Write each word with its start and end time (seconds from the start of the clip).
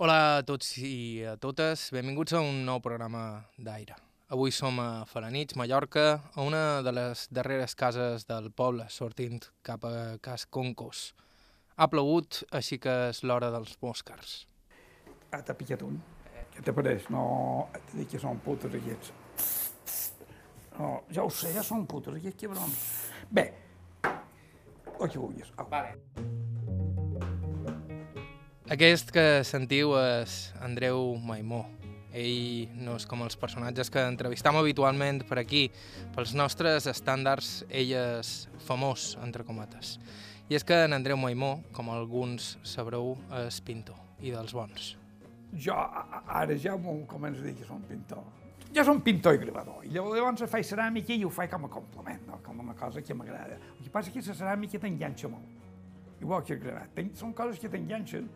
Hola 0.00 0.38
a 0.38 0.44
tots 0.48 0.78
i 0.80 1.20
a 1.28 1.34
totes, 1.36 1.90
benvinguts 1.92 2.32
a 2.32 2.40
un 2.40 2.62
nou 2.64 2.78
programa 2.80 3.42
d'Aire. 3.60 3.98
Avui 4.32 4.48
som 4.48 4.78
a 4.80 5.04
Falanits, 5.04 5.58
Mallorca, 5.60 6.04
a 6.32 6.40
una 6.40 6.80
de 6.80 6.94
les 6.96 7.26
darreres 7.28 7.76
cases 7.76 8.24
del 8.24 8.48
poble, 8.48 8.86
sortint 8.88 9.44
cap 9.60 9.84
a 9.84 10.16
Cas 10.24 10.46
Concos. 10.48 11.02
Ha 11.76 11.90
plogut, 11.92 12.40
així 12.48 12.80
que 12.80 12.96
és 13.10 13.20
l'hora 13.28 13.52
dels 13.52 13.76
moscars. 13.84 14.46
Ah, 15.36 15.42
t'ha 15.44 15.52
picat 15.52 15.84
un? 15.84 16.00
Què 16.56 16.64
te 16.64 16.72
pareix? 16.72 17.12
No, 17.12 17.68
et 17.76 17.96
dic 17.98 18.14
que 18.14 18.24
són 18.24 18.40
putes 18.40 18.80
aquests. 18.80 19.12
No, 20.78 20.94
ja 21.12 21.28
ho 21.28 21.28
sé, 21.28 21.52
ja 21.52 21.66
són 21.74 21.84
putes 21.84 22.16
aquests 22.16 22.46
cabrons. 22.46 22.88
Bé, 23.28 23.50
el 24.08 25.04
que 25.10 25.18
vulguis. 25.18 25.52
Au. 25.58 25.68
Vale. 25.68 26.48
Aquest 28.70 29.08
que 29.10 29.42
sentiu 29.42 29.96
és 29.98 30.52
Andreu 30.62 31.16
Maimó. 31.18 31.64
Ell 32.14 32.68
no 32.78 32.92
és 32.94 33.02
com 33.10 33.24
els 33.24 33.34
personatges 33.34 33.88
que 33.90 34.02
entrevistam 34.06 34.54
habitualment 34.60 35.24
per 35.26 35.40
aquí. 35.40 35.64
Pels 36.14 36.36
nostres 36.38 36.84
estàndards, 36.86 37.64
ell 37.66 37.90
és 37.98 38.30
famós, 38.68 39.16
entre 39.26 39.42
comates. 39.48 39.96
I 40.46 40.54
és 40.54 40.62
que 40.62 40.78
en 40.84 40.94
Andreu 40.94 41.18
Maimó, 41.18 41.56
com 41.74 41.90
alguns 41.90 42.52
sabreu, 42.62 43.16
és 43.40 43.58
pintor, 43.66 43.98
i 44.22 44.30
dels 44.30 44.54
bons. 44.54 44.92
Jo 45.50 45.74
ara 45.74 46.54
ja 46.54 46.76
m'ho 46.78 46.94
començo 47.10 47.42
a 47.42 47.48
dir 47.48 47.56
que 47.58 47.66
som 47.66 47.82
pintor. 47.88 48.22
Jo 48.70 48.84
som 48.86 49.00
pintor 49.02 49.34
i 49.34 49.40
gravador, 49.42 49.80
i 49.82 49.90
llavors 49.96 50.46
faig 50.46 50.68
ceràmica 50.68 51.16
i 51.16 51.24
ho 51.26 51.32
faig 51.34 51.50
com 51.50 51.66
a 51.66 51.72
complement, 51.74 52.22
no? 52.28 52.38
com 52.46 52.62
una 52.62 52.78
cosa 52.78 53.02
que 53.02 53.18
m'agrada. 53.18 53.58
El 53.80 53.82
que 53.82 53.90
passa 53.90 54.14
és 54.14 54.14
que 54.14 54.22
la 54.30 54.38
ceràmica 54.44 54.78
t'enganxa 54.78 55.32
molt, 55.32 55.58
igual 56.22 56.46
que 56.46 56.54
el 56.54 56.62
gravat. 56.62 57.02
Són 57.18 57.34
coses 57.34 57.58
que 57.58 57.72
t'enganxen 57.72 58.30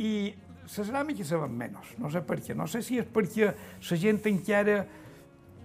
i 0.00 0.32
la 0.62 0.84
ceràmica 0.86 1.24
se 1.26 1.36
ven 1.36 1.54
menys, 1.58 1.94
no 2.00 2.10
sé 2.10 2.22
per 2.24 2.38
què. 2.40 2.56
No 2.56 2.68
sé 2.70 2.82
si 2.86 2.98
és 3.00 3.08
perquè 3.12 3.50
la 3.50 3.98
gent 3.98 4.20
encara 4.30 4.78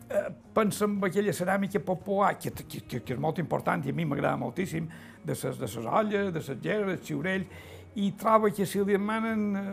eh, 0.09 0.27
pensa 0.53 0.85
en 0.85 0.97
aquella 1.03 1.33
ceràmica 1.33 1.79
popular, 1.79 2.35
que, 2.39 2.51
que, 2.51 2.81
que, 2.81 3.01
que 3.01 3.15
és 3.15 3.21
molt 3.21 3.39
important 3.43 3.85
i 3.85 3.93
a 3.93 3.95
mi 3.95 4.05
m'agrada 4.05 4.39
moltíssim, 4.41 4.89
de 5.23 5.35
les 5.35 5.59
de 5.59 5.67
ses 5.67 5.85
olles, 5.85 6.31
de 6.33 6.43
les 6.43 6.61
gerres, 6.63 7.03
xiurell, 7.05 7.47
i 7.97 8.11
troba 8.13 8.51
que 8.53 8.65
si 8.65 8.79
li 8.83 8.93
demanen 8.93 9.45
eh, 9.57 9.71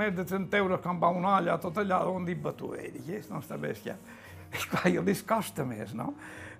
més 0.00 0.14
de 0.14 0.24
30 0.24 0.60
euros 0.62 0.82
quan 0.82 1.00
va 1.02 1.10
una 1.14 1.36
olla, 1.38 1.58
tot 1.58 1.78
allà 1.82 2.04
on 2.10 2.26
dic 2.26 2.42
batuer, 2.42 2.92
i 2.94 3.20
no 3.30 3.42
està 3.42 3.58
bé, 3.60 3.74
que... 3.82 3.96
I 4.54 4.60
clar, 4.70 4.84
jo 4.94 5.02
li 5.02 5.14
costa 5.26 5.64
més, 5.66 5.96
no? 5.98 6.12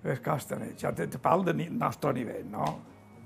Es 0.02 0.18
costa 0.18 0.56
més. 0.58 0.72
Jo 0.80 0.90
te, 0.96 1.06
te 1.06 1.20
parlo 1.22 1.44
del 1.46 1.60
nostre 1.78 2.10
nivell, 2.16 2.48
no? 2.50 2.64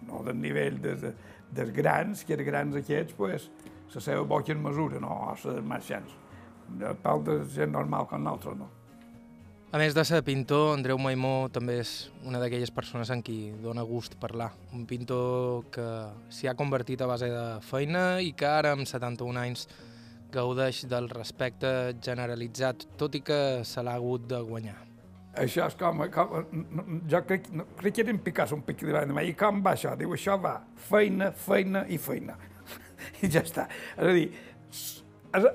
No 0.04 0.20
del 0.26 0.36
nivell 0.36 0.76
dels, 0.82 1.06
dels 1.48 1.72
grans, 1.72 2.20
que 2.28 2.36
els 2.36 2.44
grans 2.44 2.76
aquests, 2.76 3.16
pues, 3.16 3.48
la 3.94 4.02
seva 4.04 4.24
boca 4.24 4.52
en 4.52 4.62
mesura, 4.62 5.00
no? 5.00 5.14
O 5.14 5.30
els 5.34 5.62
marxants. 5.64 6.16
Parlo 7.02 7.22
de 7.24 7.38
gent 7.54 7.72
normal 7.72 8.06
com 8.08 8.22
nosaltres, 8.22 8.58
no? 8.58 8.68
A 9.68 9.76
més 9.76 9.92
de 9.92 10.00
ser 10.08 10.22
pintor, 10.24 10.70
Andreu 10.72 10.96
Maimó 10.96 11.50
també 11.52 11.74
és 11.82 11.90
una 12.24 12.38
d'aquelles 12.40 12.70
persones 12.72 13.10
en 13.12 13.20
qui 13.20 13.50
dona 13.60 13.82
gust 13.84 14.14
parlar. 14.16 14.54
Un 14.72 14.86
pintor 14.88 15.66
que 15.74 15.84
s'hi 16.32 16.48
ha 16.48 16.56
convertit 16.56 17.04
a 17.04 17.08
base 17.10 17.28
de 17.28 17.44
feina 17.68 18.22
i 18.24 18.32
que 18.32 18.48
ara, 18.48 18.72
amb 18.72 18.88
71 18.88 19.42
anys, 19.42 19.66
gaudeix 20.32 20.86
del 20.88 21.10
respecte 21.12 21.70
generalitzat, 22.04 22.86
tot 22.96 23.20
i 23.20 23.20
que 23.20 23.40
se 23.68 23.84
l'ha 23.84 23.98
hagut 24.00 24.24
de 24.30 24.40
guanyar. 24.40 24.78
Això 25.38 25.68
és 25.68 25.76
com... 25.78 26.00
com 26.16 26.32
jo 27.12 27.20
crec, 27.28 27.52
crec 27.78 27.94
que 27.94 28.06
era 28.06 28.14
en 28.16 28.24
Picasso 28.24 28.56
un 28.56 28.64
pic 28.64 28.86
de. 28.88 29.04
I 29.20 29.34
com 29.36 29.60
va 29.62 29.76
això? 29.76 29.92
Diu, 30.00 30.16
això 30.16 30.40
va, 30.40 30.62
feina, 30.88 31.28
feina 31.32 31.84
i 31.92 32.00
feina. 32.00 32.40
I 33.22 33.30
ja 33.30 33.42
està. 33.44 33.68
És 33.96 34.06
a 34.06 34.14
dir, 34.16 34.26
s- 34.70 35.04
es, 35.34 35.46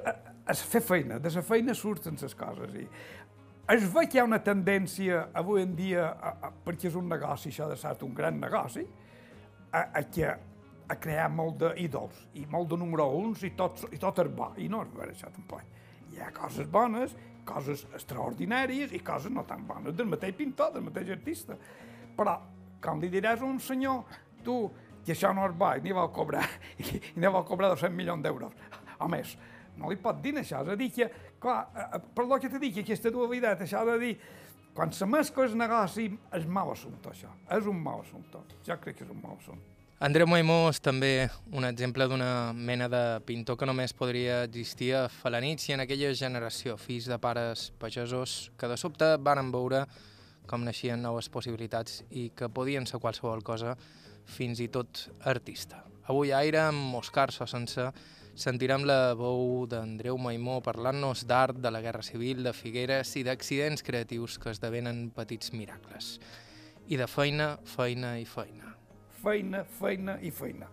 es 0.53 0.63
fer 0.69 0.81
feina, 0.83 1.19
de 1.19 1.31
la 1.33 1.43
feina 1.45 1.75
surten 1.75 2.17
les 2.21 2.35
coses. 2.35 2.73
I 2.75 2.87
es 3.73 3.85
ve 3.93 4.07
que 4.11 4.17
hi 4.17 4.21
ha 4.21 4.25
una 4.27 4.41
tendència 4.43 5.27
avui 5.39 5.61
en 5.63 5.75
dia, 5.75 6.09
a, 6.11 6.33
a, 6.49 6.51
perquè 6.65 6.89
és 6.89 6.97
un 6.99 7.07
negoci, 7.07 7.49
això 7.53 7.69
de 7.71 7.77
ser 7.79 7.93
un 8.03 8.13
gran 8.15 8.39
negoci, 8.41 8.83
a, 9.71 9.85
a, 9.99 10.03
que, 10.03 10.27
a 10.93 10.97
crear 10.99 11.29
molt 11.31 11.61
d'ídols 11.63 12.25
i 12.37 12.43
molt 12.51 12.69
de 12.73 12.77
número 12.77 13.05
uns 13.17 13.43
i 13.47 13.53
tot, 13.57 13.85
i 13.95 13.97
tot 14.01 14.19
és 14.19 14.31
bo. 14.35 14.51
I 14.59 14.67
no 14.69 14.83
és 14.83 14.91
vera 14.97 15.15
això 15.15 15.31
tampoc. 15.33 15.63
Hi 16.11 16.19
ha 16.21 16.31
coses 16.35 16.67
bones, 16.69 17.15
coses 17.47 17.85
extraordinàries 17.95 18.91
i 18.93 18.99
coses 19.03 19.31
no 19.33 19.43
tan 19.47 19.63
bones 19.67 19.95
del 19.95 20.11
mateix 20.11 20.35
pintor, 20.37 20.73
del 20.75 20.83
mateix 20.85 21.09
artista. 21.15 21.55
Però, 22.17 22.35
com 22.83 22.99
li 23.01 23.09
diràs 23.09 23.41
a 23.41 23.47
un 23.47 23.59
senyor, 23.63 24.03
tu, 24.43 24.57
que 25.05 25.15
això 25.15 25.33
no 25.35 25.47
és 25.49 25.57
bo, 25.57 25.71
i 25.75 25.83
n'hi 25.83 25.95
vol 25.95 26.11
cobrar, 26.15 26.45
i, 26.79 26.87
i 26.97 27.17
n'hi 27.19 27.33
vol 27.33 27.45
cobrar 27.47 27.73
200 27.73 27.95
milions 27.95 28.23
d'euros, 28.23 28.55
o 28.99 29.09
més, 29.11 29.35
no 29.77 29.91
li 29.91 29.99
pot 30.01 30.21
dir 30.23 30.35
això, 30.39 30.63
és 30.63 30.71
a 30.73 30.79
dir 30.79 30.89
que, 30.93 31.09
clar, 31.41 31.59
eh, 31.75 32.01
per 32.15 32.25
lo 32.29 32.39
que 32.39 32.51
dit, 32.57 32.71
que 32.73 32.85
aquesta 32.85 33.11
dualitat, 33.11 33.65
això 33.65 33.83
de 33.89 33.99
dir, 34.01 34.15
quan 34.73 34.91
se 34.93 35.05
mescla 35.05 35.45
el 35.45 35.57
negoci, 35.57 36.07
és 36.33 36.47
mal 36.49 36.71
assumpte, 36.73 37.13
això, 37.13 37.29
és 37.57 37.69
un 37.69 37.79
mal 37.83 38.01
assumpte, 38.01 38.41
jo 38.65 38.79
crec 38.81 39.01
que 39.01 39.07
és 39.07 39.13
un 39.13 39.21
mal 39.21 39.37
assumpte. 39.37 39.69
Andreu 40.03 40.27
Maimó 40.27 40.65
és 40.67 40.81
també 40.83 41.29
un 41.55 41.63
exemple 41.63 42.03
d'una 42.11 42.51
mena 42.51 42.89
de 42.91 43.21
pintor 43.23 43.55
que 43.55 43.67
només 43.69 43.93
podria 43.95 44.41
existir 44.43 44.89
a 44.99 45.03
Falanits 45.07 45.69
i 45.69 45.77
en 45.77 45.83
aquella 45.85 46.09
generació, 46.17 46.75
fills 46.75 47.07
de 47.07 47.15
pares 47.23 47.69
pagesos, 47.79 48.51
que 48.59 48.67
de 48.67 48.75
sobte 48.75 49.13
van 49.23 49.53
veure 49.53 49.85
com 50.49 50.65
naixien 50.65 50.99
noves 50.99 51.29
possibilitats 51.31 52.01
i 52.11 52.25
que 52.35 52.51
podien 52.51 52.83
ser 52.89 52.99
qualsevol 52.99 53.45
cosa, 53.47 53.77
fins 54.25 54.59
i 54.63 54.69
tot 54.71 55.07
artista. 55.29 55.83
Avui 56.11 56.33
a 56.33 56.41
Aire, 56.43 56.59
amb 56.67 56.91
Moscars 56.91 57.39
o 57.41 57.47
sense, 57.47 57.85
sentirem 58.35 58.83
la 58.87 59.13
veu 59.15 59.65
d'Andreu 59.69 60.17
Maimó 60.17 60.59
parlant-nos 60.65 61.23
d'art, 61.29 61.59
de 61.63 61.71
la 61.71 61.81
Guerra 61.81 62.03
Civil, 62.03 62.43
de 62.43 62.53
Figueres 62.53 63.15
i 63.15 63.23
d'accidents 63.23 63.85
creatius 63.85 64.39
que 64.39 64.51
esdevenen 64.51 65.09
petits 65.15 65.53
miracles. 65.53 66.17
I 66.87 66.99
de 66.99 67.07
feina, 67.07 67.53
feina 67.63 68.17
i 68.19 68.25
feina. 68.27 68.75
Feina, 69.23 69.63
feina 69.79 70.17
i 70.19 70.31
feina. 70.35 70.67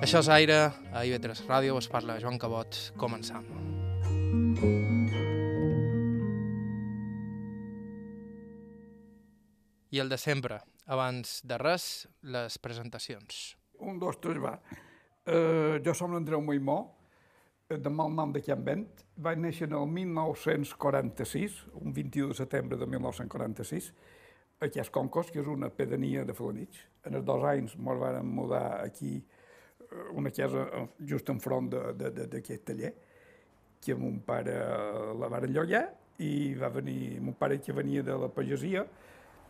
Això 0.00 0.24
és 0.24 0.30
Aire, 0.32 0.62
a 0.90 1.04
IB3 1.06 1.44
Ràdio, 1.46 1.76
us 1.78 1.90
parla 1.92 2.18
Joan 2.18 2.40
Cabot, 2.40 2.86
començam. 2.98 3.46
I 9.90 9.98
el 9.98 10.08
de 10.08 10.18
sempre, 10.22 10.60
abans 10.86 11.40
de 11.42 11.56
res, 11.58 12.06
les 12.22 12.56
presentacions. 12.62 13.40
Un, 13.82 13.98
dos, 13.98 14.20
tres, 14.22 14.38
va. 14.38 14.54
Uh, 15.26 15.80
jo 15.82 15.94
som 15.98 16.14
l'Andreu 16.14 16.38
Moimó, 16.46 16.78
eh, 17.66 17.78
de 17.78 17.90
mal 17.90 18.12
nom 18.14 18.30
de 18.30 18.42
Can 18.46 18.62
Vent. 18.66 19.02
Vaig 19.18 19.42
néixer 19.42 19.66
en 19.66 19.74
el 19.80 19.88
1946, 19.90 21.58
un 21.82 21.96
21 21.96 22.30
de 22.30 22.38
setembre 22.38 22.78
de 22.78 22.86
1946, 22.86 23.90
a 24.60 24.70
Ques 24.70 24.94
Concos, 24.94 25.34
que 25.34 25.42
és 25.42 25.50
una 25.50 25.72
pedania 25.74 26.22
de 26.24 26.38
Falanits. 26.38 26.86
En 27.08 27.18
els 27.18 27.26
dos 27.26 27.42
anys 27.50 27.74
ens 27.74 28.00
vam 28.04 28.32
mudar 28.38 28.64
aquí, 28.84 29.16
eh, 29.18 30.08
una 30.14 30.30
casa 30.30 30.68
just 31.02 31.34
enfront 31.34 31.74
d'aquest 31.74 32.66
taller, 32.70 32.94
que 33.82 33.98
mon 33.98 34.20
pare 34.22 34.54
la 35.18 35.28
va 35.32 35.40
llogar 35.48 35.88
i 36.20 36.54
va 36.54 36.68
venir, 36.68 37.18
mon 37.18 37.34
pare 37.34 37.58
que 37.58 37.72
venia 37.72 38.04
de 38.04 38.14
la 38.14 38.28
pagesia, 38.28 38.86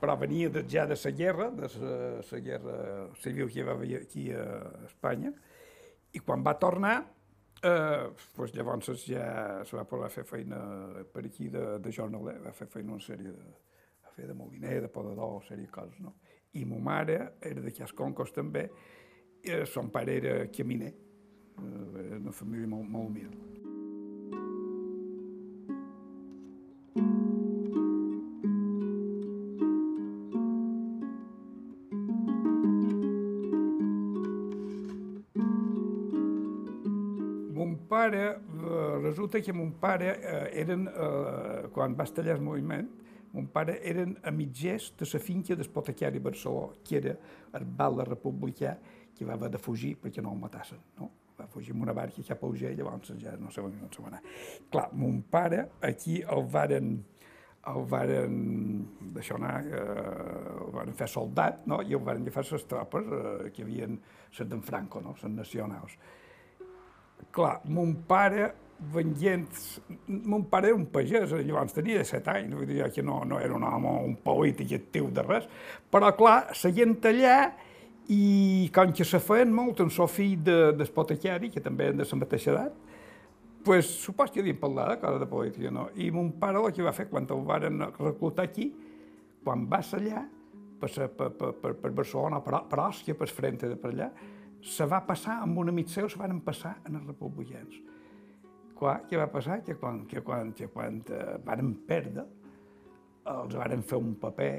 però 0.00 0.16
venia 0.18 0.48
de, 0.50 0.64
ja 0.68 0.86
de 0.88 0.96
la 0.96 1.10
guerra, 1.10 1.50
de 1.50 1.68
la, 1.68 2.40
guerra 2.40 2.76
civil 3.20 3.50
que 3.50 3.60
hi 3.60 3.66
va 3.66 3.76
haver 3.76 4.02
aquí 4.02 4.30
a 4.32 4.44
Espanya, 4.86 5.32
i 6.12 6.22
quan 6.24 6.42
va 6.42 6.56
tornar, 6.58 6.94
eh, 7.62 8.06
doncs 8.36 8.54
llavors 8.56 9.04
ja 9.04 9.26
se 9.64 9.76
va 9.76 9.84
poder 9.84 10.10
fer 10.10 10.24
feina 10.24 10.60
per 11.12 11.26
aquí 11.26 11.48
de, 11.48 11.78
de 11.78 11.92
jornaler, 11.92 12.38
va 12.46 12.52
fer 12.56 12.66
feina 12.72 12.96
una 12.96 13.04
sèrie 13.04 13.34
de, 13.34 13.52
va 14.04 14.14
fer 14.16 14.26
de 14.30 14.34
moliner, 14.34 14.80
de 14.86 14.88
podador, 14.88 15.36
una 15.38 15.46
sèrie 15.46 15.68
de 15.68 15.74
coses, 15.74 16.00
no? 16.00 16.16
I 16.58 16.64
ma 16.66 16.80
mare 16.82 17.20
era 17.46 17.62
de 17.62 17.70
Casconcos 17.70 18.32
també, 18.34 18.66
i 19.46 19.62
son 19.70 19.92
pare 19.94 20.16
era 20.18 20.34
caminer, 20.52 20.92
eh, 21.60 22.16
una 22.18 22.32
família 22.32 22.66
molt, 22.66 22.88
molt 22.88 23.12
humil. 23.12 23.69
Pare, 38.10 38.40
eh, 38.40 38.98
resulta 39.02 39.40
que 39.40 39.52
mon 39.52 39.72
pare 39.78 40.18
eh, 40.20 40.60
eren, 40.60 40.88
eh, 40.88 41.68
quan 41.72 41.94
va 41.94 42.04
estallar 42.04 42.36
el 42.36 42.42
moviment, 42.42 42.88
mon 43.32 43.46
pare 43.46 43.78
eren 43.86 44.16
amitgers 44.26 44.90
de 44.98 45.06
la 45.12 45.20
finca 45.20 45.54
d'Espotecari 45.54 46.18
Barceló, 46.18 46.72
que 46.84 46.96
era 46.96 47.14
el 47.54 47.64
bal 47.64 48.02
republicà, 48.06 48.76
que 49.14 49.24
va 49.24 49.34
haver 49.34 49.50
de 49.50 49.58
fugir 49.58 49.96
perquè 50.00 50.22
no 50.22 50.32
el 50.32 50.38
matassin, 50.40 50.80
no? 50.98 51.10
Va 51.38 51.46
fugir 51.46 51.72
amb 51.72 51.82
una 51.82 51.94
barca 51.94 52.22
cap 52.26 52.42
a 52.42 52.46
Uger, 52.46 52.74
llavors 52.76 53.14
ja 53.20 53.36
no 53.38 53.50
sé 53.50 53.62
on 53.62 53.72
se 53.92 54.02
va 54.02 54.08
anar. 54.08 54.20
Clar, 54.70 54.90
mon 54.92 55.22
pare 55.22 55.68
aquí 55.80 56.20
el 56.20 56.44
varen, 56.44 57.04
el 57.66 57.84
varen 57.88 58.86
deixar 59.14 59.38
anar, 59.38 59.64
eh, 59.64 60.64
el 60.66 60.72
varen 60.74 60.94
fer 60.94 61.08
soldat, 61.08 61.64
no? 61.66 61.80
i 61.82 61.94
el 61.94 62.02
varen 62.02 62.26
agafar 62.26 62.44
les 62.50 62.66
tropes 62.66 63.06
eh, 63.06 63.50
que 63.54 63.62
havien, 63.62 64.00
les 64.38 64.48
d'en 64.48 64.62
Franco, 64.62 65.00
no? 65.00 65.14
les 65.22 65.32
nacionals. 65.32 65.96
Clar, 67.34 67.60
mon 67.70 67.94
pare, 68.08 68.50
venient... 68.92 69.48
Mon 70.08 70.44
pare 70.50 70.70
era 70.70 70.78
un 70.78 70.86
pagès, 70.90 71.32
llavors 71.44 71.74
tenia 71.76 72.00
17 72.00 72.32
anys, 72.32 72.54
vull 72.56 72.68
dir 72.68 72.86
que 72.94 73.04
no, 73.04 73.20
no 73.28 73.40
era 73.40 73.56
un 73.56 73.66
home, 73.68 73.96
un 74.08 74.16
polític 74.24 74.72
actiu 74.78 75.10
de 75.14 75.24
res, 75.26 75.48
però 75.92 76.12
clar, 76.16 76.54
seient 76.56 76.96
allà 77.10 77.36
i 78.10 78.70
com 78.74 78.94
que 78.96 79.06
se 79.06 79.20
feien 79.22 79.52
molt 79.54 79.84
en 79.84 79.92
el 79.92 80.08
fill 80.10 80.40
de, 80.42 80.58
d'espotecari, 80.78 81.52
que 81.54 81.62
també 81.62 81.90
eren 81.90 82.00
de 82.00 82.08
la 82.08 82.20
mateixa 82.24 82.54
edat, 82.54 82.78
pues, 83.64 83.86
supos 84.02 84.32
que 84.32 84.40
havien 84.40 84.58
parlat 84.58 84.94
de 84.94 85.00
coses 85.04 85.20
de 85.20 85.28
política, 85.30 85.70
no? 85.70 85.90
I 85.94 86.10
mon 86.10 86.32
pare 86.40 86.58
el 86.58 86.72
que 86.74 86.82
va 86.82 86.96
fer 86.96 87.06
quan 87.10 87.28
el 87.28 87.44
varen 87.46 87.84
reclutar 88.00 88.48
aquí, 88.48 88.70
quan 89.44 89.66
va 89.68 89.82
ser 89.84 90.00
allà, 90.00 90.24
per, 90.80 90.90
per, 91.16 91.52
per, 91.60 91.74
per 91.76 91.90
Barcelona, 91.92 92.40
per, 92.42 92.64
per 92.70 92.80
Òstia, 92.86 93.14
per 93.14 93.28
Frente 93.28 93.68
de 93.68 93.76
per 93.76 93.92
allà, 93.92 94.08
se 94.62 94.86
va 94.86 95.00
passar 95.06 95.40
amb 95.44 95.58
un 95.58 95.72
amic 95.72 95.88
seu, 95.88 96.08
se 96.08 96.18
van 96.20 96.40
passar 96.44 96.76
en 96.88 97.00
els 97.00 97.06
republicans. 97.08 97.80
Qua, 98.76 99.00
què 99.08 99.18
va 99.20 99.28
passar? 99.32 99.60
Que 99.64 99.76
quan, 99.76 100.04
que 100.08 100.22
quan, 100.24 100.52
que 100.56 100.68
quan 100.72 101.02
eh, 101.12 101.34
van 101.44 101.74
perdre, 101.88 102.26
els 103.30 103.56
varen 103.56 103.82
fer 103.86 103.98
un 104.00 104.14
paper 104.20 104.54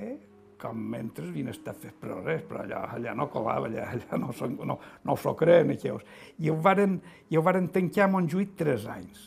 com 0.62 0.78
mentre 0.94 1.26
havien 1.26 1.50
estat 1.50 1.80
fets 1.82 1.98
per 1.98 2.20
res, 2.20 2.44
però 2.46 2.62
allà, 2.62 2.84
allà 2.94 3.16
no 3.18 3.28
colava, 3.34 3.66
allà, 3.70 3.88
allà 3.96 4.20
no, 4.22 4.30
no, 4.70 4.78
no 5.08 5.16
s'ho 5.18 5.34
creen, 5.40 5.74
aquells. 5.74 6.06
I 6.38 6.52
ho 6.52 6.58
varen, 6.62 7.00
i 7.34 7.40
ho 7.40 7.42
varen 7.46 7.72
tancar 7.74 8.06
a 8.06 8.12
Montjuïc 8.14 8.54
tres 8.60 8.86
anys. 8.92 9.24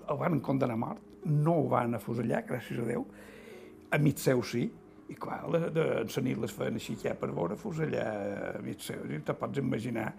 El 0.00 0.18
van 0.18 0.40
condenar 0.42 0.74
a 0.74 0.82
mort, 0.82 1.06
no 1.30 1.60
ho 1.60 1.68
van 1.70 1.94
afusellar, 1.98 2.42
gràcies 2.48 2.82
a 2.82 2.88
Déu, 2.88 3.06
mig 4.02 4.18
seu 4.22 4.42
sí, 4.46 4.66
i 5.10 5.16
clar, 5.18 5.40
de, 5.50 5.70
de, 5.74 5.86
de 6.06 6.22
nit 6.22 6.38
les 6.38 6.52
feien 6.54 6.78
així 6.78 6.94
ja 7.02 7.16
per 7.18 7.32
veure 7.34 7.58
fusellar 7.58 8.60
mig 8.64 8.82
seu. 8.84 9.02
I 9.10 9.18
te 9.26 9.34
pots 9.34 9.58
imaginar 9.58 10.12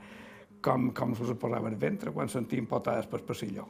com, 0.61 0.91
com 0.95 1.15
se 1.15 1.37
posava 1.39 1.71
el 1.71 1.79
ventre 1.79 2.13
quan 2.15 2.29
sentien 2.29 2.67
potades 2.69 3.07
per 3.11 3.23
passillo. 3.27 3.67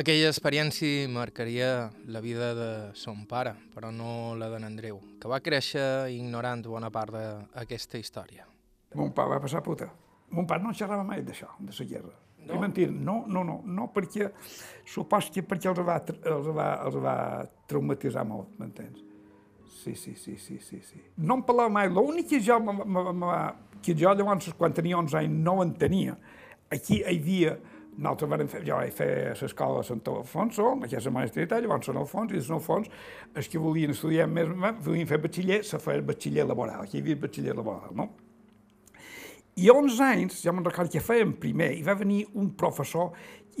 Aquella 0.00 0.28
experiència 0.30 1.08
marcaria 1.10 1.90
la 2.06 2.20
vida 2.22 2.52
de 2.54 2.70
son 2.94 3.24
pare, 3.26 3.56
però 3.74 3.90
no 3.90 4.36
la 4.38 4.46
d'en 4.52 4.68
Andreu, 4.68 5.00
que 5.18 5.30
va 5.30 5.40
créixer 5.42 5.82
ignorant 6.14 6.62
bona 6.62 6.92
part 6.94 7.16
d'aquesta 7.16 7.98
història. 7.98 8.46
Mon 8.94 9.10
pare 9.14 9.34
va 9.34 9.40
passar 9.42 9.64
puta. 9.66 9.90
Mon 10.30 10.46
pare 10.46 10.62
no 10.62 10.70
xerrava 10.70 11.02
mai 11.02 11.24
d'això, 11.26 11.50
de 11.58 11.74
la 11.74 11.88
guerra. 11.90 12.14
No? 12.46 12.54
I 12.54 12.62
mentir, 12.62 12.86
no, 12.90 13.24
no, 13.26 13.42
no, 13.44 13.60
no, 13.66 13.90
perquè 13.92 14.30
supos 14.88 15.28
que 15.34 15.42
perquè 15.42 15.74
els 15.74 15.82
va, 15.84 15.98
els 16.06 16.50
va, 16.54 16.70
els 16.86 16.96
va 17.02 17.14
traumatitzar 17.68 18.24
molt, 18.24 18.54
m'entens? 18.62 19.09
Sí, 19.80 19.94
sí, 19.96 20.14
sí, 20.14 20.36
sí, 20.36 20.58
sí, 20.60 20.78
sí. 20.84 20.98
No 21.16 21.38
em 21.38 21.42
parlava 21.46 21.72
mai, 21.72 21.88
l'únic 21.88 22.26
que 22.28 22.40
jo, 22.44 22.58
que 23.80 23.94
jo 23.96 24.10
llavors, 24.12 24.50
quan 24.58 24.74
tenia 24.76 24.98
11 24.98 25.20
anys, 25.22 25.38
no 25.46 25.54
ho 25.56 25.64
entenia. 25.64 26.18
Aquí 26.70 26.98
hi 27.00 27.06
havia 27.08 27.54
nosaltres 28.00 28.30
vam 28.30 28.48
fer, 28.48 28.60
jo 28.64 28.76
vaig 28.78 28.92
fer 28.94 29.10
l'escola 29.40 29.80
de 29.80 29.88
Sant 29.88 30.02
Alfonso, 30.12 30.70
que 30.84 30.96
és 30.96 31.06
la 31.08 31.12
maestritat, 31.16 31.62
llavors 31.64 31.88
Sant 31.88 32.00
Alfonso, 32.00 32.34
i 32.34 32.38
de 32.38 32.44
Sant 32.46 32.58
Alfonso, 32.58 32.92
els 33.36 33.48
que 33.50 33.60
volien 33.60 33.92
estudiar 33.92 34.28
més, 34.30 34.48
volien 34.84 35.08
fer 35.08 35.20
batxiller, 35.20 35.62
se 35.66 35.80
feia 35.82 36.04
batxiller 36.06 36.46
laboral, 36.48 36.84
aquí 36.84 36.98
hi 36.98 37.04
havia 37.04 37.20
batxiller 37.24 37.56
laboral, 37.56 37.92
no? 37.96 38.08
I 39.60 39.68
a 39.68 39.74
11 39.76 40.04
anys, 40.06 40.38
ja 40.44 40.54
me'n 40.54 40.64
recordo 40.64 40.92
que 40.94 41.02
fèiem 41.04 41.34
primer, 41.40 41.72
i 41.76 41.82
va 41.84 41.96
venir 41.98 42.22
un 42.40 42.52
professor 42.56 43.10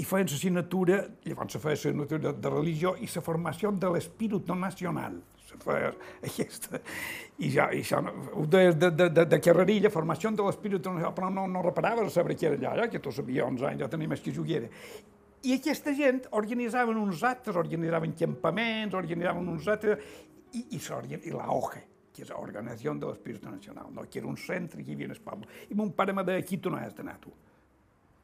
i 0.00 0.06
feien 0.08 0.30
l'assignatura, 0.30 1.02
llavors 1.26 1.56
se 1.56 1.60
feia 1.60 1.76
l'assignatura 1.76 2.30
de, 2.30 2.36
de 2.40 2.54
religió 2.54 2.94
i 2.96 3.10
la 3.10 3.24
formació 3.26 3.72
de 3.72 3.90
l'espírit 3.92 4.54
nacional 4.56 5.18
aquesta. 5.58 6.80
I 7.40 7.50
ja, 7.50 7.68
i 7.72 7.80
això, 7.80 8.00
de, 8.02 8.62
de, 8.72 8.90
de, 8.90 9.08
de, 9.08 9.24
de 9.30 9.40
carrerilla, 9.42 9.90
formació 9.92 10.32
de 10.36 10.46
l'espírit, 10.46 10.86
però 11.16 11.30
no, 11.32 11.46
no 11.50 11.62
reparaves 11.64 12.10
a 12.10 12.14
saber 12.20 12.36
què 12.36 12.50
era 12.50 12.58
allà, 12.58 12.84
ja, 12.84 12.90
que 12.92 13.00
tu 13.02 13.12
sabia 13.12 13.46
11 13.46 13.66
anys, 13.70 13.84
ja 13.84 13.90
tenia 13.92 14.10
més 14.10 14.22
que 14.24 14.34
juguera. 14.34 14.68
I 15.42 15.54
aquesta 15.56 15.94
gent 15.96 16.26
organitzaven 16.36 16.98
uns 17.00 17.22
actes, 17.24 17.56
organitzaven 17.56 18.12
campaments, 18.18 18.96
organitzaven 18.98 19.48
uns 19.48 19.68
actes, 19.72 20.10
i, 20.52 20.66
i, 20.76 20.80
i 20.80 21.32
la 21.32 21.48
OGE, 21.54 21.84
que 22.12 22.26
és 22.26 22.32
l'Organització 22.34 22.96
de 23.00 23.08
l'Espírit 23.08 23.46
Nacional, 23.48 23.88
no? 23.94 24.04
que 24.10 24.20
era 24.20 24.28
un 24.28 24.36
centre 24.36 24.84
que 24.84 24.92
hi 24.92 24.98
havia 24.98 25.08
en 25.08 25.16
el 25.16 25.22
poble. 25.24 25.48
I 25.70 25.78
mon 25.78 25.94
pare 25.96 26.12
m'ha 26.12 26.26
dit, 26.26 26.36
aquí 26.36 26.58
tu 26.58 26.72
no 26.72 26.80
has 26.80 26.96
d'anar, 26.96 27.16
tu. 27.22 27.32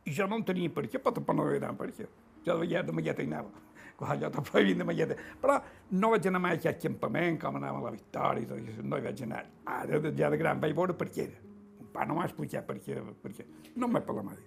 I 0.06 0.12
jo 0.14 0.26
no 0.28 0.38
en 0.38 0.44
tenia 0.46 0.70
per 0.70 0.84
què, 0.90 1.00
però 1.00 1.16
tampoc 1.16 1.38
no 1.38 1.46
havia 1.46 1.62
d'anar 1.64 1.78
per 1.80 1.88
què. 1.94 2.10
Jo 2.44 2.52
de 2.52 2.60
vegades 2.66 2.90
de 2.90 2.94
magueta 2.94 3.24
hi 3.24 3.30
anava 3.30 3.65
clar, 3.98 4.18
jo 4.20 4.30
t'ho 4.32 4.44
prohibint 4.46 4.82
de 4.82 4.88
malleta. 4.88 5.16
Però 5.42 5.58
no 6.00 6.12
vaig 6.14 6.28
anar 6.30 6.42
mai 6.44 6.56
a 6.56 6.60
aquest 6.60 6.82
campament, 6.84 7.40
com 7.42 7.60
anava 7.60 7.80
a 7.82 7.86
la 7.88 7.94
Victòria 7.94 8.44
i 8.44 8.50
tot 8.50 8.84
no 8.84 8.98
hi 8.98 9.06
vaig 9.08 9.22
anar. 9.26 9.44
Ara, 9.76 10.02
ja 10.10 10.30
de 10.32 10.42
gran, 10.42 10.60
vaig 10.62 10.76
veure 10.76 10.96
per 10.98 11.08
què 11.12 11.24
era. 11.28 11.40
Un 11.80 11.90
pa 11.94 12.04
no 12.08 12.18
m'ha 12.18 12.28
explicat 12.28 12.68
per 12.68 12.78
què, 12.82 13.00
per 13.22 13.32
què. 13.36 13.48
No 13.76 13.88
m'he 13.88 14.04
parlat 14.04 14.30
mai. 14.30 14.44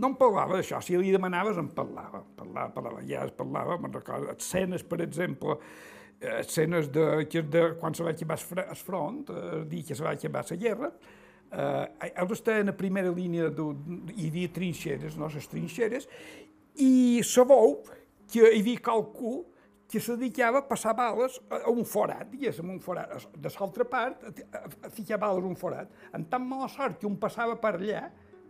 No 0.00 0.08
em 0.08 0.14
parlava 0.16 0.56
d'això, 0.56 0.80
si 0.80 0.96
li 0.96 1.12
demanaves 1.12 1.58
em 1.60 1.68
parlava, 1.76 2.22
parlava, 2.36 2.70
parlava, 2.72 3.02
ja 3.04 3.26
es 3.26 3.32
parlava, 3.36 3.76
me'n 3.80 3.92
recordo, 3.92 4.30
escenes, 4.32 4.84
per 4.88 5.02
exemple, 5.04 5.58
escenes 6.40 6.88
de, 6.94 7.26
que 7.28 7.42
de 7.44 7.64
quan 7.80 7.94
se 7.94 8.06
va 8.06 8.14
acabar 8.14 8.38
el 8.62 8.78
front, 8.78 9.26
el 9.28 9.66
dia 9.68 9.90
que 9.90 9.98
se 9.98 10.06
va 10.06 10.14
acabar 10.16 10.46
la 10.48 10.56
guerra, 10.56 10.90
eh, 11.52 12.08
ells 12.08 12.32
estaven 12.38 12.72
a 12.72 12.76
primera 12.76 13.12
línia, 13.12 13.50
de, 13.52 13.68
hi 14.16 14.30
havia 14.30 14.52
trinxeres, 14.56 15.18
no, 15.20 15.28
les 15.28 15.50
trinxeres, 15.52 16.08
i 16.80 17.20
sabou 17.28 17.82
que 18.32 18.48
hi 18.48 18.62
havia 18.62 18.80
qualcú 18.84 19.42
que 19.92 20.00
se 20.00 20.16
dedicava 20.16 20.62
a 20.62 20.64
passar 20.64 20.94
bales 20.96 21.36
a 21.52 21.68
un 21.68 21.84
forat, 21.84 22.30
diguéssim, 22.32 22.70
un 22.72 22.80
forat. 22.80 23.26
De 23.36 23.50
l'altra 23.52 23.84
part, 23.84 24.22
a, 24.24 24.88
ficar 24.88 25.18
bales 25.20 25.44
a 25.44 25.50
un 25.50 25.58
forat. 25.60 25.90
En 26.16 26.24
tan 26.32 26.46
mala 26.48 26.68
sort 26.72 26.96
que 27.00 27.06
un 27.06 27.18
passava 27.20 27.58
per 27.60 27.74
allà, 27.76 28.06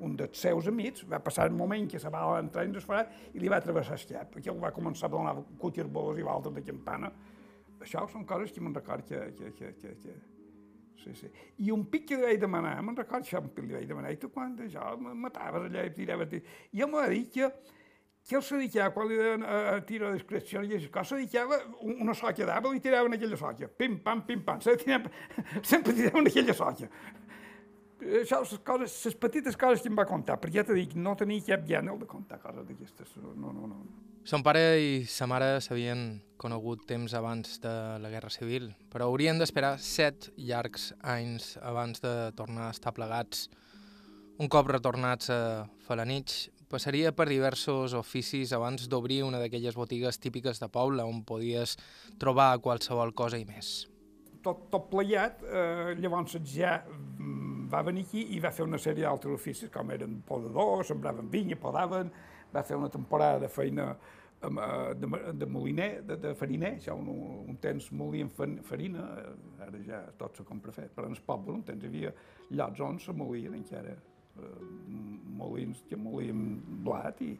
un 0.06 0.14
dels 0.18 0.38
seus 0.38 0.68
amics, 0.70 1.02
va 1.10 1.18
passar 1.18 1.48
un 1.50 1.58
moment 1.58 1.88
que 1.90 1.98
la 1.98 2.12
bala 2.14 2.38
entrar 2.44 2.62
dins 2.66 2.78
el 2.78 2.86
forat 2.86 3.10
i 3.34 3.42
li 3.42 3.50
va 3.50 3.58
travessar 3.64 3.98
el 3.98 4.06
cap, 4.12 4.30
perquè 4.36 4.52
ell 4.54 4.62
va 4.62 4.70
començar 4.74 5.10
a 5.10 5.14
donar 5.16 5.34
cutir 5.58 5.88
boles 5.90 6.22
i 6.22 6.28
voltes 6.30 6.54
de 6.54 6.62
campana. 6.70 7.10
Això 7.82 8.06
són 8.06 8.22
coses 8.24 8.54
que 8.54 8.62
me'n 8.62 8.78
record 8.78 9.08
que, 9.08 9.24
que, 9.34 9.50
que, 9.58 9.74
que, 9.80 9.96
que, 9.98 10.20
Sí, 11.02 11.10
sí. 11.18 11.28
I 11.66 11.72
un 11.74 11.80
pic 11.90 12.04
que 12.06 12.16
li 12.16 12.22
vaig 12.22 12.38
demanar, 12.38 12.76
me'n 12.86 12.94
record 12.94 13.24
això, 13.26 13.40
un 13.42 13.50
pic 13.50 13.64
li 13.66 13.74
vaig 13.74 13.88
demanar, 13.90 14.12
i 14.14 14.18
tu 14.22 14.28
quan 14.30 14.52
això 14.62 14.92
mataves 14.98 15.64
allà 15.66 15.82
i 15.88 15.90
tiraves... 15.96 16.36
I 16.70 16.84
ell 16.84 16.92
m'ha 16.92 17.08
dit 17.10 17.32
que 17.34 17.48
que 18.28 18.36
el 18.36 18.42
se 18.42 18.56
dedicava, 18.56 18.92
quan 18.94 19.08
li 19.10 19.18
deien 19.18 19.42
a, 19.42 19.56
a 19.72 19.80
tiro 19.86 20.08
de 20.10 20.20
discreció 20.20 20.62
i 20.62 20.78
se 20.78 21.16
dedicava 21.16 21.58
una 21.82 22.14
soca 22.14 22.46
d'arbre 22.46 22.76
i 22.76 22.80
tiraven 22.80 23.16
aquella 23.16 23.36
soca. 23.36 23.68
Pim, 23.68 23.98
pam, 24.04 24.22
pim, 24.26 24.44
pam. 24.46 24.60
Sempre, 24.62 25.10
sempre 25.62 25.92
tiraven 25.92 26.30
aquella 26.30 26.54
soca. 26.54 26.88
Això, 28.02 28.40
les 28.42 28.54
coses, 28.66 28.94
les 29.06 29.18
petites 29.18 29.58
coses 29.58 29.82
que 29.82 29.90
em 29.90 29.98
va 29.98 30.06
contar, 30.06 30.38
perquè 30.42 30.60
ja 30.60 30.64
t'he 30.66 30.74
dit, 30.74 30.94
no 30.98 31.14
tenia 31.18 31.44
cap 31.46 31.66
gana 31.68 31.94
de 31.98 32.08
contar 32.10 32.40
coses 32.42 32.66
d'aquestes. 32.66 33.14
No, 33.22 33.52
no, 33.54 33.68
no. 33.70 33.82
Son 34.26 34.42
pare 34.46 34.62
i 34.78 34.90
sa 35.10 35.26
mare 35.26 35.56
s'havien 35.62 36.20
conegut 36.38 36.84
temps 36.86 37.14
abans 37.18 37.56
de 37.62 37.72
la 38.02 38.10
Guerra 38.10 38.30
Civil, 38.30 38.68
però 38.90 39.08
haurien 39.10 39.38
d'esperar 39.38 39.76
set 39.82 40.30
llargs 40.38 40.92
anys 41.02 41.56
abans 41.62 42.02
de 42.02 42.30
tornar 42.38 42.68
a 42.68 42.74
estar 42.74 42.94
plegats. 42.94 43.48
Un 44.38 44.50
cop 44.50 44.70
retornats 44.70 45.30
a 45.30 45.40
Falanich, 45.86 46.50
passaria 46.72 47.12
per 47.12 47.28
diversos 47.28 47.92
oficis 47.98 48.52
abans 48.56 48.88
d'obrir 48.88 49.22
una 49.26 49.40
d'aquelles 49.42 49.76
botigues 49.76 50.18
típiques 50.22 50.60
de 50.62 50.68
poble 50.72 51.04
on 51.04 51.22
podies 51.28 51.76
trobar 52.20 52.56
qualsevol 52.64 53.12
cosa 53.16 53.40
i 53.40 53.46
més. 53.48 53.72
Tot, 54.42 54.64
tot 54.72 54.88
pleiat, 54.90 55.44
eh, 55.46 55.92
llavors 56.02 56.34
ja 56.50 56.80
mm, 56.88 57.68
va 57.70 57.84
venir 57.86 58.06
aquí 58.08 58.24
i 58.34 58.40
va 58.42 58.50
fer 58.54 58.66
una 58.66 58.80
sèrie 58.80 59.06
d'altres 59.06 59.36
oficis, 59.36 59.70
com 59.70 59.92
eren 59.94 60.18
podadors, 60.26 60.88
sembraven 60.90 61.30
vinya, 61.30 61.58
podaven, 61.60 62.10
va 62.52 62.64
fer 62.66 62.80
una 62.80 62.90
temporada 62.90 63.38
de 63.44 63.50
feina 63.52 63.92
eh, 63.92 64.94
de, 64.98 65.10
de 65.38 65.46
moliner, 65.46 65.90
de, 66.08 66.18
de 66.24 66.34
fariner, 66.38 66.74
això 66.80 66.96
un, 66.98 67.12
un 67.52 67.60
temps 67.62 67.92
molien 67.94 68.32
farina, 68.32 69.06
eh, 69.22 69.36
ara 69.68 69.84
ja 69.86 70.02
tot 70.18 70.40
se 70.40 70.48
compra 70.48 70.74
fet, 70.74 70.90
però 70.96 71.06
en 71.06 71.14
el 71.14 71.22
poble 71.26 71.54
un 71.60 71.62
temps 71.68 71.84
hi 71.84 71.92
havia 71.92 72.16
llocs 72.50 72.82
on 72.88 72.98
se 72.98 73.14
molien 73.14 73.54
encara 73.60 73.94
molins 75.38 75.82
que 75.88 75.98
molíem 75.98 76.42
blat 76.84 77.20
i, 77.24 77.32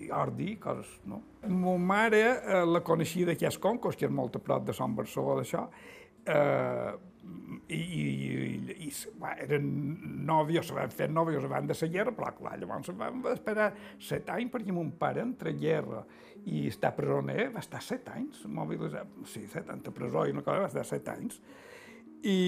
i 0.00 0.10
ordi, 0.14 0.54
coses, 0.60 0.90
no? 1.08 1.22
Ma 1.48 1.76
mare 1.92 2.22
eh, 2.24 2.64
la 2.68 2.82
coneixia 2.86 3.30
d'aquests 3.30 3.60
Concos, 3.62 3.98
que 3.98 4.08
és 4.08 4.12
molt 4.14 4.36
a 4.36 4.42
prop 4.44 4.66
de 4.66 4.76
Sant 4.76 4.96
Barceló 4.96 5.38
d'això, 5.38 5.66
eh, 6.26 6.92
i, 7.70 7.76
i, 7.76 8.04
i, 8.10 8.76
i 8.86 8.90
va, 9.20 9.34
eren 9.44 9.66
nòvios, 10.26 10.70
se 10.70 10.76
van 10.76 10.92
fer 10.94 11.10
nòvios 11.12 11.44
abans 11.46 11.70
de 11.70 11.76
la 11.76 11.90
guerra, 11.92 12.14
però 12.16 12.32
clar, 12.38 12.56
llavors 12.58 12.90
vam 12.98 13.22
esperar 13.30 13.70
set 14.02 14.30
anys 14.34 14.52
perquè 14.54 14.74
mon 14.74 14.90
pare 14.98 15.22
entre 15.22 15.52
guerra 15.58 16.02
i 16.48 16.64
està 16.70 16.90
presoner 16.96 17.50
va 17.54 17.62
estar 17.62 17.82
set 17.84 18.08
anys, 18.10 18.42
mobilitzat, 18.48 19.20
sí, 19.28 19.44
set 19.52 19.70
a 19.70 19.76
presó 19.94 20.24
i 20.26 20.34
una 20.34 20.42
cosa, 20.46 20.64
va 20.64 20.72
estar 20.72 20.86
set 20.88 21.08
anys. 21.12 21.40
I, 22.20 22.38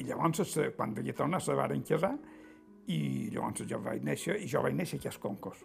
i 0.00 0.08
llavors, 0.08 0.56
quan 0.76 0.94
vaig 0.96 1.12
tornar, 1.16 1.42
se 1.44 1.56
varen 1.56 1.84
casar, 1.86 2.14
i 2.90 3.28
llavors 3.34 3.66
jo 3.68 3.78
vaig 3.84 4.02
néixer, 4.06 4.40
i 4.40 4.48
jo 4.50 4.64
vaig 4.64 4.74
néixer 4.78 4.98
aquí 4.98 5.10
als 5.10 5.20
Concos. 5.20 5.60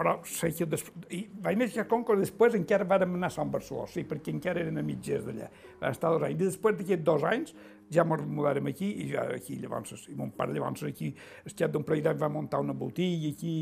però 0.00 0.14
sé 0.24 0.48
que 0.56 0.64
des... 0.64 0.82
I 1.12 1.26
vaig 1.44 1.58
néixer 1.60 1.82
a 1.82 1.88
Conca, 1.88 2.14
després 2.16 2.54
encara 2.56 2.86
vàrem 2.88 3.18
anar 3.18 3.28
a 3.28 3.34
Sant 3.34 3.50
Barceló, 3.52 3.84
sí, 3.90 4.06
perquè 4.08 4.32
encara 4.32 4.62
eren 4.62 4.80
a 4.80 4.84
mitges 4.86 5.26
d'allà. 5.26 5.50
Vam 5.80 5.92
estar 5.92 6.12
dos 6.14 6.24
anys. 6.24 6.38
I 6.38 6.46
després 6.46 6.78
d'aquests 6.78 7.04
dos 7.04 7.26
anys 7.28 7.52
ja 7.92 8.06
ens 8.06 8.24
mudàrem 8.24 8.70
aquí 8.70 8.88
i 9.02 9.10
ja 9.10 9.26
aquí 9.34 9.58
llavors, 9.60 10.06
i 10.08 10.16
mon 10.16 10.32
pare 10.36 10.54
llavors 10.56 10.86
aquí, 10.88 11.10
estat 11.44 11.74
d'un 11.74 11.84
parell 11.84 12.06
d'anys 12.06 12.22
va 12.22 12.30
muntar 12.32 12.62
una 12.64 12.72
botiga 12.72 13.34
aquí, 13.34 13.56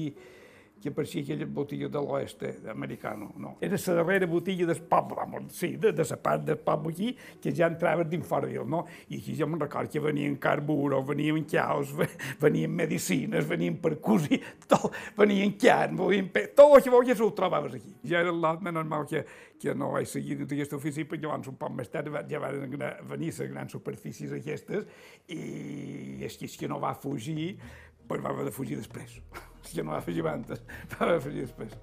que 0.81 0.91
parecia 0.91 1.23
aquella 1.23 1.47
botiga 1.47 1.89
de 1.89 1.99
l'oest 1.99 2.43
americano, 2.71 3.33
no. 3.37 3.57
Era 3.61 3.77
la 3.77 3.95
darrera 3.95 4.27
botiga 4.27 4.67
del 4.67 4.81
poble, 4.83 5.47
sí, 5.51 5.77
de, 5.77 5.93
de 5.93 6.05
la 6.09 6.17
part 6.17 6.45
del 6.45 6.59
poble 6.59 6.93
aquí, 6.93 7.17
que 7.43 7.53
ja 7.53 7.67
entrava 7.67 8.05
dins 8.05 8.27
fora 8.27 8.47
d'ell, 8.47 8.67
no? 8.69 8.85
I 9.09 9.19
aquí 9.19 9.35
jo 9.39 9.47
me'n 9.47 9.61
recordo 9.61 9.91
que 9.91 10.01
venien 10.01 10.37
carburo, 10.37 11.03
venien 11.03 11.45
caos, 11.45 11.93
venien 12.41 12.71
medicines, 12.71 13.47
venien 13.49 13.79
percussi, 13.83 14.41
tot, 14.69 14.93
venien 15.17 15.53
carn, 15.59 15.97
venien 15.99 16.31
pe... 16.31 16.47
tot 16.55 16.77
el 16.77 16.83
que 16.83 16.95
volies 16.95 17.21
ho 17.21 17.31
trobaves 17.35 17.75
aquí. 17.75 17.95
Ja 18.07 18.23
era 18.23 18.33
l'alt, 18.33 18.63
normal 18.63 19.07
que, 19.09 19.25
que 19.59 19.75
no 19.75 19.93
vaig 19.97 20.07
seguir 20.07 20.39
d'aquesta 20.45 20.79
ofici, 20.79 21.05
però 21.09 21.23
llavors 21.25 21.51
un 21.51 21.59
poc 21.59 21.75
més 21.75 21.91
tard 21.91 22.15
ja 22.31 22.41
van 22.43 22.63
venir 23.11 23.33
les 23.33 23.51
grans 23.51 23.73
superfícies 23.75 24.33
aquestes 24.33 24.87
i 25.29 26.25
és 26.25 26.39
que, 26.39 26.47
és 26.47 26.57
que 26.57 26.71
no 26.71 26.79
va 26.81 26.95
fugir, 26.95 27.57
però 28.09 28.23
va 28.25 28.35
haver 28.35 28.49
de 28.49 28.55
fugir 28.55 28.79
després 28.79 29.19
que 29.75 29.85
no 29.85 29.95
va 29.95 30.03
afegir 30.03 30.25
bandes, 30.27 30.63
va 30.99 31.15
afegir 31.17 31.47
després. 31.47 31.75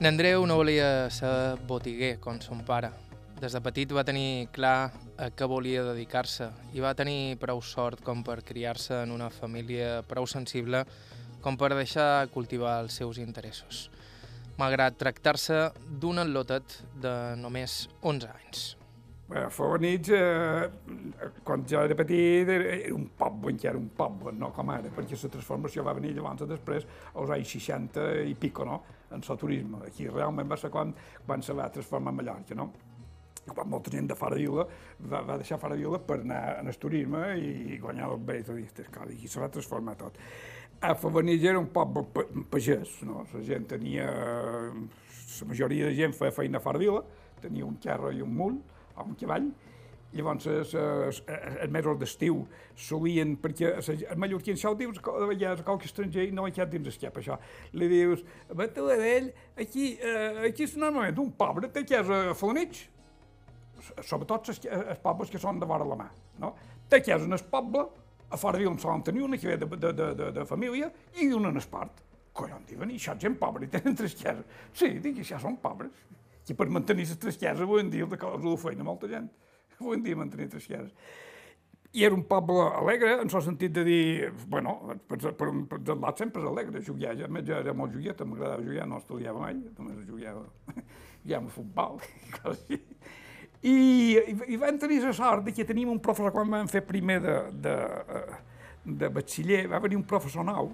N'Andreu 0.00 0.44
no 0.46 0.60
volia 0.60 1.08
ser 1.10 1.56
botiguer, 1.66 2.18
com 2.22 2.38
son 2.44 2.60
pare. 2.68 2.92
Des 3.40 3.52
de 3.52 3.60
petit 3.64 3.90
va 3.92 4.04
tenir 4.06 4.46
clar 4.54 4.92
a 5.18 5.30
què 5.32 5.48
volia 5.48 5.82
dedicar-se 5.88 6.46
i 6.76 6.84
va 6.84 6.94
tenir 6.96 7.36
prou 7.40 7.60
sort 7.64 8.04
com 8.04 8.22
per 8.24 8.38
criar-se 8.44 9.02
en 9.02 9.12
una 9.12 9.28
família 9.32 10.04
prou 10.08 10.28
sensible 10.30 10.84
com 11.42 11.58
per 11.58 11.74
deixar 11.74 12.28
cultivar 12.32 12.78
els 12.84 12.96
seus 13.00 13.18
interessos 13.20 13.86
malgrat 14.60 14.96
tractar-se 14.98 15.60
d'un 16.00 16.24
atlotet 16.24 16.80
de 17.02 17.12
només 17.40 17.84
11 18.02 18.32
anys. 18.32 18.66
Bé, 19.26 19.40
nits, 19.82 20.08
eh, 20.14 21.30
quan 21.42 21.64
jo 21.66 21.80
era 21.82 21.96
petit, 21.98 22.48
era 22.48 22.94
un 22.94 23.08
poble, 23.18 23.50
encara 23.50 23.76
un 23.76 23.88
poble, 23.88 24.30
no 24.32 24.52
com 24.54 24.70
ara, 24.70 24.92
perquè 24.94 25.18
la 25.18 25.30
transformació 25.32 25.82
va 25.82 25.94
venir 25.98 26.12
llavors 26.14 26.46
després, 26.46 26.86
als 27.12 27.32
anys 27.34 27.56
60 27.56 28.04
i 28.22 28.36
pico, 28.38 28.64
no?, 28.64 28.82
en 29.10 29.22
el 29.28 29.38
turisme. 29.38 29.82
Aquí 29.88 30.06
realment 30.06 30.48
va 30.48 30.56
ser 30.56 30.70
quan, 30.70 30.94
quan 31.26 31.42
se 31.42 31.52
va 31.52 31.66
transformar 31.74 32.14
Mallorca, 32.14 32.54
no? 32.54 32.70
I 33.46 33.50
quan 33.50 33.68
molta 33.68 33.90
gent 33.90 34.06
de 34.06 34.14
fora 34.14 34.36
de 34.36 34.46
va, 34.46 35.22
va 35.22 35.36
deixar 35.38 35.58
fora 35.58 35.74
de 35.74 35.98
per 36.06 36.20
anar 36.20 36.60
en 36.60 36.68
el 36.68 36.78
turisme 36.78 37.36
i 37.38 37.78
guanyar 37.82 38.14
béns 38.18 38.48
i 38.48 38.52
aquestes 38.62 38.88
coses, 38.94 39.22
i 39.22 39.26
se 39.26 39.40
va 39.40 39.48
transformar 39.48 39.96
tot. 39.96 40.22
A 40.80 40.94
Favanís 40.94 41.44
era 41.44 41.58
un 41.58 41.68
poble 41.72 42.04
pagès, 42.52 43.00
no? 43.06 43.24
La 43.32 43.44
gent 43.44 43.68
tenia... 43.70 44.10
La 45.36 45.46
majoria 45.50 45.90
de 45.90 45.96
gent 45.96 46.14
feia 46.16 46.32
feina 46.32 46.60
fora 46.64 46.78
de 46.80 46.86
vila, 46.86 47.00
tenia 47.42 47.66
un 47.66 47.74
carro 47.82 48.12
i 48.14 48.22
un 48.24 48.30
mul, 48.32 48.54
o 48.96 49.04
un 49.04 49.16
cavall, 49.20 49.50
Llavors, 50.16 50.46
els, 50.48 50.72
els, 50.78 51.18
els 51.28 51.72
mesos 51.72 51.98
d'estiu 52.00 52.38
solien, 52.78 53.34
perquè 53.42 53.72
el 53.74 54.20
mallorquí 54.22 54.54
això 54.54 54.72
ho 54.72 54.78
dius 54.78 55.00
vegades 55.02 55.60
a 55.60 55.66
qualque 55.66 55.88
estranger 55.90 56.28
no 56.32 56.46
ha 56.46 56.66
dins 56.70 56.88
el 56.92 56.98
cap, 57.02 57.18
això. 57.20 57.36
Li 57.74 57.88
dius, 57.90 58.22
va 58.48 58.68
tu 58.72 58.86
d'ell, 58.88 59.32
aquí, 59.58 59.96
eh, 60.00 60.46
aquí 60.48 60.64
és 60.64 60.76
normalment 60.78 61.18
un 61.20 61.32
pobre, 61.36 61.68
té 61.68 61.84
casa 61.88 62.30
a 62.30 62.36
Flanich, 62.38 62.86
sobretot 64.00 64.48
els, 64.54 64.62
els 64.64 65.02
pobles 65.02 65.30
que 65.32 65.42
són 65.42 65.60
de 65.60 65.68
vora 65.68 65.84
la 65.84 65.98
mà, 65.98 66.08
no? 66.40 66.54
Té 66.88 67.02
casa 67.02 67.26
en 67.26 67.36
el 67.36 67.44
poble, 67.50 67.88
a 68.30 68.38
fora 68.40 68.58
d'ell 68.58 68.78
solen 68.82 69.04
tenir 69.06 69.22
una 69.22 69.38
que 69.38 69.48
ve 69.48 69.56
de, 69.56 69.66
de, 69.66 69.92
de, 69.92 70.08
de, 70.18 70.30
de 70.40 70.44
família 70.46 70.90
i 71.20 71.28
una 71.32 71.52
en 71.54 71.60
esport. 71.62 72.02
Collons, 72.36 72.66
diuen, 72.68 72.90
i 72.92 72.98
això 72.98 73.14
és 73.14 73.22
gent 73.22 73.38
pobra 73.40 73.64
i 73.64 73.70
tenen 73.72 73.96
tres 73.96 74.16
cases. 74.18 74.44
Sí, 74.76 74.90
dic, 75.00 75.22
això 75.22 75.38
són 75.40 75.56
pobres. 75.62 75.94
Que 76.46 76.54
per 76.54 76.68
mantenir 76.70 77.06
les 77.06 77.18
tres 77.18 77.38
cases 77.40 77.62
avui 77.64 77.80
en 77.82 77.90
dia 77.90 78.06
de 78.06 78.18
cosa 78.20 78.42
de 78.42 78.56
feina 78.60 78.84
molta 78.86 79.08
gent. 79.10 79.30
Avui 79.78 79.96
en 79.96 80.04
dia 80.04 80.18
mantenir 80.18 80.50
tres 80.52 80.66
cases. 80.68 80.92
I 81.96 82.04
era 82.04 82.14
un 82.14 82.26
poble 82.28 82.60
alegre, 82.76 83.14
en 83.22 83.30
el 83.30 83.42
sentit 83.42 83.72
de 83.72 83.82
dir, 83.86 84.32
bueno, 84.52 84.74
per, 85.08 85.16
per, 85.32 85.48
per, 85.70 85.78
del 85.80 86.02
lat 86.02 86.18
sempre 86.20 86.42
és 86.42 86.48
alegre, 86.50 86.82
jugar, 86.84 87.14
ja, 87.16 87.28
ja 87.46 87.60
era 87.62 87.72
molt 87.72 87.94
jugueta, 87.94 88.26
m'agradava 88.28 88.66
jugar, 88.66 88.84
no 88.90 88.98
estudiava 89.00 89.40
mai, 89.46 89.54
només 89.78 90.02
jugava, 90.04 90.42
jugava 91.22 91.48
a 91.48 91.54
futbol, 91.54 92.02
i 92.74 92.82
i, 93.66 94.18
i 94.52 94.58
vam 94.60 94.76
tenir 94.78 95.00
la 95.02 95.12
sort 95.16 95.46
de 95.46 95.54
que 95.54 95.64
teníem 95.66 95.90
un 95.90 96.02
professor, 96.02 96.30
quan 96.34 96.50
vam 96.50 96.68
fer 96.70 96.84
primer 96.86 97.18
de, 97.24 97.38
de, 97.64 97.72
eh, 98.18 98.36
de 99.02 99.08
batxiller, 99.10 99.64
va 99.72 99.80
venir 99.82 99.98
un 99.98 100.04
professor 100.06 100.46
nou, 100.46 100.70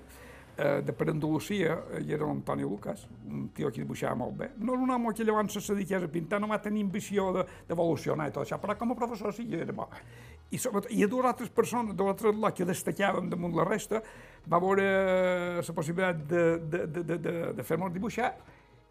eh, 0.56 0.82
de 0.84 0.92
per 0.92 1.08
Andalusia, 1.12 1.78
i 2.02 2.12
era 2.12 2.28
l'Antoni 2.28 2.66
Lucas, 2.66 3.06
un 3.28 3.48
tio 3.56 3.70
que 3.72 3.80
dibuixava 3.80 4.18
molt 4.24 4.36
bé. 4.42 4.50
No 4.58 4.76
era 4.76 4.84
un 4.84 4.92
home 4.92 5.14
que 5.16 5.24
llavors 5.24 5.56
se 5.56 5.72
dediqués 5.72 6.04
a 6.04 6.12
pintar, 6.12 6.40
no 6.42 6.52
va 6.52 6.60
tenir 6.60 6.84
ambició 6.84 7.30
d'evolucionar 7.32 8.28
de, 8.28 8.34
i 8.34 8.36
tot 8.36 8.44
això, 8.44 8.60
però 8.60 8.76
com 8.76 8.92
a 8.92 9.00
professor 9.00 9.32
sí 9.32 9.48
que 9.48 9.64
era 9.64 9.76
bo. 9.76 9.88
I, 10.52 10.58
sobretot, 10.60 10.92
i 10.92 11.00
a 11.00 11.08
dues 11.08 11.24
altres 11.24 11.48
persones, 11.48 11.96
dues 11.96 12.12
altres 12.12 12.36
la 12.36 12.52
que 12.52 12.68
destacàvem 12.68 13.30
damunt 13.32 13.56
la 13.56 13.64
resta, 13.64 14.02
va 14.44 14.60
veure 14.60 14.84
la 15.64 15.74
possibilitat 15.78 16.26
de, 16.28 16.42
de, 16.60 16.86
de, 16.86 17.04
de, 17.08 17.22
de, 17.24 17.38
de 17.56 17.64
fer-nos 17.64 17.94
dibuixar 17.94 18.34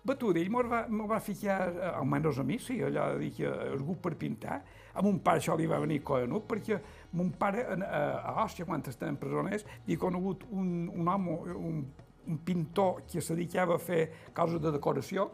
Batudell 0.04 0.50
me'l 0.50 0.66
va, 0.66 0.86
me 0.90 1.06
va 1.06 1.20
ficar, 1.22 1.68
eh, 1.70 1.90
almenys 1.94 2.40
a 2.42 2.44
mi, 2.44 2.58
sí, 2.60 2.80
allà 2.82 3.12
de 3.14 3.28
dir 3.28 3.50
algú 3.52 4.00
per 4.02 4.16
pintar. 4.18 4.62
A 4.98 5.04
mon 5.06 5.20
pare 5.22 5.38
això 5.40 5.54
li 5.58 5.68
va 5.70 5.78
venir 5.84 6.00
collonut, 6.04 6.48
perquè 6.50 6.80
mon 7.18 7.30
pare 7.38 7.68
a, 7.68 7.76
a, 7.78 8.00
a 8.32 8.34
Òstia, 8.46 8.66
quan 8.66 8.82
estàvem 8.82 9.20
presoners, 9.22 9.66
hi 9.86 9.96
ha 9.96 10.02
conegut 10.02 10.48
un, 10.50 10.90
un 10.90 11.12
home, 11.12 11.38
un, 11.54 11.86
un 12.28 12.42
pintor 12.48 13.04
que 13.06 13.22
se 13.22 13.38
dedicava 13.38 13.78
a 13.78 13.84
fer 13.84 14.08
coses 14.34 14.62
de 14.64 14.74
decoració, 14.74 15.30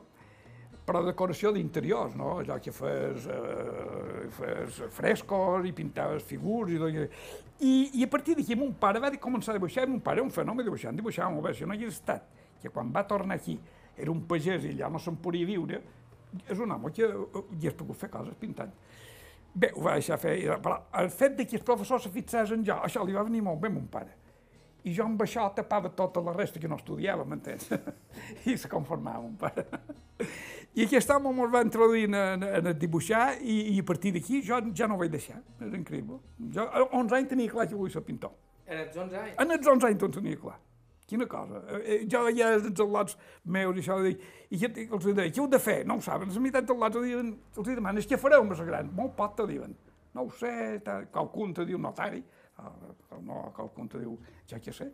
però 0.87 1.01
decoració 1.03 1.53
d'interiors, 1.55 2.13
no? 2.19 2.37
Allò 2.41 2.59
que 2.63 2.71
fes, 2.75 3.25
eh, 3.31 4.27
fes 4.35 4.83
frescos 4.95 5.67
i 5.67 5.73
pintaves 5.75 6.27
figures 6.27 6.75
i 6.75 6.83
tot. 6.83 7.17
I, 7.63 7.73
I 7.99 8.03
a 8.03 8.11
partir 8.11 8.35
d'aquí 8.35 8.55
mon 8.55 8.75
pare 8.79 8.99
va 9.03 9.11
començar 9.15 9.55
a 9.55 9.57
dibuixar, 9.57 9.87
i 9.87 9.91
mon 9.95 10.03
pare 10.03 10.23
un 10.23 10.31
fenomen 10.31 10.67
dibuixant, 10.67 10.95
dibuixava 10.95 11.31
molt 11.33 11.47
bé, 11.47 11.55
si 11.55 11.67
no 11.67 11.75
hi 11.75 11.81
hagués 11.81 11.99
estat, 12.01 12.27
que 12.61 12.71
quan 12.71 12.91
va 12.91 13.07
tornar 13.07 13.39
aquí 13.39 13.57
era 13.97 14.13
un 14.13 14.21
pagès 14.29 14.65
i 14.65 14.75
allà 14.75 14.91
no 14.93 15.01
se'n 15.01 15.17
podia 15.21 15.47
viure, 15.47 15.81
és 16.45 16.59
un 16.59 16.71
home 16.71 16.91
que 16.93 17.07
hi 17.07 17.67
has 17.69 17.77
pogut 17.77 17.97
fer 17.97 18.09
coses 18.13 18.37
pintant. 18.39 18.73
Bé, 19.57 19.71
ho 19.73 19.81
va 19.87 19.95
deixar 19.97 20.19
fer, 20.21 20.37
però 20.61 20.77
el 21.01 21.09
fet 21.09 21.37
de 21.39 21.47
que 21.49 21.57
el 21.57 21.65
professor 21.65 22.01
se 22.01 22.11
fixés 22.13 22.51
en 22.53 22.65
jo, 22.65 22.77
això 22.85 23.05
li 23.05 23.15
va 23.15 23.25
venir 23.25 23.41
molt 23.45 23.61
bé 23.61 23.71
a 23.71 23.73
mon 23.73 23.87
pare. 23.89 24.13
I 24.85 24.93
jo 24.95 25.03
amb 25.07 25.21
això 25.23 25.47
tapava 25.55 25.89
tota 25.97 26.21
la 26.23 26.33
resta 26.35 26.61
que 26.61 26.69
no 26.69 26.77
estudiava, 26.77 27.25
m'entens? 27.27 27.71
I 28.51 28.55
se 28.57 28.69
conformava 28.71 29.23
mon 29.23 29.33
pare. 29.39 29.65
I 30.77 30.85
aquest 30.85 31.09
home 31.09 31.33
me'l 31.33 31.49
va 31.51 31.63
introduir 31.65 32.05
en, 32.05 32.15
en, 32.19 32.45
en 32.59 32.69
el 32.71 32.77
dibuixar 32.77 33.39
i, 33.41 33.57
i 33.73 33.79
a 33.81 33.87
partir 33.87 34.13
d'aquí 34.15 34.43
jo 34.45 34.59
ja 34.77 34.87
no 34.87 34.99
vaig 35.01 35.11
deixar. 35.11 35.41
És 35.57 35.73
increïble. 35.73 36.19
Jo 36.53 36.67
a 36.69 36.85
11 36.85 37.17
anys 37.17 37.33
tenia 37.33 37.51
clar 37.51 37.65
que 37.67 37.75
volia 37.75 37.97
ser 37.97 38.05
pintor. 38.05 38.35
En 38.67 38.83
els 38.83 38.95
11 38.95 39.19
anys? 39.23 39.35
En 39.41 39.57
els 39.57 39.71
11 39.73 39.89
anys 39.89 40.01
tot 40.05 40.15
tenia 40.19 40.39
clar. 40.39 40.59
Quina 41.07 41.25
cosa. 41.31 41.61
Eh, 41.79 42.01
jo 42.11 42.25
ja 42.35 42.49
els 42.57 42.67
al·lots 42.67 43.15
meus 43.55 43.77
i 43.77 43.83
això, 43.83 43.97
i, 44.03 44.17
i 44.51 44.59
els 44.67 45.05
deia, 45.07 45.29
què 45.31 45.39
heu 45.39 45.47
de 45.47 45.59
fer? 45.63 45.77
No 45.87 45.95
ho 45.95 46.03
saben. 46.03 46.33
La 46.35 46.43
meitat 46.43 46.73
lots 46.73 46.99
diuen, 46.99 47.29
els 47.55 47.69
demanen, 47.69 48.03
què 48.03 48.19
fareu 48.19 48.43
més 48.43 48.63
gran? 48.67 48.91
Molt 48.95 49.15
pot 49.15 49.37
te 49.39 49.47
diuen. 49.47 49.75
No 50.17 50.25
ho 50.27 50.33
sé, 50.35 50.51
qualcun 51.13 51.53
te 51.55 51.63
diu 51.69 51.79
notari, 51.79 52.23
no, 53.23 53.41
qualcun 53.55 53.87
te 53.91 54.01
diu, 54.01 54.17
ja 54.49 54.59
què 54.59 54.73
sé, 54.73 54.89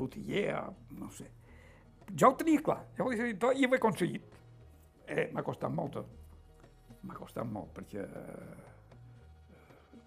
botiguer, 0.00 0.56
no 0.98 1.10
sé. 1.14 1.28
Jo 2.10 2.32
ho 2.32 2.36
tenia 2.38 2.62
clar, 2.64 2.80
jo 2.96 3.06
ho 3.06 3.14
tenia 3.14 3.36
tot 3.38 3.58
i 3.58 3.66
ho 3.66 3.70
he 3.74 3.78
aconseguit. 3.78 4.38
Eh, 5.10 5.28
m'ha 5.34 5.44
costat 5.46 5.70
molt, 5.74 6.00
m'ha 7.06 7.18
costat 7.18 7.46
molt, 7.46 7.70
perquè 7.76 8.02
eh, 8.02 8.60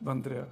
vendre, 0.03 0.43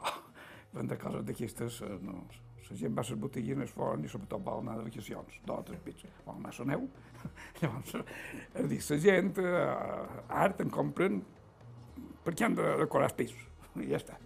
oh, 0.00 0.18
vendre 0.78 1.00
coses 1.00 1.26
d'aquestes 1.28 1.82
eh, 1.84 1.96
no, 2.04 2.22
la 2.70 2.76
gent 2.76 2.94
va 2.96 3.02
a 3.04 3.08
les 3.08 3.20
botiguines 3.20 3.72
fora 3.74 3.98
i 4.04 4.10
sobretot 4.12 4.44
vol 4.44 4.62
anar 4.62 4.78
de 4.78 4.86
vacacions, 4.90 5.40
dos 5.46 5.58
o 5.58 5.66
tres 5.70 5.80
pizzas, 5.84 6.14
vol 6.26 6.38
anar 6.38 6.52
a 6.52 6.62
la 6.62 6.70
neu. 6.72 6.86
Llavors, 7.60 7.94
a 7.98 8.68
dir, 8.70 8.80
la 8.90 8.98
gent, 9.02 9.34
eh, 9.42 10.38
art, 10.44 10.60
en 10.64 10.70
compren 10.70 11.20
perquè 12.24 12.46
han 12.46 12.56
de 12.58 12.72
decorar 12.82 13.08
els 13.08 13.18
pisos, 13.18 13.44
i 13.80 13.88
ja 13.88 14.00
està. 14.00 14.18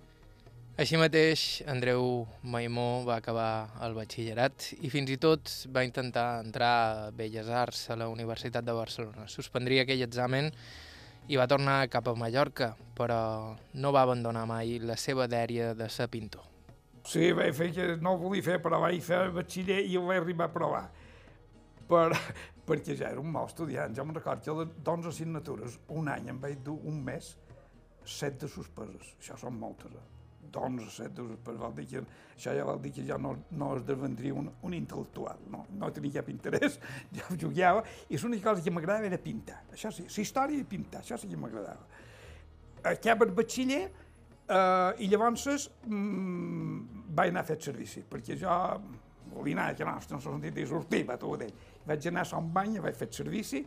Així 0.83 0.97
mateix, 0.97 1.43
Andreu 1.69 2.25
Maimó 2.49 3.05
va 3.05 3.19
acabar 3.21 3.75
el 3.85 3.93
batxillerat 3.93 4.71
i 4.81 4.89
fins 4.91 5.11
i 5.13 5.19
tot 5.21 5.51
va 5.69 5.85
intentar 5.85 6.41
entrar 6.41 6.71
a 6.73 7.11
Belles 7.13 7.51
Arts 7.53 7.91
a 7.93 7.99
la 8.01 8.09
Universitat 8.09 8.65
de 8.65 8.73
Barcelona. 8.73 9.29
Suspendria 9.29 9.85
aquell 9.85 10.01
examen 10.07 10.49
i 11.29 11.37
va 11.37 11.47
tornar 11.47 11.91
cap 11.93 12.09
a 12.09 12.17
Mallorca, 12.17 12.73
però 12.97 13.21
no 13.75 13.93
va 13.93 14.07
abandonar 14.09 14.47
mai 14.49 14.79
la 14.81 14.97
seva 14.97 15.29
dèria 15.29 15.75
de 15.77 15.91
ser 15.93 16.09
pintor. 16.09 16.52
Sí, 17.03 17.33
vaig 17.35 17.55
fer 17.59 17.71
que 17.75 17.87
no 17.99 18.15
ho 18.15 18.21
volia 18.21 18.47
fer, 18.47 18.59
però 18.63 18.79
vaig 18.83 19.03
fer 19.03 19.25
batxiller 19.35 19.81
i 19.83 19.97
ho 19.99 20.05
vaig 20.07 20.23
arribar 20.23 20.49
a 20.49 20.55
provar. 20.55 20.85
Per, 21.89 22.07
perquè 22.69 22.97
ja 22.99 23.11
era 23.11 23.21
un 23.21 23.33
mal 23.35 23.51
estudiant. 23.51 23.95
Jo 23.97 24.07
me'n 24.07 24.21
recordo 24.21 24.57
que 24.61 24.71
de 24.71 24.91
11 24.95 25.11
assignatures, 25.11 25.79
un 25.99 26.11
any 26.13 26.31
em 26.31 26.41
vaig 26.43 26.63
dur 26.63 26.79
un 26.89 27.03
mes 27.05 27.35
set 28.07 28.41
de 28.43 28.51
suspeses. 28.51 29.15
Això 29.19 29.39
són 29.39 29.59
moltes, 29.59 29.95
eh? 29.99 30.09
d'onze, 30.53 30.91
set 30.91 31.15
de 31.17 31.25
suspeses. 31.27 31.61
Vol 31.61 31.75
dir 31.77 31.87
que, 31.91 32.05
això 32.37 32.55
ja 32.57 32.67
vol 32.69 32.81
dir 32.83 32.93
que 32.95 33.05
jo 33.09 33.19
no, 33.21 33.35
no 33.59 33.73
esdevendria 33.79 34.37
un, 34.39 34.51
un 34.67 34.77
intel·lectual, 34.77 35.43
no, 35.53 35.65
no 35.79 35.91
tenia 35.95 36.21
cap 36.21 36.31
interès, 36.33 36.79
jo 37.17 37.39
jugava, 37.47 37.85
i 38.09 38.21
l'única 38.21 38.51
cosa 38.51 38.65
que 38.65 38.75
m'agradava 38.75 39.11
era 39.11 39.21
pintar. 39.23 39.63
Això 39.73 39.93
sí, 39.95 40.07
la 40.09 40.25
història 40.27 40.61
i 40.61 40.69
pintar, 40.69 41.03
això 41.03 41.19
sí 41.21 41.31
que 41.31 41.41
m'agradava. 41.41 41.87
Acaba 42.93 43.29
el 43.29 43.35
batxiller, 43.37 43.85
eh, 44.53 45.05
i 45.05 45.09
llavors 45.11 45.69
mm, 45.89 47.07
vaig 47.17 47.33
anar 47.33 47.45
a 47.45 47.49
fer 47.49 47.59
servici, 47.61 48.05
perquè 48.09 48.37
jo 48.41 48.59
volia 49.33 49.57
anar, 49.57 49.73
que 49.77 49.87
no, 49.89 49.97
no 49.97 50.21
sentit 50.21 50.55
dir 50.55 50.67
sortir, 50.69 51.07
va 51.09 51.17
t'ho 51.21 51.37
dir. 51.41 51.51
Vaig 51.87 52.07
anar 52.11 52.27
a 52.27 52.31
Sant 52.35 52.53
Banya, 52.53 52.83
vaig 52.85 52.99
fer 52.99 53.09
servici, 53.13 53.63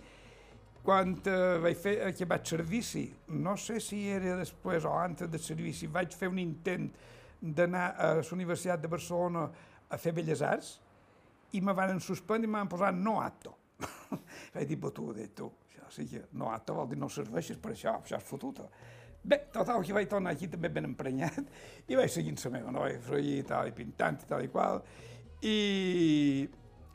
quan 0.86 1.16
eh, 1.26 1.58
vaig 1.64 1.78
fer 1.82 1.96
acabat 2.12 2.48
servici, 2.54 3.06
no 3.42 3.56
sé 3.58 3.80
si 3.82 4.06
era 4.14 4.38
després 4.38 4.86
o 4.86 4.94
antes 5.00 5.32
de 5.32 5.42
servici, 5.42 5.90
vaig 5.92 6.14
fer 6.16 6.30
un 6.30 6.40
intent 6.40 6.90
d'anar 7.42 7.88
a 7.98 8.14
la 8.20 8.26
Universitat 8.38 8.82
de 8.82 8.92
Barcelona 8.92 9.48
a 9.90 9.98
fer 10.02 10.14
Belles 10.16 10.42
Arts 10.46 10.76
i 11.58 11.62
me 11.62 11.74
van 11.78 12.00
suspendre 12.02 12.50
i 12.50 12.52
m'han 12.52 12.70
posat 12.70 12.98
no 12.98 13.20
apto. 13.22 13.56
vaig 14.56 14.70
dir, 14.70 14.78
tu, 14.80 15.10
tu, 15.36 15.50
això 15.74 15.90
sí 15.98 16.06
que 16.10 16.24
no 16.40 16.52
apto 16.54 16.78
vol 16.78 16.90
dir 16.94 17.00
no 17.02 17.10
serveixes 17.12 17.60
per 17.62 17.74
això, 17.74 17.98
això 18.02 18.20
és 18.20 18.30
fotuta. 18.30 18.70
Bé, 19.26 19.40
total, 19.50 19.82
que 19.82 19.94
vaig 19.96 20.10
tornar 20.10 20.36
aquí 20.36 20.46
també 20.52 20.70
ben 20.70 20.86
emprenyat 20.86 21.40
i 21.90 21.98
vaig 21.98 22.12
seguint 22.14 22.38
la 22.44 22.52
meva, 22.54 22.74
no? 22.74 22.84
Vaig 22.84 23.00
freir 23.02 23.40
i 23.40 23.48
tal, 23.48 23.72
i 23.72 23.74
pintant 23.74 24.20
i 24.22 24.30
tal 24.30 24.46
i 24.46 24.52
qual. 24.54 24.84
I, 25.42 25.56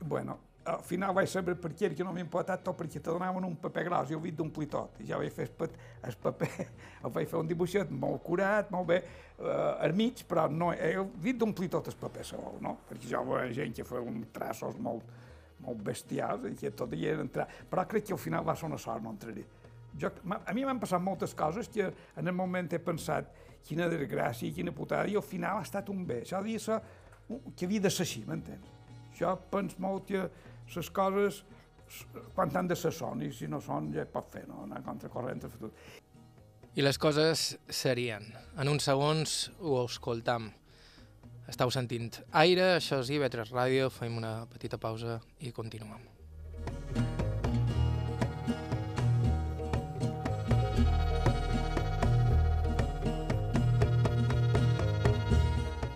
bueno, 0.06 0.36
al 0.70 0.84
final 0.86 1.14
vaig 1.16 1.26
saber 1.32 1.56
per 1.58 1.72
què, 1.74 1.90
que 1.90 2.06
no 2.06 2.12
m'he 2.14 2.22
importat 2.22 2.62
tot, 2.62 2.78
perquè 2.78 3.00
te 3.00 3.10
donaven 3.10 3.48
un 3.48 3.56
paper 3.58 3.84
gros, 3.88 4.12
jo 4.12 4.20
ho 4.20 4.32
d'omplir 4.38 4.68
tot, 4.70 5.00
i 5.02 5.08
ja 5.10 5.18
vaig 5.18 5.34
fer 5.34 5.48
el, 5.48 6.16
paper, 6.22 6.50
el 7.04 7.14
vaig 7.18 7.30
fer 7.32 7.40
un 7.40 7.50
dibuixet 7.50 7.90
molt 7.90 8.22
curat, 8.22 8.70
molt 8.70 8.86
bé, 8.92 9.02
eh, 9.40 9.86
al 9.86 9.96
mig, 9.98 10.22
però 10.30 10.46
no, 10.52 10.70
he 10.70 10.94
vist 11.24 11.40
d'omplir 11.40 11.70
tot 11.74 11.90
el 11.90 11.98
paper 11.98 12.26
segur, 12.30 12.60
no? 12.62 12.76
Perquè 12.86 13.10
jo 13.10 13.24
veia 13.32 13.50
gent 13.58 13.74
que 13.74 13.88
feia 13.88 14.06
uns 14.06 14.30
traços 14.36 14.78
molt, 14.78 15.16
molt 15.64 15.82
bestials, 15.82 16.46
i 16.46 16.54
que 16.62 16.70
tot 16.78 16.94
hi 16.94 17.08
era 17.10 17.26
entrar, 17.26 17.50
però 17.70 17.88
crec 17.90 18.06
que 18.06 18.14
al 18.14 18.22
final 18.22 18.46
va 18.46 18.54
ser 18.54 18.70
una 18.70 18.78
sort 18.78 19.02
no 19.02 19.18
entraré 19.18 19.48
jo, 19.98 20.10
a 20.46 20.54
mi 20.54 20.64
m'han 20.64 20.80
passat 20.82 21.02
moltes 21.02 21.34
coses 21.34 21.68
que 21.72 21.88
en 21.90 22.26
el 22.30 22.36
moment 22.36 22.70
he 22.72 22.78
pensat 22.82 23.30
quina 23.66 23.88
desgràcia, 23.90 24.52
quina 24.54 24.72
putada, 24.72 25.08
i 25.10 25.16
al 25.18 25.26
final 25.26 25.60
ha 25.60 25.66
estat 25.66 25.90
un 25.92 26.04
bé. 26.06 26.22
Això 26.24 26.38
havia 26.38 26.58
de 26.58 26.64
ser, 26.64 26.78
que 27.56 27.66
havia 27.66 27.86
de 27.86 27.92
ser 27.92 28.06
així, 28.06 28.22
m'entens? 28.28 28.76
Jo 29.18 29.34
penso 29.52 29.80
molt 29.82 30.06
que 30.08 30.28
les 30.74 30.92
coses, 30.94 31.42
quan 32.36 32.54
han 32.56 32.70
de 32.70 32.78
ser 32.78 32.92
són, 32.94 33.24
i 33.26 33.32
si 33.34 33.50
no 33.50 33.60
són, 33.60 33.90
ja 33.94 34.06
pot 34.06 34.30
fer, 34.32 34.46
no? 34.48 34.64
anar 34.68 34.84
contra 34.86 35.10
corrent 35.12 35.44
a 35.44 35.50
tot. 35.56 35.82
I 36.78 36.86
les 36.86 37.00
coses 37.02 37.56
serien. 37.66 38.28
En 38.56 38.70
uns 38.70 38.86
segons 38.86 39.50
ho 39.58 39.80
escoltam. 39.84 40.52
Estau 41.50 41.72
sentint 41.74 42.12
aire, 42.38 42.76
això 42.76 43.00
és 43.02 43.10
IB3 43.10 43.50
Ràdio, 43.50 43.90
fem 43.90 44.22
una 44.22 44.46
petita 44.52 44.78
pausa 44.78 45.18
i 45.42 45.50
continuem. 45.50 46.19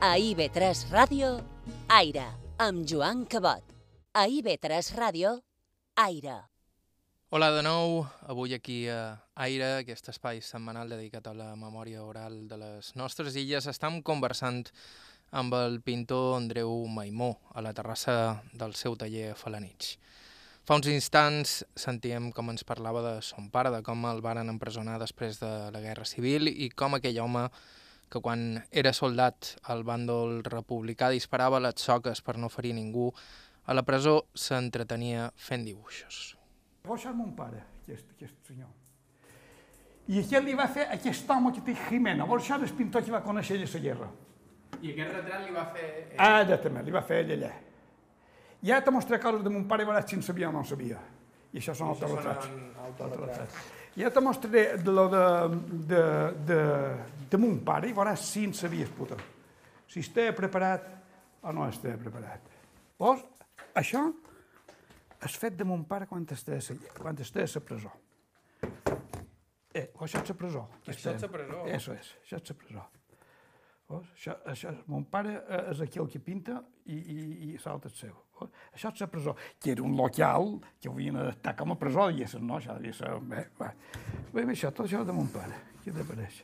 A 0.05 0.19
IB3 0.21 0.91
Ràdio, 0.93 1.29
Aire, 1.89 2.27
amb 2.61 2.85
Joan 2.85 3.23
Cabot. 3.25 3.65
A 4.13 4.27
IB3 4.29 4.91
Ràdio, 4.99 5.31
Aire. 5.97 6.35
Hola 7.33 7.49
de 7.55 7.63
nou, 7.65 8.03
avui 8.29 8.53
aquí 8.53 8.83
a 8.93 9.17
Aire, 9.47 9.79
aquest 9.79 10.11
espai 10.13 10.43
setmanal 10.45 10.93
dedicat 10.93 11.31
a 11.31 11.33
la 11.33 11.47
memòria 11.57 12.03
oral 12.05 12.37
de 12.51 12.59
les 12.61 12.91
nostres 13.01 13.39
illes, 13.41 13.65
estem 13.65 14.03
conversant 14.05 14.67
amb 15.33 15.57
el 15.57 15.81
pintor 15.81 16.35
Andreu 16.37 16.75
Maimó 16.85 17.39
a 17.55 17.65
la 17.65 17.73
terrassa 17.73 18.43
del 18.53 18.77
seu 18.77 18.99
taller 19.01 19.31
a 19.31 19.39
Falanich. 19.41 19.95
Fa 20.69 20.77
uns 20.77 20.91
instants 20.93 21.63
sentíem 21.81 22.29
com 22.37 22.53
ens 22.53 22.69
parlava 22.69 23.01
de 23.09 23.15
son 23.25 23.49
pare, 23.49 23.73
de 23.73 23.81
com 23.81 24.05
el 24.13 24.21
varen 24.21 24.53
empresonar 24.53 24.99
després 25.01 25.41
de 25.41 25.55
la 25.73 25.81
Guerra 25.81 26.05
Civil 26.05 26.53
i 26.53 26.69
com 26.77 27.01
aquell 27.01 27.23
home 27.25 27.47
que 28.11 28.21
quan 28.23 28.63
era 28.71 28.93
soldat 28.93 29.55
al 29.71 29.85
bàndol 29.85 30.43
republicà 30.47 31.11
disparava 31.11 31.63
les 31.63 31.81
soques 31.81 32.23
per 32.23 32.37
no 32.39 32.51
ferir 32.53 32.75
ningú, 32.77 33.11
a 33.65 33.75
la 33.75 33.83
presó 33.83 34.27
s'entretenia 34.35 35.31
fent 35.37 35.65
dibuixos. 35.65 36.37
Llavors 36.85 37.07
és 37.09 37.17
mon 37.17 37.33
pare, 37.37 37.63
aquest, 37.83 38.11
aquest 38.17 38.51
senyor. 38.51 38.73
I 40.13 40.21
aquest 40.21 40.45
li 40.45 40.55
va 40.57 40.67
fer 40.69 40.85
aquest 40.93 41.31
home 41.33 41.53
que 41.57 41.63
té 41.65 41.75
Jimena. 41.87 42.25
Llavors 42.25 42.51
és 42.51 42.69
el 42.69 42.77
pintor 42.77 43.05
que 43.05 43.15
va 43.15 43.23
conèixer 43.25 43.57
a 43.57 43.65
la 43.65 43.81
guerra. 43.87 44.11
I 44.83 44.91
aquest 44.93 45.15
retrat 45.15 45.47
li 45.47 45.55
va 45.55 45.65
fer... 45.73 45.87
Ell? 46.11 46.19
Ah, 46.21 46.43
ja 46.45 46.59
també, 46.61 46.83
li 46.85 46.93
va 46.93 47.03
fer 47.09 47.23
ell 47.25 47.33
allà. 47.39 47.53
Ja 48.65 48.81
t'he 48.85 48.93
mostrat 48.93 49.23
coses 49.23 49.45
de 49.45 49.53
mon 49.53 49.65
pare 49.69 49.85
i 49.85 49.89
veuràs 49.89 50.07
si 50.09 50.17
en 50.19 50.23
sabia 50.25 50.51
o 50.51 50.53
no 50.53 50.61
en 50.61 50.69
sabia. 50.69 51.01
I 51.55 51.61
això 51.63 51.73
són 51.79 51.95
autoretrats. 51.95 52.53
Autoretrats. 52.85 53.59
Ja 53.97 54.11
te 54.11 54.21
mostraré 54.21 54.77
lo 54.85 55.09
de, 55.09 55.25
de, 55.87 56.03
de, 56.47 56.61
de 57.31 57.39
mon 57.39 57.61
pare 57.67 57.89
i 57.91 57.95
veuràs 57.95 58.25
si 58.27 58.43
en 58.49 58.55
sabies, 58.57 58.91
puta. 58.91 59.19
Si 59.87 60.03
està 60.03 60.27
preparat 60.35 60.89
o 61.45 61.53
no 61.55 61.69
està 61.69 61.95
preparat. 62.01 62.49
Llavors, 62.99 63.23
això 63.79 64.09
és 65.25 65.39
fet 65.39 65.55
de 65.59 65.67
mon 65.69 65.85
pare 65.87 66.09
quan 66.11 66.27
està, 66.27 66.59
quan 66.99 67.23
està 67.23 67.45
a 67.45 67.53
la 67.55 67.63
presó. 67.69 67.95
Eh, 69.75 69.89
això 70.03 70.21
és 70.23 70.29
la 70.31 70.37
presó. 70.43 70.67
Això 70.87 71.15
és 71.15 71.23
la 71.23 71.31
presó. 71.31 71.63
Això 71.67 71.95
és, 71.95 72.13
això 72.25 72.43
és 72.43 72.51
la 72.51 72.59
presó. 72.59 72.85
Veus? 73.91 74.11
Això, 74.17 74.37
això, 74.51 74.75
mon 74.91 75.05
pare 75.11 75.37
és 75.71 75.81
aquí 75.85 76.01
el 76.03 76.11
que 76.11 76.21
pinta 76.23 76.61
i, 76.87 76.97
i, 76.97 77.19
i 77.51 77.57
l'altre 77.65 77.93
és 77.93 77.99
seu. 78.07 78.15
Això 78.75 78.91
és 78.91 79.05
la 79.05 79.11
presó, 79.11 79.37
que 79.61 79.75
era 79.75 79.85
un 79.87 79.95
local 79.99 80.59
que 80.81 80.91
havien 80.91 81.21
adaptat 81.21 81.61
com 81.61 81.75
a 81.75 81.79
presó, 81.81 82.09
diguéssim, 82.11 82.47
no? 82.47 82.59
Això 82.59 82.79
devia 82.79 82.97
ser... 82.97 83.15
Bé, 83.31 83.47
va. 83.61 83.71
Bé, 84.33 84.49
això, 84.49 84.73
tot 84.73 84.87
això 84.89 85.05
de 85.07 85.15
mon 85.17 85.31
pare, 85.35 85.63
que 85.85 85.95
t'apareix. 85.95 86.43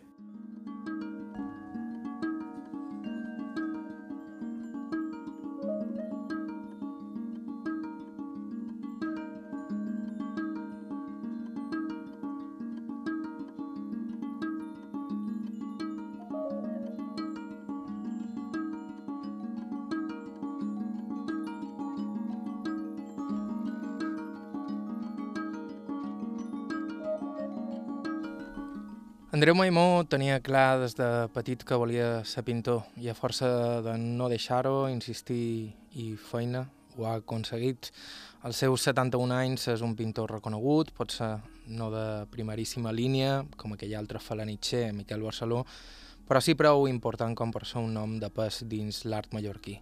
Andreu 29.31 29.55
Maimó 29.55 30.03
tenia 30.11 30.41
clar 30.43 30.81
des 30.83 30.97
de 30.99 31.07
petit 31.31 31.61
que 31.63 31.77
volia 31.79 32.25
ser 32.27 32.43
pintor 32.43 32.81
i 32.99 33.07
a 33.07 33.15
força 33.15 33.47
de 33.79 33.93
no 33.95 34.27
deixar-ho, 34.27 34.89
insistir 34.91 35.71
i 35.95 36.07
feina, 36.19 36.65
ho 36.99 37.07
ha 37.07 37.13
aconseguit. 37.21 37.93
Als 38.43 38.59
seus 38.59 38.83
71 38.89 39.31
anys 39.37 39.69
és 39.71 39.85
un 39.87 39.95
pintor 39.95 40.35
reconegut, 40.35 40.91
pot 40.99 41.15
ser 41.15 41.31
no 41.71 41.93
de 41.95 42.27
primeríssima 42.35 42.91
línia, 42.91 43.45
com 43.55 43.77
aquell 43.77 43.95
altre 44.01 44.19
falanitxer, 44.19 44.89
Miquel 44.99 45.23
Barceló, 45.23 45.63
però 46.27 46.43
sí 46.43 46.59
prou 46.59 46.89
important 46.91 47.39
com 47.39 47.55
per 47.55 47.63
ser 47.71 47.79
un 47.85 47.95
nom 47.95 48.19
de 48.19 48.35
pes 48.35 48.65
dins 48.67 49.05
l'art 49.07 49.31
mallorquí. 49.31 49.79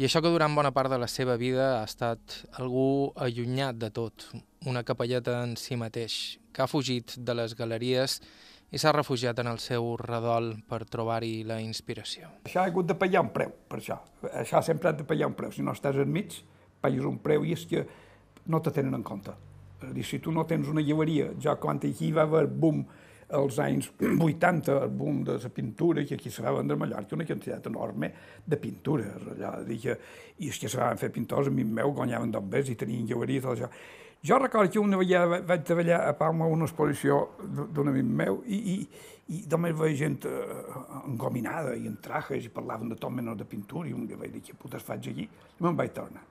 I 0.00 0.06
això 0.06 0.22
que 0.24 0.30
durant 0.32 0.54
bona 0.56 0.70
part 0.72 0.88
de 0.88 0.96
la 0.96 1.06
seva 1.12 1.34
vida 1.36 1.64
ha 1.76 1.84
estat 1.84 2.38
algú 2.56 3.10
allunyat 3.20 3.76
de 3.76 3.90
tot, 3.92 4.24
una 4.64 4.80
capelleta 4.80 5.34
en 5.44 5.58
si 5.60 5.76
mateix, 5.76 6.14
que 6.56 6.62
ha 6.64 6.66
fugit 6.72 7.18
de 7.20 7.34
les 7.36 7.52
galeries 7.58 8.14
i 8.72 8.80
s'ha 8.80 8.94
refugiat 8.96 9.42
en 9.42 9.50
el 9.50 9.60
seu 9.60 9.90
redol 10.00 10.54
per 10.70 10.86
trobar-hi 10.88 11.42
la 11.44 11.58
inspiració. 11.60 12.30
Això 12.48 12.62
ha 12.62 12.70
hagut 12.70 12.88
de 12.88 12.96
pagar 12.96 13.26
un 13.26 13.28
preu, 13.34 13.52
per 13.68 13.82
això. 13.82 13.98
Això 14.40 14.64
sempre 14.64 14.88
ha 14.88 14.94
de 14.96 15.04
pagar 15.04 15.28
un 15.28 15.36
preu. 15.36 15.52
Si 15.52 15.60
no 15.60 15.76
estàs 15.76 16.00
enmig, 16.00 16.38
pagues 16.80 17.04
un 17.04 17.20
preu 17.20 17.44
i 17.44 17.52
és 17.58 17.68
que 17.68 17.84
no 18.48 18.62
te 18.64 18.72
tenen 18.72 18.96
en 18.96 19.04
compte. 19.04 19.36
És 19.84 19.92
dir, 19.98 20.08
si 20.14 20.24
tu 20.24 20.32
no 20.32 20.46
tens 20.48 20.72
una 20.72 20.80
llevaria, 20.80 21.28
ja 21.44 21.58
quan 21.60 21.76
aquí 21.76 22.08
va 22.08 22.24
haver 22.24 22.46
boom 22.48 22.86
als 23.32 23.58
anys 23.62 23.90
80, 24.00 24.76
el 24.82 24.90
boom 24.90 25.22
de 25.24 25.38
la 25.38 25.48
pintura, 25.48 26.04
que 26.04 26.14
aquí 26.14 26.30
se 26.30 26.42
va 26.42 26.52
vendre 26.56 26.76
a 26.76 26.80
Mallorca 26.80 27.16
una 27.16 27.26
quantitat 27.26 27.66
enorme 27.66 28.12
de 28.44 28.56
pintures. 28.56 29.30
Allà, 29.36 29.54
dir 29.66 29.80
que, 29.80 29.96
I 30.40 30.48
és 30.48 30.58
que 30.58 30.68
se 30.68 30.78
van 30.80 30.98
fer 30.98 31.10
pintors, 31.12 31.48
a 31.48 31.50
mi 31.50 31.64
meu 31.64 31.92
guanyaven 31.92 32.30
dobbers 32.32 32.70
i 32.70 32.76
tenien 32.76 33.06
i 33.06 33.40
tot 33.40 33.52
això. 33.54 33.70
Jo 34.22 34.38
recordo 34.38 34.70
que 34.70 34.78
una 34.78 34.98
vegada 35.00 35.40
vaig 35.40 35.62
treballar 35.64 36.02
a 36.04 36.12
Palma 36.12 36.46
una 36.46 36.66
exposició 36.66 37.22
d'un 37.40 37.88
amic 37.88 38.04
meu 38.04 38.42
i, 38.44 38.58
i, 38.74 38.74
i 39.32 39.44
només 39.48 39.72
veia 39.78 39.96
gent 39.96 40.18
uh, 40.28 41.04
engominada 41.06 41.72
i 41.72 41.86
en 41.88 41.96
trajes 42.04 42.44
i 42.44 42.52
parlaven 42.52 42.92
de 42.92 42.98
tot 43.00 43.14
menys 43.16 43.38
de 43.38 43.46
pintura 43.48 43.88
i 43.88 43.94
un 43.96 44.04
dia 44.06 44.20
vaig 44.20 44.34
dir, 44.34 44.42
què 44.44 44.58
putes 44.60 44.84
faig 44.84 45.08
aquí? 45.08 45.24
I 45.24 45.64
me'n 45.64 45.78
vaig 45.78 45.94
tornar. 45.96 46.26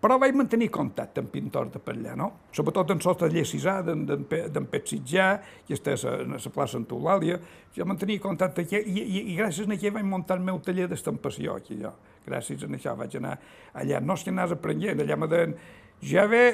Però 0.00 0.18
vaig 0.20 0.34
mantenir 0.36 0.68
contacte 0.70 1.22
amb 1.22 1.30
pintors 1.32 1.72
de 1.72 1.80
per 1.82 1.94
allà, 1.96 2.12
no? 2.20 2.28
Sobretot 2.54 2.92
en 2.92 3.00
el 3.00 3.16
taller 3.16 3.44
Cisà, 3.48 3.78
d'en 3.82 4.68
Pet 4.70 4.92
Sitjà, 4.92 5.28
que 5.66 5.74
està 5.74 5.96
a 5.96 6.18
la 6.28 6.38
plaça 6.52 6.76
Santa 6.76 6.94
Eulàlia. 6.94 7.38
Jo 7.74 7.86
mantenia 7.88 8.20
contacte 8.20 8.66
aquí 8.66 8.76
i, 8.76 9.00
i, 9.00 9.24
i 9.32 9.38
gràcies 9.38 9.64
a 9.66 9.72
això 9.72 9.92
vaig 9.96 10.04
muntar 10.04 10.36
el 10.36 10.44
meu 10.44 10.60
taller 10.60 10.86
d'estampació 10.92 11.56
aquí, 11.56 11.80
jo. 11.80 11.94
Gràcies 12.26 12.62
a 12.62 12.68
això 12.68 12.96
vaig 12.98 13.16
anar 13.16 13.38
allà. 13.72 14.00
No 14.04 14.14
és 14.14 14.24
que 14.24 14.34
anaves 14.34 14.58
aprenent, 14.58 15.00
allà 15.00 15.16
me 15.16 15.30
deien, 15.32 15.56
ja 16.04 16.26
ve 16.28 16.44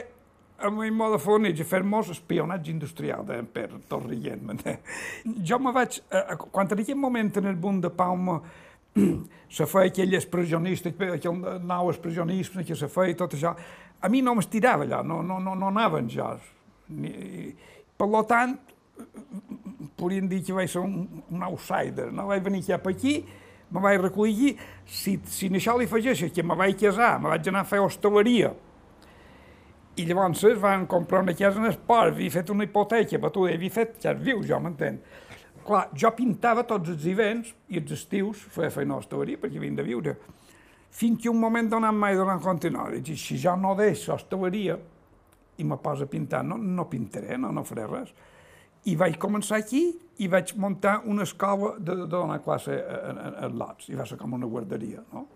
amb 0.62 0.78
un 0.78 0.94
mode 0.94 1.18
fonets 1.18 1.60
a 1.60 1.66
fer-nos 1.66 2.12
espionatge 2.14 2.70
industrial 2.70 3.26
de, 3.26 3.40
per 3.42 3.68
tot 3.90 4.06
rient. 4.06 4.52
Jo 5.42 5.58
me 5.58 5.72
vaig, 5.74 5.98
eh, 6.14 6.36
quan 6.44 6.70
en 6.70 6.84
aquell 6.84 7.00
moment 7.00 7.32
en 7.40 7.50
el 7.50 7.58
boom 7.58 7.80
de 7.82 7.90
Palma, 7.90 8.38
se 9.56 9.66
feia 9.68 9.90
aquell 9.90 10.16
expressionista, 10.16 10.92
aquell 11.14 11.38
nou 11.64 11.90
expressionisme 11.92 12.64
que 12.64 12.76
se 12.76 12.88
feia, 12.92 13.16
tot 13.18 13.36
això, 13.36 13.54
a 14.02 14.10
mi 14.12 14.22
no 14.24 14.34
m'estirava 14.36 14.86
allò, 14.86 15.02
no, 15.06 15.20
no, 15.22 15.38
no, 15.40 15.54
no 15.58 15.70
anaven 15.70 16.10
jo. 16.12 16.28
Ni, 16.92 17.52
per 17.96 18.24
tant, 18.28 18.56
podríem 19.96 20.28
dir 20.28 20.42
que 20.44 20.56
vaig 20.56 20.70
ser 20.72 20.82
un, 20.82 21.06
un 21.30 21.46
outsider, 21.46 22.10
no? 22.12 22.26
Vaig 22.30 22.42
venir 22.44 22.64
cap 22.66 22.88
aquí, 22.90 23.20
me 23.72 23.80
vaig 23.80 24.02
recollir, 24.02 24.56
si, 24.84 25.16
si 25.24 25.48
això 25.48 25.78
li 25.78 25.88
afegeixo 25.88 26.28
que 26.34 26.44
me 26.44 26.58
vaig 26.58 26.76
casar, 26.80 27.14
me 27.20 27.32
vaig 27.32 27.48
anar 27.48 27.64
a 27.64 27.68
fer 27.68 27.80
hostaleria, 27.80 28.52
i 29.96 30.06
llavors 30.08 30.44
van 30.60 30.86
comprar 30.88 31.20
una 31.20 31.34
casa 31.36 31.60
en 31.60 31.68
esport, 31.68 32.14
havia 32.14 32.32
fet 32.32 32.50
una 32.50 32.64
hipoteca, 32.64 33.20
tu 33.32 33.44
havia 33.48 33.72
fet, 33.72 33.98
ja 34.00 34.14
viu, 34.16 34.40
jo 34.44 34.60
m'entenc 34.60 35.21
clar, 35.66 35.86
jo 35.98 36.10
pintava 36.16 36.64
tots 36.68 36.92
els 36.92 37.04
hivens 37.08 37.52
i 37.72 37.80
els 37.80 37.92
estius 37.96 38.42
feia 38.54 38.70
feina 38.74 38.98
hostaleria 38.98 39.40
perquè 39.40 39.60
havien 39.60 39.78
de 39.78 39.86
viure. 39.86 40.16
Fins 40.92 41.22
que 41.22 41.30
un 41.30 41.40
moment 41.40 41.70
donat 41.72 41.96
mai 41.96 42.16
donant 42.18 42.42
compte, 42.44 42.70
no, 42.70 42.88
dic, 42.92 43.16
si 43.18 43.38
jo 43.40 43.54
no 43.56 43.74
deixo 43.78 44.12
hostaleria 44.14 44.76
i 45.56 45.64
me 45.64 45.78
poso 45.80 46.04
a 46.04 46.10
pintar, 46.10 46.42
no, 46.44 46.56
no 46.56 46.88
pintaré, 46.90 47.38
no, 47.40 47.52
no 47.52 47.64
faré 47.64 47.86
res. 47.88 48.12
I 48.88 48.96
vaig 48.98 49.16
començar 49.20 49.60
aquí 49.62 49.84
i 50.20 50.28
vaig 50.28 50.56
muntar 50.58 50.98
una 51.08 51.24
escola 51.24 51.76
de, 51.78 51.94
de 52.02 52.08
donar 52.10 52.40
classe 52.44 52.74
a, 52.76 52.98
a, 53.12 53.30
a 53.46 53.50
lots, 53.52 53.88
i 53.88 53.96
va 53.96 54.06
ser 54.08 54.18
com 54.20 54.34
una 54.36 54.48
guarderia, 54.50 55.04
no? 55.14 55.26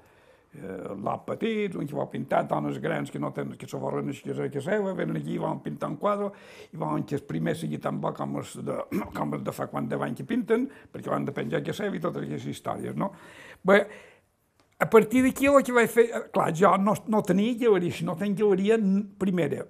L'art 1.02 1.24
petit, 1.26 1.74
un 1.76 1.86
que 1.86 1.96
vol 1.96 2.08
pintar, 2.12 2.44
dones 2.48 2.78
grans 2.82 3.10
que 3.10 3.20
no 3.22 3.32
tenen, 3.36 3.56
que 3.58 3.68
se 3.68 3.76
així 3.76 4.30
a 4.30 4.48
casa 4.50 4.70
seva, 4.70 4.94
venen 4.94 5.20
aquí 5.20 5.34
i 5.34 5.38
volen 5.38 5.60
pintar 5.64 5.90
un 5.90 5.96
quadre, 5.96 6.30
i 6.72 6.76
volen 6.76 7.04
que 7.04 7.16
el 7.16 7.22
primer 7.28 7.56
sigui 7.56 7.78
tan 7.78 8.00
bo 8.00 8.12
com 8.16 8.36
els 8.40 8.56
de, 8.64 8.80
com 9.16 9.34
els 9.34 9.44
de 9.44 9.52
fa 9.52 9.68
quant 9.68 9.88
d'any 9.88 10.14
que 10.14 10.24
pinten, 10.24 10.68
perquè 10.92 11.10
van 11.10 11.24
de 11.24 11.32
penjar 11.32 11.62
que 11.62 11.74
seva 11.76 11.96
i 11.96 12.00
totes 12.00 12.26
aquestes 12.26 12.50
històries, 12.56 12.96
no? 12.96 13.12
Bé, 13.66 13.80
a 14.78 14.90
partir 14.90 15.22
d'aquí 15.24 15.46
el 15.46 15.62
que 15.64 15.72
vaig 15.72 15.88
fer, 15.90 16.08
clar, 16.32 16.50
jo 16.54 16.74
no, 16.76 16.94
no 17.08 17.22
tenia 17.22 17.54
galeria, 17.56 17.92
si 17.92 18.04
no 18.04 18.16
tenc 18.16 18.38
galeria, 18.38 18.76
primera, 19.18 19.64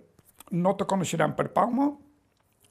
no 0.50 0.74
te 0.78 0.86
coneixeran 0.86 1.36
per 1.38 1.50
Palma, 1.54 1.92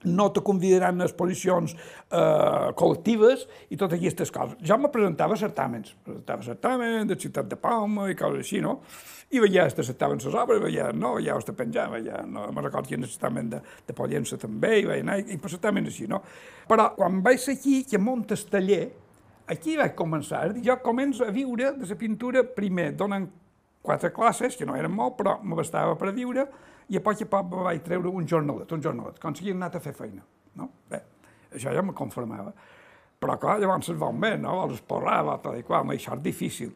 no 0.04 0.32
te 0.32 0.42
convidaran 0.46 1.02
a 1.02 1.08
exposicions 1.08 1.74
eh, 1.76 2.72
col·lectives 2.78 3.46
i 3.74 3.78
totes 3.78 3.98
aquestes 3.98 4.32
coses. 4.34 4.58
Jo 4.62 4.78
me 4.78 4.92
presentava 4.94 5.38
certàmens, 5.40 5.96
presentava 6.06 6.46
certàmens 6.46 7.10
de 7.10 7.18
Ciutat 7.20 7.50
de 7.50 7.58
Palma 7.60 8.10
i 8.12 8.18
coses 8.18 8.44
així, 8.46 8.62
no? 8.62 8.82
I 9.34 9.42
veia 9.42 9.66
que 9.74 9.84
s'estaven 9.84 10.22
les 10.22 10.36
obres, 10.38 10.62
veia, 10.62 10.92
no, 10.94 11.16
ja 11.24 11.34
els 11.36 11.48
de 11.48 11.56
penjar, 11.58 11.88
veia, 11.96 12.22
no, 12.30 12.46
me 12.54 12.62
recordo 12.62 12.90
que 12.90 12.96
hi 12.96 13.02
ha 13.02 13.08
certamen 13.08 13.50
de, 13.56 13.62
de 13.88 13.96
Pollença 13.98 14.38
també, 14.38 14.76
i 14.82 14.86
veia 14.86 15.02
anar, 15.02 15.18
i 15.24 15.40
per 15.42 15.50
certamen 15.56 15.90
així, 15.90 16.06
no? 16.12 16.22
Però 16.70 16.92
quan 16.98 17.24
vaig 17.26 17.50
aquí, 17.50 17.80
que 17.90 17.98
muntes 17.98 18.46
taller, 18.52 18.84
aquí 19.50 19.76
vaig 19.80 19.96
començar, 19.98 20.52
jo 20.62 20.78
començo 20.86 21.26
a 21.26 21.34
viure 21.34 21.74
de 21.80 21.90
la 21.90 21.98
pintura 21.98 22.46
primer, 22.46 22.92
donant 22.94 23.26
quatre 23.86 24.14
classes, 24.14 24.56
que 24.58 24.66
no 24.66 24.78
eren 24.78 24.94
molt, 24.94 25.18
però 25.18 25.40
me 25.42 25.58
bastava 25.58 25.98
per 25.98 26.14
viure, 26.14 26.46
i 26.90 27.00
a 27.00 27.02
poc 27.02 27.22
a 27.22 27.28
poc 27.30 27.54
vaig 27.66 27.84
treure 27.86 28.10
un 28.10 28.28
jornalet, 28.30 28.72
un 28.72 28.84
jornalet, 28.84 29.20
com 29.22 29.36
si 29.36 29.52
anat 29.52 29.78
a 29.78 29.84
fer 29.84 29.94
feina. 29.98 30.22
No? 30.56 30.70
Bé, 30.90 31.02
això 31.54 31.74
ja 31.74 31.84
me 31.86 31.96
conformava. 31.98 32.54
Però 33.20 33.38
clar, 33.42 33.58
llavors 33.60 33.90
es 33.90 33.98
van 34.00 34.20
bé, 34.22 34.36
no? 34.38 34.60
Vols 34.62 34.80
esporrar, 34.80 35.22
va, 35.26 35.38
tot 35.42 35.58
i 35.58 35.64
qual, 35.66 35.88
això 35.96 36.18
és 36.18 36.24
difícil. 36.26 36.74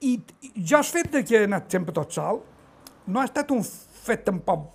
I, 0.00 0.16
I 0.16 0.52
jo 0.60 0.80
el 0.80 0.88
fet 0.88 1.20
que 1.22 1.38
he 1.38 1.44
anat 1.46 1.70
sempre 1.72 1.94
tot 1.94 2.12
sol 2.12 2.42
no 3.06 3.20
ha 3.20 3.28
estat 3.28 3.52
un 3.54 3.62
fet 3.64 4.26
tampoc 4.26 4.72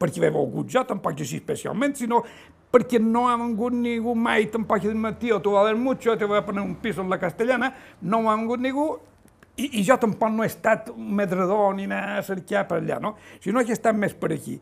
perquè 0.00 0.24
he 0.24 0.32
volgut 0.32 0.70
jo, 0.72 0.82
tampoc 0.88 1.20
així 1.20 1.38
especialment, 1.40 1.94
sinó 1.96 2.22
perquè 2.72 3.00
no 3.02 3.26
ha 3.28 3.36
vengut 3.36 3.74
ningú 3.76 4.14
mai, 4.16 4.46
tampoc 4.52 4.84
he 4.84 4.94
dit, 4.94 5.18
tio, 5.20 5.40
tu 5.44 5.52
vales 5.52 5.78
mucho, 5.78 6.16
te 6.16 6.24
voy 6.24 6.38
a 6.38 6.46
poner 6.46 6.62
un 6.62 6.76
piso 6.76 7.02
en 7.02 7.10
la 7.10 7.18
castellana, 7.18 7.74
no 8.00 8.22
m'ha 8.22 8.36
vengut 8.36 8.60
ningú, 8.60 8.86
i, 9.56 9.80
I 9.80 9.84
jo 9.84 9.96
tampoc 10.00 10.32
no 10.34 10.44
he 10.44 10.50
estat 10.50 10.92
un 10.94 11.10
medrador 11.16 11.74
ni 11.76 11.88
anar 11.88 12.18
a 12.18 12.22
cercar 12.26 12.66
per 12.68 12.80
allà, 12.80 13.00
no? 13.02 13.16
Sinó 13.42 13.64
que 13.64 13.74
he 13.74 13.78
estat 13.78 13.96
més 13.96 14.14
per 14.16 14.32
aquí. 14.36 14.58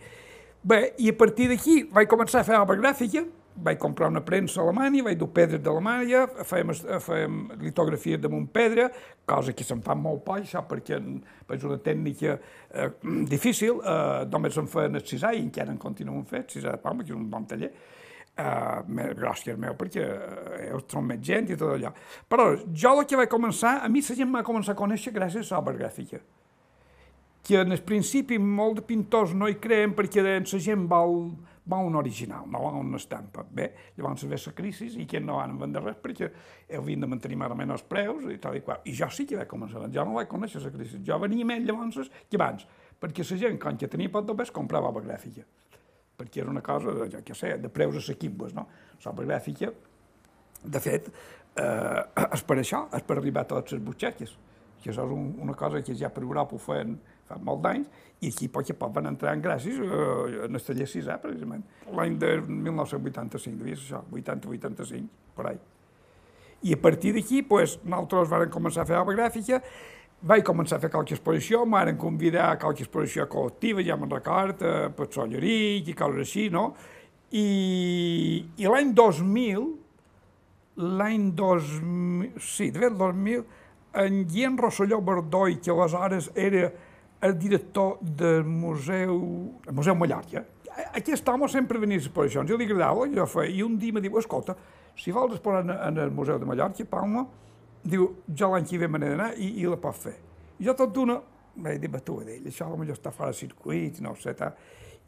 Bé, 0.69 0.81
i 0.99 1.11
a 1.11 1.17
partir 1.17 1.47
d'aquí 1.51 1.83
vaig 1.95 2.09
començar 2.11 2.43
a 2.43 2.47
fer 2.49 2.57
obra 2.59 2.79
gràfica, 2.81 3.23
vaig 3.63 3.79
comprar 3.79 4.09
una 4.09 4.23
premsa 4.25 4.61
a 4.61 4.65
Alemanya, 4.65 5.03
vaig 5.07 5.19
dur 5.19 5.29
pedres 5.35 5.63
d'Alemanya, 5.63 6.25
fèiem, 6.47 6.73
fèiem 7.03 7.39
litografies 7.63 8.21
de 8.23 8.31
pedra, 8.53 8.89
cosa 9.27 9.53
que 9.53 9.65
se'n 9.65 9.83
fa 9.83 9.95
molt 9.99 10.25
poc, 10.25 10.43
això 10.43 10.63
perquè 10.69 10.99
és 10.99 11.65
una 11.65 11.79
tècnica 11.79 12.39
eh, 12.71 12.91
difícil, 13.29 13.81
eh, 13.83 14.27
només 14.31 14.55
se'n 14.55 14.71
feien 14.71 14.95
el 14.95 15.07
cisà 15.07 15.33
i 15.35 15.43
encara 15.43 15.73
en 15.73 15.79
continuen 15.79 16.25
fent, 16.25 16.47
de 16.47 16.77
Palma, 16.83 17.03
que 17.05 17.13
és 17.13 17.19
un 17.19 17.31
bon 17.31 17.47
taller, 17.47 17.73
Uh, 18.39 18.85
gràcies 19.19 19.57
meu, 19.59 19.75
perquè 19.75 20.05
uh, 20.07 20.77
som 20.87 21.03
més 21.11 21.19
gent 21.27 21.49
i 21.51 21.57
tot 21.59 21.73
allò. 21.73 21.91
Però 22.31 22.53
jo 22.71 22.93
el 22.95 23.07
que 23.11 23.19
vaig 23.19 23.33
començar, 23.33 23.81
a 23.83 23.89
mi 23.91 23.99
la 23.99 24.15
gent 24.15 24.31
m'ha 24.31 24.45
començat 24.47 24.77
a 24.77 24.79
conèixer 24.79 25.11
gràcies 25.17 25.51
a 25.51 25.59
l'obra 25.59 25.75
gràfica. 25.75 26.21
Que 27.43 27.59
en 27.65 27.75
el 27.75 27.83
principi 27.83 28.39
molt 28.39 28.79
de 28.79 28.85
pintors 28.87 29.35
no 29.35 29.49
hi 29.51 29.59
creuen 29.59 29.97
perquè 29.99 30.23
la 30.23 30.39
gent 30.47 30.87
vol, 30.87 31.33
vol 31.67 31.91
un 31.91 31.99
original, 31.99 32.47
no 32.47 32.63
vol 32.63 32.79
una 32.79 33.03
estampa. 33.03 33.43
Bé, 33.43 33.73
llavors 33.99 34.23
ve 34.31 34.39
la 34.47 34.57
crisi 34.63 34.93
i 35.03 35.07
que 35.11 35.19
no 35.19 35.43
van 35.43 35.59
vendre 35.59 35.83
res 35.83 35.99
perquè 35.99 36.31
heu 36.69 36.87
vin 36.87 37.03
de 37.03 37.11
mantenir 37.11 37.43
més 37.43 37.59
menys 37.59 37.81
els 37.81 37.87
preus 37.91 38.23
i 38.31 38.39
tal 38.39 38.55
i 38.55 38.63
qual. 38.63 38.85
I 38.87 38.95
jo 38.95 39.11
sí 39.11 39.27
que 39.27 39.41
vaig 39.41 39.51
començar, 39.51 39.83
jo 39.91 40.05
no 40.07 40.15
vaig 40.21 40.31
conèixer 40.31 40.63
la 40.63 40.77
crisi. 40.79 41.03
Jo 41.03 41.19
venia 41.19 41.45
més 41.45 41.67
llavors 41.67 42.07
que 42.31 42.39
abans, 42.39 42.69
perquè 43.01 43.27
la 43.27 43.45
gent, 43.49 43.59
quan 43.59 43.77
que 43.77 43.91
tenia 43.91 44.15
pot 44.15 44.31
de 44.31 44.53
comprava 44.53 44.95
obra 44.95 45.09
gràfica 45.11 45.43
perquè 46.19 46.43
era 46.43 46.51
una 46.51 46.63
cosa, 46.65 46.95
de, 46.97 47.09
jo 47.13 47.23
què 47.25 47.37
sé, 47.37 47.55
de 47.63 47.71
preus 47.73 47.99
assequibles, 48.01 48.55
no? 48.57 48.67
L'obra 49.05 49.29
gràfica, 49.29 49.71
de 50.65 50.81
fet, 50.83 51.07
eh, 51.55 52.27
és 52.27 52.43
per 52.45 52.59
això, 52.59 52.85
és 52.97 53.07
per 53.07 53.19
arribar 53.19 53.47
a 53.47 53.51
totes 53.55 53.77
les 53.77 53.85
butxaques, 53.85 54.35
que 54.83 54.91
això 54.91 55.07
és 55.07 55.15
un, 55.15 55.33
una 55.43 55.55
cosa 55.59 55.81
que 55.83 55.95
ja 55.99 56.11
per 56.15 56.25
Europa 56.25 56.57
ho 56.57 56.61
feien 56.63 56.99
fa 57.29 57.39
molt 57.45 57.63
d'anys, 57.65 57.89
i 58.21 58.33
aquí 58.33 58.49
poc 58.51 58.71
a 58.73 58.77
poc 58.79 58.95
van 58.97 59.11
entrar 59.13 59.37
en 59.37 59.43
gràcies 59.45 59.79
eh, 59.79 60.45
en 60.49 60.59
el 60.59 60.65
taller 60.65 60.89
6 60.91 61.11
precisament. 61.23 61.65
L'any 61.95 62.19
de 62.19 62.33
1985, 62.43 63.59
devia 63.63 63.79
ser 63.79 63.87
això, 63.87 64.03
80-85, 64.11 65.35
per 65.37 65.51
ahí. 65.53 65.61
I 66.67 66.75
a 66.75 66.81
partir 66.83 67.13
d'aquí, 67.15 67.45
pues, 67.47 67.77
nosaltres 67.85 68.33
vam 68.33 68.49
començar 68.51 68.83
a 68.83 68.89
fer 68.89 68.99
obra 68.99 69.15
gràfica, 69.21 69.61
vaig 70.21 70.43
començar 70.47 70.79
a 70.79 70.83
fer 70.83 70.91
qualque 70.91 71.15
exposició, 71.15 71.63
m'han 71.67 71.99
convidar 72.01 72.49
a 72.53 72.59
qualque 72.59 72.83
exposició 72.85 73.29
col·lectiva, 73.31 73.85
ja 73.87 73.97
me'n 73.97 74.11
record, 74.11 74.63
a 74.63 74.89
Patsolleric 74.95 75.93
i 75.93 75.95
coses 75.99 76.27
així, 76.27 76.49
no? 76.51 76.73
I, 77.31 77.45
i 78.59 78.67
l'any 78.67 78.93
2000, 78.97 79.69
l'any 80.99 81.31
2000, 81.39 82.35
sí, 82.43 82.71
de 82.75 82.83
fet, 82.83 82.99
2000, 82.99 83.47
en 84.03 84.21
Guillem 84.29 84.59
Rosselló 84.59 85.01
Bardoi, 85.05 85.59
que 85.63 85.73
aleshores 85.75 86.31
era 86.35 86.69
el 87.23 87.39
director 87.39 87.99
del 88.01 88.45
Museu, 88.45 89.19
el 89.67 89.75
Museu 89.75 89.95
Mallorca, 89.99 90.45
aquest 90.95 91.29
home 91.29 91.49
sempre 91.51 91.79
venia 91.79 91.99
a 91.99 92.03
exposicions, 92.03 92.51
jo 92.51 92.59
li 92.59 92.67
agradava, 92.67 93.07
jo 93.11 93.27
feia, 93.27 93.51
i 93.55 93.63
un 93.63 93.79
dia 93.79 93.95
me 93.95 94.03
diu, 94.03 94.19
escolta, 94.19 94.57
si 94.99 95.15
vols 95.15 95.37
exposar 95.37 95.63
en, 95.67 95.75
en 95.75 96.03
el 96.07 96.11
Museu 96.15 96.39
de 96.39 96.47
Mallorca, 96.47 96.87
Palma, 96.91 97.27
diu, 97.85 98.09
jo 98.35 98.53
l'any 98.53 98.67
que 98.69 98.79
ve 98.79 98.89
me 98.89 98.99
n'he 99.03 99.33
i, 99.37 99.53
i 99.63 99.67
la 99.67 99.79
pot 99.81 99.97
fer. 99.97 100.17
I 100.59 100.67
jo 100.67 100.75
tot 100.79 100.95
d'una 100.95 101.19
vaig 101.63 101.81
dir, 101.83 101.91
tu, 102.05 102.19
d'ell, 102.25 102.47
això 102.49 102.69
potser 102.71 102.95
està 102.95 103.13
fora 103.15 103.33
de 103.33 103.39
circuit, 103.39 104.01
no 104.05 104.15
sé, 104.19 104.35
tal. 104.39 104.55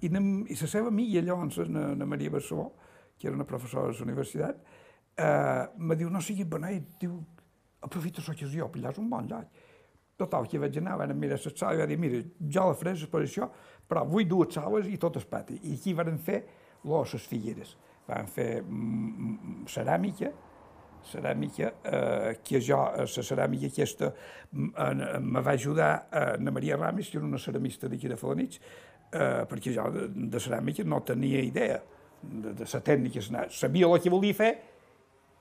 I, 0.00 0.08
i 0.08 0.56
la 0.56 0.68
seva 0.70 0.88
amiga, 0.88 1.22
llavors, 1.22 1.60
na, 1.68 1.90
na 1.94 2.06
Maria 2.08 2.30
Barceló, 2.30 2.70
que 3.18 3.28
era 3.28 3.36
una 3.36 3.46
professora 3.46 3.90
de 3.90 3.98
la 3.98 4.06
universitat, 4.06 4.62
eh, 5.16 5.66
me 5.76 5.96
diu, 5.96 6.10
no 6.10 6.22
siguis 6.24 6.48
beneit, 6.48 6.96
diu, 7.00 7.18
aprofita 7.84 8.22
allà 8.24 8.90
és 8.90 8.98
un 8.98 9.10
bon 9.10 9.28
lloc. 9.28 9.66
Total, 10.20 10.46
que 10.48 10.58
vaig 10.60 10.76
anar, 10.76 10.98
vam 11.00 11.14
mirar 11.16 11.38
la 11.40 11.52
sala 11.52 11.74
i 11.74 11.80
vaig 11.80 11.92
dir, 11.94 11.98
mira, 12.00 12.22
jo 12.40 12.66
la 12.68 12.76
faré 12.76 12.96
això, 13.22 13.48
però 13.88 14.04
vull 14.08 14.28
dues 14.28 14.54
sales 14.54 14.88
i 14.88 14.98
tot 15.00 15.16
el 15.16 15.26
pati. 15.28 15.60
I 15.62 15.76
aquí 15.78 15.94
van 15.94 16.18
fer 16.18 16.42
les 16.84 17.26
figueres. 17.28 17.76
Van 18.08 18.26
fer 18.26 18.62
mm, 18.62 19.14
mm, 19.22 19.64
ceràmica, 19.70 20.32
ceràmica, 21.06 21.72
eh, 21.84 22.38
que 22.44 22.60
jo, 22.60 22.80
la 22.96 23.06
ceràmica 23.06 23.70
aquesta, 23.70 24.12
me 24.52 25.42
va 25.42 25.52
ajudar 25.52 25.90
eh, 26.10 26.24
Ana 26.36 26.50
Maria 26.50 26.76
Ramis, 26.76 27.10
que 27.10 27.18
era 27.18 27.26
una 27.26 27.38
ceramista 27.38 27.88
d'aquí 27.88 28.08
de 28.08 28.18
Falanits, 28.20 28.60
eh, 29.12 29.46
perquè 29.50 29.74
jo 29.74 29.88
de, 29.94 30.08
de 30.30 30.42
ceràmica 30.42 30.84
no 30.84 31.02
tenia 31.06 31.42
idea 31.42 31.80
de, 32.22 32.52
de 32.54 32.66
la 32.72 32.80
tècnica. 32.80 33.22
Sabia 33.48 33.86
el 33.88 34.00
que 34.00 34.12
volia 34.12 34.34
fer, 34.36 34.52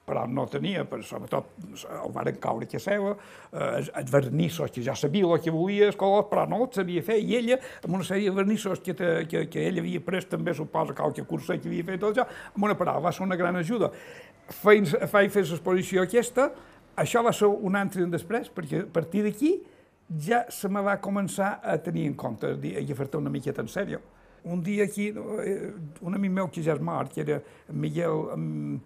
però 0.09 0.25
no 0.25 0.47
tenia, 0.49 0.85
però 0.89 1.05
sobretot 1.05 1.51
el 1.85 2.13
varen 2.15 2.39
caure 2.41 2.67
que 2.69 2.81
seva, 2.81 3.13
eh, 3.53 3.83
els 4.01 4.09
vernissos 4.11 4.73
que 4.73 4.81
ja 4.85 4.95
sabia 4.97 5.27
el 5.29 5.43
que 5.43 5.53
volia, 5.53 5.91
el 5.91 5.97
color, 5.99 6.25
però 6.31 6.47
no 6.49 6.63
el 6.65 6.71
sabia 6.73 7.03
fer, 7.05 7.19
i 7.21 7.37
ella, 7.37 7.59
amb 7.83 7.99
una 7.99 8.07
sèrie 8.07 8.31
de 8.31 8.37
vernissos 8.39 8.81
que, 8.85 8.95
te, 8.97 9.11
que, 9.29 9.45
que 9.51 9.67
ell 9.69 9.83
havia 9.83 10.01
pres 10.01 10.25
també, 10.31 10.55
suposa, 10.57 10.97
qualque 10.97 11.27
cursa 11.29 11.59
que 11.59 11.69
havia 11.69 11.85
fet 11.91 12.07
això, 12.09 12.25
amb 12.55 12.65
una 12.65 12.77
paraula, 12.79 13.05
va 13.05 13.13
ser 13.13 13.27
una 13.27 13.37
gran 13.39 13.59
ajuda. 13.61 13.91
Feins, 14.63 14.95
feia 15.11 15.29
fer 15.29 15.45
l'exposició 15.45 16.07
aquesta, 16.07 16.49
això 16.99 17.21
va 17.23 17.33
ser 17.35 17.47
un 17.47 17.77
altre 17.77 18.07
després, 18.09 18.49
perquè 18.51 18.83
a 18.83 18.93
partir 18.93 19.23
d'aquí 19.27 19.59
ja 20.25 20.45
se 20.49 20.69
me 20.69 20.81
va 20.81 20.97
començar 21.01 21.59
a 21.61 21.77
tenir 21.77 22.07
en 22.09 22.15
compte 22.17 22.55
a 22.57 22.95
fer-te 22.97 23.17
una 23.19 23.29
miqueta 23.29 23.61
en 23.61 23.69
sèrio. 23.69 24.01
Un 24.43 24.63
dia 24.63 24.85
aquí, 24.85 25.09
eh, 25.09 25.73
un 26.01 26.15
amic 26.15 26.31
meu 26.31 26.47
que 26.47 26.63
ja 26.63 26.73
és 26.73 26.81
mort, 26.81 27.13
que 27.13 27.21
era 27.21 27.41
Miguel, 27.69 28.79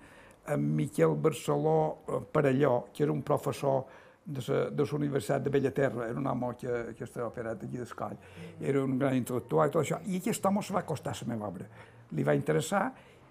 en, 0.48 0.54
en 0.54 0.76
Miquel 0.76 1.16
Barceló 1.16 2.00
eh, 2.08 2.20
Parelló, 2.32 2.86
que 2.94 3.04
era 3.04 3.12
un 3.12 3.22
professor 3.22 3.86
de 4.26 4.42
la, 4.48 4.70
de 4.70 4.84
la 4.84 4.98
Universitat 4.98 5.44
de 5.44 5.50
Bellaterra, 5.50 6.08
era 6.10 6.20
un 6.20 6.28
home 6.28 6.56
que, 6.56 6.96
que 6.98 7.04
estava 7.04 7.28
operat 7.28 7.64
aquí 7.64 7.78
d'Escall, 7.78 8.18
era 8.62 8.84
un 8.84 8.98
gran 9.00 9.18
intel·lectual 9.20 9.70
i 9.70 9.74
tot 9.74 9.84
això, 9.84 10.00
i 10.08 10.20
aquest 10.22 10.46
home 10.46 10.64
se 10.64 10.74
va 10.74 10.84
acostar 10.84 11.14
a 11.14 11.20
la 11.22 11.34
meva 11.34 11.50
obra. 11.50 11.68
Li 12.12 12.24
va 12.24 12.36
interessar 12.36 12.86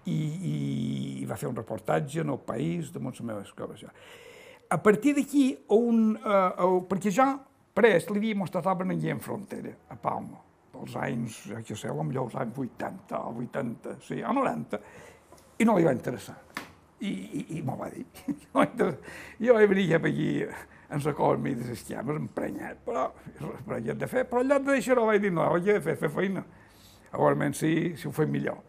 i, 0.05 0.13
i, 0.13 0.55
i 1.21 1.25
va 1.25 1.37
fer 1.39 1.49
un 1.49 1.55
reportatge 1.55 2.21
en 2.21 2.29
el 2.29 2.39
país 2.39 2.91
de 2.93 2.99
les 2.99 3.21
meves 3.21 3.53
coses. 3.53 3.89
A 4.69 4.77
partir 4.81 5.13
d'aquí, 5.15 5.51
un, 5.69 6.15
uh, 6.17 6.65
uh, 6.65 6.79
perquè 6.89 7.11
jo 7.13 7.27
pres 7.73 8.09
li 8.09 8.19
havia 8.19 8.37
mostrat 8.37 8.67
obra 8.69 8.93
en 8.93 9.19
Frontera, 9.19 9.73
a 9.89 9.95
Palma, 9.95 10.41
als 10.73 10.95
anys, 10.95 11.39
ja 11.49 11.61
que 11.61 11.75
sé, 11.75 11.89
potser 11.89 12.19
als 12.19 12.35
anys 12.35 12.57
80 12.57 13.17
o 13.17 13.33
80, 13.41 13.97
sí, 14.01 14.21
o 14.21 14.33
90, 14.33 14.79
i 15.59 15.65
no 15.65 15.77
li 15.77 15.85
va 15.85 15.93
interessar. 15.93 16.35
I, 17.03 17.11
i, 17.11 17.45
i 17.57 17.61
m'ho 17.65 17.75
va 17.79 17.89
dir. 17.91 18.05
jo 19.43 19.57
venir 19.59 19.89
cap 19.91 20.07
aquí 20.07 20.27
en 20.93 21.01
la 21.03 21.13
colma 21.17 21.49
i 21.49 21.55
de 21.57 21.69
les 21.71 21.85
llames 21.89 22.19
emprenyat, 22.21 22.83
però, 22.85 23.07
però 23.65 23.79
ja 23.83 23.95
de 23.97 24.07
fer, 24.09 24.25
però 24.29 24.43
allà 24.43 24.59
de 24.61 24.75
deixar-ho 24.77 25.07
vaig 25.09 25.23
dir, 25.23 25.33
no, 25.33 25.47
ho 25.49 25.57
he 25.57 25.65
de 25.65 25.81
fer, 25.81 25.97
fer 25.99 26.11
feina. 26.13 26.43
Igualment, 27.13 27.55
sí, 27.57 27.73
si 27.97 28.07
ho 28.07 28.13
fem 28.13 28.31
millor. 28.33 28.61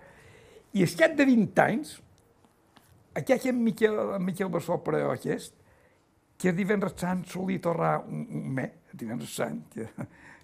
I 0.75 0.83
al 0.85 0.97
cap 0.99 1.15
de 1.19 1.27
20 1.29 1.63
anys, 1.65 1.93
aquest 3.15 3.47
en 3.47 3.61
Miquel, 3.63 3.99
en 4.17 4.25
Miquel 4.25 4.51
Bassó 4.51 4.81
però 4.83 5.13
aquest, 5.13 5.55
que 6.41 6.51
el 6.51 6.57
divendres 6.59 6.97
sant 6.99 7.23
solia 7.31 7.63
tornar 7.63 7.99
un, 8.09 8.25
un 8.41 8.59
el 8.59 8.99
divendres 8.99 9.37
sant, 9.37 9.63
que, 9.73 9.87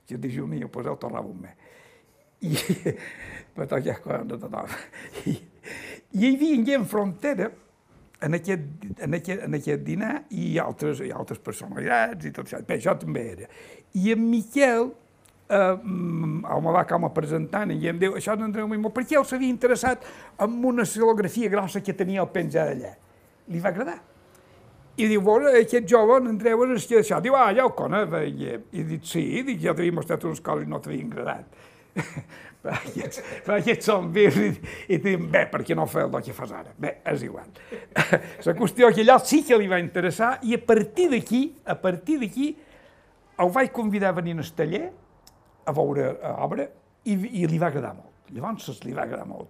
que 0.06 0.14
el 0.14 0.20
dijuní, 0.20 0.62
pues 0.66 0.86
el 0.86 0.98
tornava 0.98 1.26
un 1.26 1.40
mes. 1.42 1.56
I, 2.40 2.54
per 3.56 3.66
tot 3.68 3.82
ja 3.84 3.96
de 3.98 4.38
tothom. 4.38 4.70
I, 5.26 5.34
i 5.34 6.22
hi 6.22 6.30
havia 6.34 6.62
gent 6.70 6.86
frontera, 6.88 7.50
en 8.20 8.36
aquest, 8.36 8.64
en 9.00 9.14
aquest, 9.16 9.44
en 9.46 9.56
aquest 9.56 9.84
dinar 9.84 10.14
i 10.36 10.58
altres, 10.60 11.00
i 11.04 11.12
altres 11.14 11.40
personalitats 11.42 12.28
i 12.28 12.32
tot 12.36 12.46
això. 12.46 12.60
Bé, 12.66 12.80
jo 12.82 12.94
també 13.00 13.24
era. 13.32 13.48
I 13.96 14.12
en 14.14 14.26
Miquel, 14.28 14.90
eh, 15.48 15.76
mm, 15.76 16.44
el 16.44 16.62
me 16.66 16.74
va 16.76 16.84
com 16.88 17.08
a 17.08 17.12
presentant 17.16 17.72
i 17.74 17.88
em 17.88 17.98
diu, 17.98 18.14
això 18.18 18.36
d'Andreu 18.36 18.68
Mimó, 18.68 18.92
perquè 18.94 19.18
ell 19.18 19.26
s'havia 19.26 19.48
interessat 19.48 20.04
en 20.38 20.60
una 20.64 20.84
silografia 20.84 21.48
grossa 21.48 21.80
que 21.80 21.96
tenia 21.96 22.22
el 22.22 22.30
penjat 22.34 22.74
allà. 22.74 22.94
Li 23.48 23.60
va 23.60 23.72
agradar. 23.72 23.98
I 25.00 25.06
diu, 25.08 25.22
bueno, 25.24 25.48
aquest 25.48 25.88
jove, 25.88 26.18
en 26.20 26.28
Andreu, 26.34 26.66
és 26.74 26.86
que 26.86 27.00
això. 27.00 27.22
Diu, 27.24 27.34
ah, 27.38 27.48
ja 27.56 27.64
ho 27.64 27.72
conec. 27.72 28.12
I, 28.28 28.52
i 28.76 28.84
dic, 28.84 29.06
sí, 29.08 29.24
dic, 29.46 29.62
ja 29.62 29.72
t'havia 29.72 29.96
mostrat 29.96 30.24
unes 30.28 30.42
coses 30.44 30.66
i 30.66 30.70
no 30.70 30.80
t'havien 30.82 31.08
agradat. 31.12 31.46
Aquests, 32.68 33.22
aquests 33.48 33.88
són 33.88 34.10
vius 34.12 34.36
i, 34.36 34.50
i 34.92 34.98
diuen, 35.00 35.28
bé, 35.32 35.46
per 35.52 35.62
què 35.66 35.76
no 35.76 35.86
fer 35.88 36.06
el 36.08 36.16
que 36.24 36.34
fas 36.36 36.52
ara? 36.52 36.74
Bé, 36.76 36.98
és 37.12 37.24
igual. 37.24 37.48
La 38.46 38.56
qüestió 38.58 38.90
que 38.92 39.04
allò 39.04 39.16
sí 39.24 39.42
que 39.46 39.58
li 39.58 39.70
va 39.70 39.80
interessar 39.80 40.34
i 40.44 40.56
a 40.56 40.60
partir 40.60 41.08
d'aquí, 41.14 41.44
a 41.64 41.76
partir 41.80 42.18
d'aquí, 42.20 42.50
el 43.40 43.52
vaig 43.54 43.72
convidar 43.72 44.12
a 44.12 44.18
venir 44.20 44.36
al 44.36 44.52
taller 44.56 44.90
a 45.64 45.72
veure 45.76 46.12
l'obra 46.20 46.66
i, 47.04 47.14
i 47.14 47.46
li 47.48 47.60
va 47.60 47.70
agradar 47.70 47.94
molt. 47.96 48.12
Llavors 48.30 48.84
li 48.84 48.92
va 48.94 49.06
agradar 49.08 49.26
molt. 49.26 49.48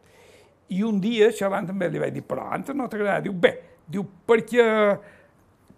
I 0.71 0.85
un 0.87 1.01
dia, 1.03 1.33
abans 1.47 1.67
també 1.67 1.89
li 1.91 1.99
vaig 1.99 2.15
dir, 2.15 2.23
però 2.23 2.47
antes 2.55 2.77
no 2.79 2.87
t'agrada? 2.89 3.25
Diu, 3.25 3.35
bé, 3.35 3.57
diu, 3.91 4.05
perquè 4.27 4.67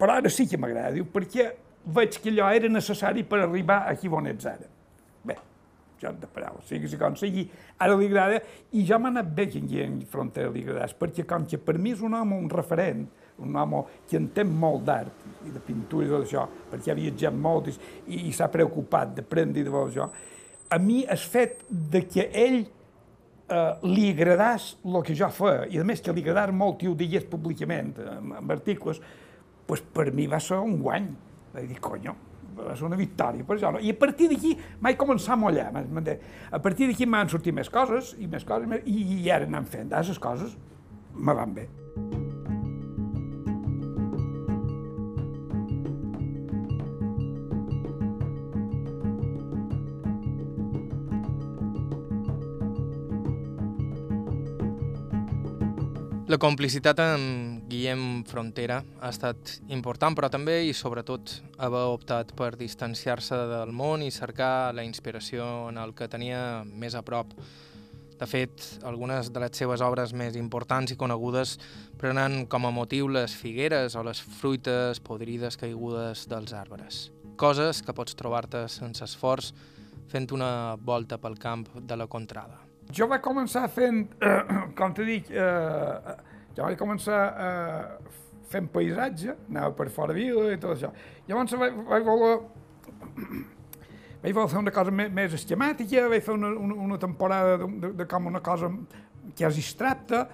però 0.02 0.18
ara 0.18 0.30
sí 0.34 0.48
que 0.50 0.58
m'agrada, 0.58 0.90
diu, 0.96 1.06
perquè 1.06 1.52
veig 1.94 2.16
que 2.18 2.30
allò 2.32 2.48
era 2.50 2.68
necessari 2.68 3.22
per 3.22 3.38
arribar 3.44 3.84
aquí 3.90 4.10
on 4.10 4.26
ets 4.26 4.48
ara. 4.50 4.66
Bé, 6.02 6.08
jo 6.08 6.12
de 6.18 6.26
paraules, 6.26 6.66
sigui 6.66 6.98
com 6.98 7.16
sigui, 7.16 7.46
ara 7.78 7.96
li 7.96 8.08
agrada, 8.10 8.40
i 8.72 8.84
jo 8.86 8.98
m'ha 8.98 9.10
anat 9.12 9.30
bé 9.34 9.48
que 9.50 9.60
en 9.84 10.00
Frontera 10.10 10.50
li 10.50 10.62
agradés, 10.62 10.94
perquè 10.98 11.24
com 11.28 11.46
que 11.46 11.58
per 11.58 11.78
mi 11.78 11.92
és 11.92 12.02
un 12.02 12.14
home, 12.14 12.36
un 12.36 12.50
referent, 12.50 13.06
un 13.38 13.56
home 13.56 13.84
que 14.08 14.18
entén 14.18 14.50
molt 14.50 14.84
d'art 14.84 15.46
i 15.46 15.50
de 15.50 15.60
pintura 15.60 16.06
i 16.06 16.10
tot 16.10 16.26
això, 16.26 16.46
perquè 16.70 16.92
ha 16.92 16.98
viatjat 16.98 17.34
molt 17.34 17.70
i, 17.70 18.28
i 18.28 18.32
s'ha 18.32 18.50
preocupat 18.52 19.14
d'aprendre 19.16 19.60
i 19.60 19.64
de 19.64 19.70
tot 19.70 19.90
això, 19.90 20.08
a 20.72 20.78
mi 20.78 21.02
el 21.04 21.18
fet 21.20 21.64
de 21.68 22.04
que 22.08 22.28
ell 22.32 22.62
eh, 22.62 23.72
li 23.86 24.10
agradàs 24.12 24.72
el 24.84 25.00
que 25.06 25.16
jo 25.18 25.30
feia, 25.32 25.66
i 25.70 25.78
a 25.78 25.86
més 25.86 26.02
que 26.02 26.14
li 26.14 26.24
agradàs 26.24 26.54
molt 26.56 26.82
i 26.82 26.90
ho 26.90 26.96
digués 26.98 27.28
públicament, 27.28 27.94
en, 28.02 28.34
en 28.40 28.56
articles, 28.56 29.00
pues 29.66 29.84
per 29.94 30.10
mi 30.12 30.26
va 30.26 30.40
ser 30.42 30.58
un 30.58 30.80
guany. 30.82 31.06
Vaig 31.52 31.68
dir, 31.68 31.78
conyo, 31.84 32.14
va 32.56 32.76
ser 32.76 32.86
una 32.88 32.98
victòria 32.98 33.46
per 33.46 33.56
això. 33.56 33.72
No? 33.74 33.82
I 33.82 33.92
a 33.92 33.98
partir 33.98 34.28
d'aquí 34.32 34.54
vaig 34.82 34.98
començar 35.00 35.36
a 35.36 35.40
mollar. 35.40 35.70
A 35.72 36.60
partir 36.62 36.90
d'aquí 36.90 37.06
m'han 37.06 37.32
sortit 37.32 37.54
més 37.54 37.70
coses, 37.72 38.14
i 38.18 38.28
més 38.30 38.44
coses, 38.48 38.84
i, 38.86 38.98
i 39.22 39.30
ara 39.30 39.48
anant 39.48 39.68
fent. 39.68 39.92
Aquestes 39.92 40.22
coses 40.22 40.56
me 41.14 41.34
van 41.36 41.54
bé. 41.54 41.68
La 56.32 56.38
complicitat 56.40 56.96
amb 57.02 57.51
Guillem 57.72 58.22
Frontera 58.28 58.82
ha 59.00 59.08
estat 59.08 59.54
important, 59.72 60.12
però 60.12 60.28
també 60.28 60.58
i 60.68 60.74
sobretot 60.76 61.38
haver 61.64 61.84
optat 61.94 62.34
per 62.36 62.50
distanciar-se 62.60 63.38
del 63.48 63.72
món 63.72 64.02
i 64.04 64.10
cercar 64.12 64.74
la 64.76 64.84
inspiració 64.84 65.70
en 65.70 65.78
el 65.80 65.94
que 65.96 66.08
tenia 66.12 66.66
més 66.68 66.92
a 66.98 67.00
prop. 67.06 67.32
De 68.20 68.28
fet, 68.28 68.66
algunes 68.84 69.30
de 69.32 69.40
les 69.40 69.56
seves 69.56 69.80
obres 69.80 70.12
més 70.12 70.36
importants 70.36 70.92
i 70.92 70.98
conegudes 71.00 71.54
prenen 71.98 72.44
com 72.52 72.68
a 72.68 72.74
motiu 72.76 73.08
les 73.08 73.32
figueres 73.32 73.96
o 73.96 74.04
les 74.04 74.20
fruites 74.20 75.00
podrides 75.00 75.56
caigudes 75.56 76.26
dels 76.28 76.52
arbres. 76.52 77.06
Coses 77.40 77.80
que 77.80 77.96
pots 77.96 78.18
trobar-te 78.20 78.66
sense 78.68 79.00
esforç 79.08 79.54
fent 80.12 80.28
una 80.36 80.76
volta 80.76 81.16
pel 81.16 81.40
camp 81.40 81.64
de 81.80 81.96
la 81.96 82.06
contrada. 82.06 82.60
Jo 82.92 83.08
vaig 83.08 83.24
començar 83.24 83.64
fent, 83.72 84.04
eh, 84.20 84.60
com 84.78 84.92
t'he 84.92 85.08
dit, 85.08 85.32
eh, 85.32 86.16
jo 86.56 86.66
vaig 86.66 86.78
començar 86.80 87.20
eh, 87.46 88.12
fent 88.52 88.68
paisatge, 88.72 89.36
anava 89.50 89.72
per 89.76 89.88
fora 89.92 90.16
vila 90.16 90.50
i 90.52 90.60
tot 90.60 90.76
això. 90.76 90.92
Llavors 91.28 91.56
vaig, 91.60 91.80
vaig 91.88 92.06
voler 92.06 92.34
vaig 94.22 94.34
voler 94.36 94.50
fer 94.52 94.60
una 94.60 94.74
cosa 94.74 94.94
més, 94.94 95.10
més 95.14 95.36
esquemàtica, 95.38 96.06
vaig 96.12 96.24
fer 96.24 96.36
una, 96.36 96.52
una, 96.66 96.78
una 96.88 96.98
temporada 97.00 97.56
de, 97.62 97.70
de, 97.82 97.92
de 98.02 98.08
com 98.10 98.28
una 98.30 98.42
cosa 98.44 98.70
quasi 99.38 99.64
abstracta, 99.64 100.26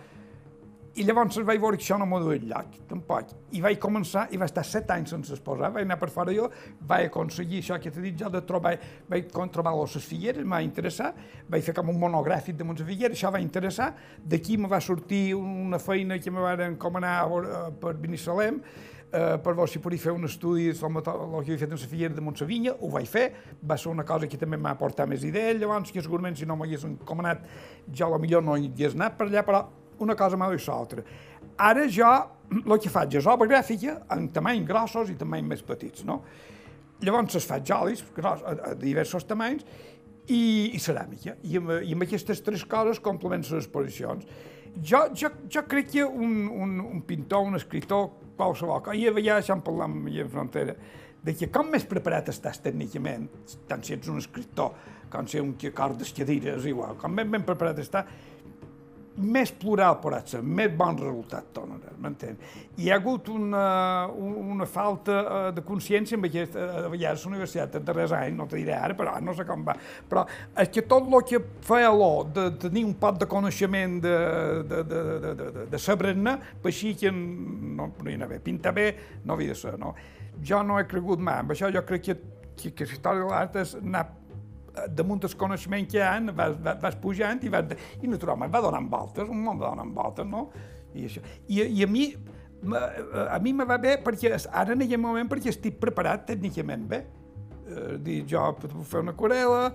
i 0.98 1.04
llavors 1.06 1.37
vaig 1.46 1.61
veure 1.62 1.78
que 1.78 1.84
això 1.84 1.96
no 2.00 2.06
m'ho 2.11 2.18
duia 2.24 2.40
lloc, 2.42 2.74
tampoc. 2.90 3.30
I 3.54 3.61
vaig 3.62 3.78
començar, 3.78 4.24
i 4.34 4.38
vaig 4.40 4.50
estar 4.50 4.64
set 4.66 4.90
anys 4.90 5.12
sense 5.14 5.30
esposar, 5.37 5.70
vaig 5.74 5.87
anar 5.87 5.98
per 6.00 6.08
fora 6.11 6.34
jo, 6.34 6.48
vaig 6.90 7.06
aconseguir 7.06 7.62
això 7.62 7.78
que 7.78 7.92
t'he 7.94 8.02
dit 8.02 8.18
jo, 8.18 8.30
de 8.34 8.42
trobar, 8.48 8.74
vaig 9.11 9.30
trobar 9.54 9.76
les 9.78 9.94
figueres, 10.02 10.42
m'ha 10.42 10.61
interessat, 10.66 11.16
vaig 11.48 11.62
fer 11.62 11.76
com 11.76 11.94
un 11.94 12.02
monogràfic 12.02 12.58
de 12.58 12.66
les 12.66 12.82
figueres, 12.90 13.16
això 13.16 13.30
va 13.30 13.42
interessar, 13.44 13.92
d'aquí 14.24 14.58
me 14.58 14.68
va 14.68 14.80
sortir 14.82 15.37
una 15.38 15.78
feina 15.78 16.18
que 16.18 16.34
me 16.34 16.42
van 16.42 16.66
encomanar 16.72 17.16
per 17.78 17.94
Binissalem, 17.94 18.61
eh, 19.12 19.38
per 19.38 19.54
veure 19.54 19.70
si 19.70 19.78
podia 19.78 20.02
fer 20.02 20.18
un 20.18 20.26
estudi 20.26 20.72
sobre 20.74 20.98
el 20.98 21.04
que 21.04 21.52
havia 21.52 21.58
fet 21.62 21.72
en 21.72 21.78
la 21.78 21.90
figuera 21.94 22.14
de 22.14 22.26
Montsevinya, 22.26 22.74
ho 22.80 22.90
vaig 22.90 23.06
fer, 23.06 23.28
va 23.62 23.78
ser 23.78 23.92
una 23.94 24.04
cosa 24.04 24.26
que 24.26 24.37
també 24.37 24.58
m'ha 24.58 24.74
portat 24.74 25.08
més 25.08 25.22
idees, 25.22 25.61
llavors 25.61 25.92
que 25.92 26.02
segurament 26.02 26.37
si 26.37 26.46
no 26.46 26.56
m'hagués 26.56 26.90
encomanat 26.90 27.46
jo 27.94 28.16
millor 28.18 28.42
no 28.42 28.56
hi 28.56 28.72
hagués 28.72 28.98
anat 28.98 29.16
per 29.16 29.28
allà, 29.28 29.46
però 29.46 29.68
una 30.04 30.16
cosa 30.16 30.37
mal 30.37 30.54
i 30.54 30.61
l'altra. 30.66 31.04
Ara 31.58 31.87
jo 31.90 32.11
el 32.58 32.78
que 32.80 32.90
faig 32.92 33.18
és 33.18 33.26
obra 33.28 33.48
gràfica 33.50 33.98
en 34.14 34.28
tamany 34.32 34.64
grossos 34.66 35.11
i 35.11 35.16
tamany 35.18 35.44
més 35.46 35.62
petits, 35.62 36.04
no? 36.08 36.22
Llavors 37.04 37.37
es 37.38 37.46
faig 37.46 37.70
olis 37.74 38.02
gros, 38.14 38.42
a, 38.42 38.54
a 38.70 38.74
diversos 38.78 39.26
tamanys 39.28 39.64
i, 40.26 40.74
i 40.74 40.78
ceràmica. 40.82 41.37
I 41.44 41.58
amb, 41.61 41.74
I 41.84 41.94
amb 41.94 42.06
aquestes 42.06 42.42
tres 42.44 42.64
coses 42.66 43.02
complementen 43.02 43.54
les 43.56 43.66
exposicions. 43.66 44.26
Jo, 44.82 45.04
jo, 45.16 45.30
jo 45.50 45.62
crec 45.68 45.92
que 45.92 46.04
un, 46.04 46.48
un, 46.48 46.78
un 46.84 47.02
pintor, 47.06 47.46
un 47.46 47.58
escriptor, 47.58 48.11
qualsevol, 48.38 48.82
i 48.94 49.08
a 49.08 49.14
vegades 49.14 49.48
ja 49.48 49.56
en 49.56 49.64
parlam 49.66 50.00
en 50.06 50.30
frontera, 50.30 50.76
de 51.22 51.34
que 51.34 51.48
com 51.50 51.70
més 51.72 51.87
preparat 51.88 52.30
estàs 52.30 52.61
tècnicament, 52.62 53.26
tant 53.68 53.82
si 53.82 53.96
ets 53.96 54.11
un 54.11 54.20
escriptor 54.20 54.76
com 55.11 55.26
si 55.26 55.40
un 55.40 55.54
que 55.58 55.72
cordes 55.72 56.12
cadires, 56.14 56.66
igual, 56.68 56.96
com 57.00 57.16
ben, 57.16 57.30
ben 57.32 57.44
preparat 57.46 57.80
estàs, 57.82 58.11
més 59.18 59.50
plural 59.52 59.98
pot 60.02 60.31
ser, 60.31 60.40
més 60.42 60.70
bon 60.78 60.96
resultat 60.98 61.50
tornarà, 61.54 61.92
m'entens? 61.98 62.57
Hi 62.78 62.90
ha 62.90 62.98
hagut 63.00 63.28
una, 63.33 63.62
una 64.09 64.66
falta 64.70 65.18
eh, 65.18 65.40
de 65.57 65.64
consciència 65.66 66.18
amb 66.18 66.28
aquesta, 66.28 66.66
a 66.85 66.90
vegades 66.92 67.24
la 67.26 67.33
universitat 67.33 67.74
de 67.74 67.83
darrers 67.88 68.14
anys, 68.16 68.37
no 68.38 68.46
te 68.50 68.59
diré 68.61 68.76
ara, 68.76 68.96
però 68.98 69.16
no 69.24 69.35
sé 69.37 69.46
com 69.48 69.64
va, 69.66 69.74
però 70.09 70.24
és 70.54 70.70
que 70.74 70.87
tot 70.90 71.09
el 71.09 71.26
que 71.28 71.42
feia 71.66 71.90
l'or 71.94 72.31
de 72.37 72.48
tenir 72.66 72.85
un 72.87 72.94
pot 73.00 73.18
de 73.18 73.28
coneixement 73.31 73.98
de, 74.04 74.14
de, 74.70 74.83
de, 74.92 75.02
de, 75.09 75.35
de, 75.42 75.66
de, 75.72 75.83
saber-ne, 75.83 76.37
per 76.62 76.72
així 76.72 76.94
que 76.98 77.12
no 77.12 77.90
podia 77.98 78.28
bé. 78.31 78.38
Pintar 78.44 78.74
bé 78.76 78.88
no 79.24 79.35
havia 79.35 79.54
de 79.54 79.59
ser, 79.59 79.74
no? 79.81 79.94
Jo 80.44 80.62
no 80.62 80.78
he 80.78 80.87
cregut 80.87 81.20
mai, 81.22 81.42
amb 81.42 81.54
això 81.54 81.72
jo 81.74 81.83
crec 81.87 82.07
que, 82.07 82.16
que, 82.59 82.72
que 82.76 82.87
la 82.87 82.94
història 82.94 83.24
de 83.24 83.31
l'art 83.33 83.61
és 83.64 83.74
anar 83.81 84.07
damunt 84.94 85.24
el 85.26 85.37
coneixement 85.38 85.87
que 85.90 85.98
hi 85.98 86.02
ha, 86.04 86.16
vas, 86.37 86.57
vas, 86.83 86.96
pujant 87.02 87.40
i, 87.42 87.52
vas, 87.52 87.76
i 88.02 88.11
naturalment 88.11 88.52
va 88.52 88.62
donant 88.64 88.88
voltes, 88.90 89.28
un 89.28 89.40
moment 89.42 89.62
va 89.62 89.72
donant 89.74 89.94
voltes, 89.94 90.28
no? 90.28 90.48
I, 90.94 91.07
això. 91.09 91.22
I, 91.48 91.62
i 91.62 91.87
a 91.87 91.90
mi 91.90 92.11
a 93.31 93.38
mi 93.38 93.52
me 93.54 93.64
va 93.64 93.78
bé 93.78 93.96
perquè 94.02 94.33
ara 94.35 94.74
en 94.74 94.83
aquest 94.83 95.00
moment 95.00 95.28
perquè 95.31 95.52
estic 95.52 95.78
preparat 95.78 96.26
tècnicament 96.26 96.88
bé. 96.90 97.04
Eh, 97.68 97.96
dir, 98.02 98.22
jo 98.26 98.42
puc 98.59 98.83
fer 98.88 99.02
una 99.04 99.14
aquarela, 99.14 99.68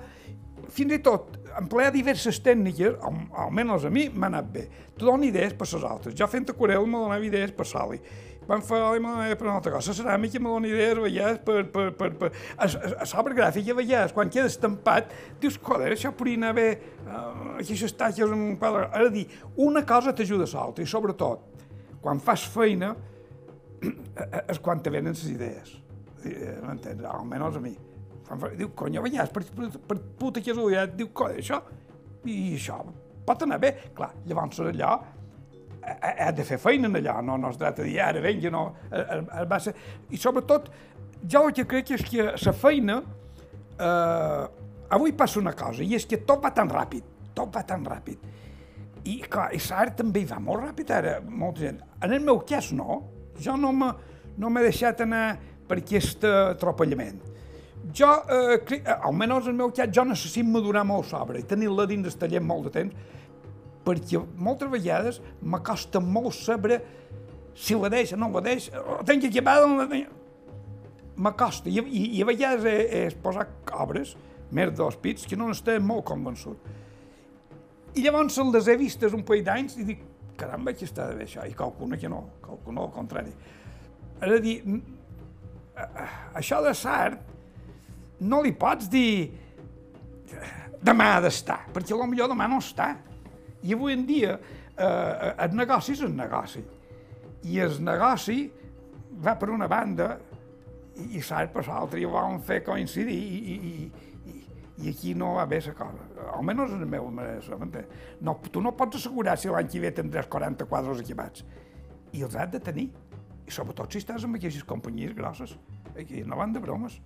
fins 0.73 0.95
i 0.95 0.99
tot 1.03 1.37
emplear 1.59 1.93
diverses 1.93 2.39
tècniques, 2.43 2.97
al, 3.05 3.19
almenys 3.45 3.87
a 3.87 3.91
mi, 3.93 4.07
m'ha 4.09 4.27
anat 4.31 4.51
bé. 4.51 4.65
Tu 4.97 5.05
dones 5.05 5.29
idees 5.29 5.55
per 5.55 5.67
les 5.69 5.87
altres. 5.87 6.15
Jo 6.17 6.27
fent 6.27 6.49
aquarela 6.49 6.85
me 6.85 7.05
donava 7.05 7.25
idees 7.25 7.53
per 7.55 7.67
Sali 7.69 8.01
van 8.47 8.63
fer 8.65 8.79
la 8.79 9.35
per 9.35 9.47
una 9.47 9.55
altra 9.57 9.73
cosa. 9.73 9.91
La 9.91 9.97
ceràmica 9.97 10.39
me 10.39 10.51
dona 10.51 10.69
idees, 10.69 10.97
a 10.97 11.03
vegades, 11.03 11.39
per... 11.45 11.63
per, 11.71 11.85
per, 11.99 12.09
per 12.19 12.31
a, 12.31 12.67
a, 12.67 13.07
l'obra 13.13 13.37
gràfica, 13.39 13.75
a 13.99 14.07
quan 14.15 14.31
queda 14.33 14.49
estampat, 14.51 15.13
dius, 15.41 15.59
joder, 15.61 15.91
això 15.95 16.11
podria 16.15 16.41
anar 16.41 16.53
bé, 16.57 16.67
uh, 17.05 17.55
aquestes 17.59 17.95
tatxes 17.99 18.27
en 18.27 18.35
un 18.49 18.57
quadre... 18.61 18.89
És 18.91 19.07
a 19.07 19.13
dir, 19.13 19.25
una 19.67 19.85
cosa 19.85 20.13
t'ajuda 20.15 20.47
a 20.49 20.53
l'altra, 20.57 20.83
i 20.83 20.89
sobretot, 20.89 21.47
quan 22.03 22.19
fas 22.23 22.47
feina, 22.51 22.93
és 24.47 24.59
quan 24.63 24.81
te 24.83 24.91
venen 24.93 25.15
les 25.15 25.25
idees. 25.31 25.77
Eh, 26.23 26.57
m'entens? 26.63 27.03
Almenys 27.03 27.59
a 27.59 27.63
mi. 27.63 27.73
Quan 28.27 28.39
fa, 28.39 28.51
diu, 28.55 28.71
cony, 28.75 28.97
a 28.99 29.03
vegades, 29.03 29.31
per, 29.35 29.43
per, 29.55 29.71
per 29.87 29.97
puta 30.19 30.43
casualitat, 30.43 30.93
diu, 30.99 31.11
coi, 31.15 31.39
això, 31.43 31.59
i 32.23 32.53
això 32.55 32.79
pot 33.23 33.43
anar 33.45 33.59
bé. 33.61 33.73
Clar, 33.95 34.11
llavors 34.27 34.61
allò 34.63 34.93
ha 35.83 36.31
de 36.35 36.45
fer 36.47 36.57
feina 36.61 36.89
allà, 36.89 37.19
no, 37.25 37.37
no 37.37 37.51
es 37.51 37.59
tracta 37.59 37.83
de 37.83 37.89
dir 37.89 37.99
ara 38.01 38.21
vinga, 38.23 38.51
no, 38.53 38.63
es 38.91 39.47
va 39.49 39.59
ser... 39.63 39.73
I 40.11 40.19
sobretot, 40.19 40.69
jo 41.29 41.47
el 41.47 41.55
que 41.55 41.65
crec 41.69 41.93
és 41.97 42.05
que 42.07 42.29
la 42.33 42.53
feina, 42.55 42.99
eh, 43.77 44.43
avui 44.95 45.15
passa 45.17 45.39
una 45.41 45.55
cosa, 45.57 45.83
i 45.83 45.95
és 45.97 46.07
que 46.09 46.21
tot 46.27 46.43
va 46.43 46.53
tan 46.55 46.71
ràpid, 46.71 47.09
tot 47.35 47.53
va 47.53 47.65
tan 47.67 47.85
ràpid. 47.87 48.31
I 49.09 49.17
clar, 49.27 49.49
i 49.55 49.59
l'art 49.69 49.97
també 49.99 50.23
va 50.29 50.39
molt 50.39 50.63
ràpid 50.63 50.91
ara, 50.95 51.17
molta 51.23 51.65
gent. 51.65 51.81
En 52.03 52.15
el 52.15 52.23
meu 52.23 52.39
cas 52.47 52.71
no, 52.75 53.01
jo 53.39 53.57
no 53.59 53.73
m'he 53.75 53.91
no 54.37 54.49
deixat 54.63 55.03
anar 55.03 55.25
per 55.67 55.81
aquest 55.81 56.23
atropellament. 56.27 57.19
Jo, 57.93 58.09
eh, 58.31 58.59
crec, 58.63 58.87
almenys 58.87 59.49
en 59.49 59.57
el 59.57 59.59
meu 59.59 59.73
cas, 59.75 59.91
jo 59.91 60.05
necessito 60.07 60.47
madurar 60.47 60.85
molt 60.87 61.09
sobre 61.09 61.41
i 61.41 61.43
tenir-la 61.47 61.85
dins 61.89 62.07
del 62.07 62.15
taller 62.19 62.41
molt 62.41 62.69
de 62.69 62.71
temps, 62.77 63.11
perquè 63.83 64.21
moltes 64.39 64.71
vegades 64.71 65.19
m'acosta 65.41 66.01
molt 66.03 66.33
saber 66.37 66.81
si 67.55 67.75
la 67.77 67.89
deixa, 67.93 68.17
no 68.17 68.31
la 68.33 68.41
deixa, 68.41 68.79
o 68.79 69.01
tenc 69.05 69.27
o 69.27 69.67
no 69.67 69.77
la 69.77 69.87
deixa. 69.87 70.21
M'acosta, 71.15 71.69
I, 71.69 71.77
i, 71.77 72.05
i 72.17 72.21
a 72.23 72.25
vegades 72.25 72.65
he, 72.65 72.77
he 72.89 73.03
posat 73.21 73.73
obres, 73.77 74.15
més 74.53 74.71
dos 74.73 74.95
pits, 75.01 75.27
que 75.29 75.37
no 75.37 75.49
n'estic 75.49 75.81
molt 75.81 76.05
convençut. 76.09 76.57
I 77.93 78.01
llavors 78.01 78.39
les 78.53 78.67
he 78.67 78.77
vistes 78.77 79.13
un 79.13 79.21
parell 79.25 79.45
d'anys 79.45 79.77
i 79.77 79.85
dic, 79.85 80.01
caramba, 80.37 80.73
que 80.73 80.87
està 80.87 81.11
bé 81.13 81.27
això, 81.27 81.45
i 81.45 81.53
qualcuna 81.53 81.99
que 82.01 82.09
no, 82.09 82.23
qualcuna 82.41 82.81
al 82.81 82.91
contrari. 82.93 83.33
És 84.23 84.33
a 84.33 84.41
dir, 84.41 84.57
això 86.33 86.61
de 86.65 86.73
l'art 86.73 87.31
no 88.23 88.41
li 88.41 88.53
pots 88.57 88.89
dir 88.89 89.29
demà 90.83 91.15
ha 91.15 91.21
d'estar, 91.23 91.63
perquè 91.73 91.95
potser 91.95 92.27
demà 92.29 92.47
no 92.49 92.59
està. 92.63 92.93
I 93.63 93.73
avui 93.73 93.95
en 93.95 94.05
dia 94.05 94.35
eh, 94.35 95.33
el 95.45 95.55
negoci 95.55 95.95
és 95.95 96.03
un 96.05 96.15
negoci. 96.19 96.63
I 97.47 97.59
el 97.63 97.79
negoci 97.83 98.37
va 99.23 99.35
per 99.39 99.51
una 99.53 99.69
banda 99.71 100.13
i, 100.99 101.17
i 101.17 101.21
sap 101.23 101.53
per 101.55 101.65
l'altra 101.67 101.99
i 101.99 102.05
ho 102.05 102.11
vam 102.13 102.39
fer 102.43 102.61
coincidir 102.65 103.15
i, 103.15 103.39
i, 103.53 103.55
i, 103.71 104.33
i 104.83 104.91
aquí 104.91 105.13
no 105.17 105.33
va 105.37 105.45
bé 105.49 105.61
la 105.65 105.75
cosa. 105.77 106.09
Almenys 106.33 106.75
en 106.75 106.85
el 106.85 106.89
meu 106.89 107.09
manera 107.11 107.59
no, 108.21 108.39
Tu 108.51 108.61
no 108.61 108.73
pots 108.75 108.99
assegurar 108.99 109.37
si 109.37 109.51
l'any 109.51 109.69
que 109.69 109.79
ve 109.83 109.93
tindràs 109.95 110.29
40 110.29 110.67
quadres 110.69 111.03
equipats. 111.03 111.45
I 112.13 112.23
els 112.23 112.35
has 112.35 112.51
de 112.51 112.59
tenir. 112.59 112.89
I 113.43 113.51
sobretot 113.51 113.91
si 113.91 113.99
estàs 113.99 114.23
amb 114.23 114.37
aquestes 114.39 114.63
companyies 114.63 115.15
grosses. 115.15 115.57
Aquí 115.99 116.23
no 116.23 116.37
van 116.39 116.53
de 116.53 116.61
bromes. 116.63 116.99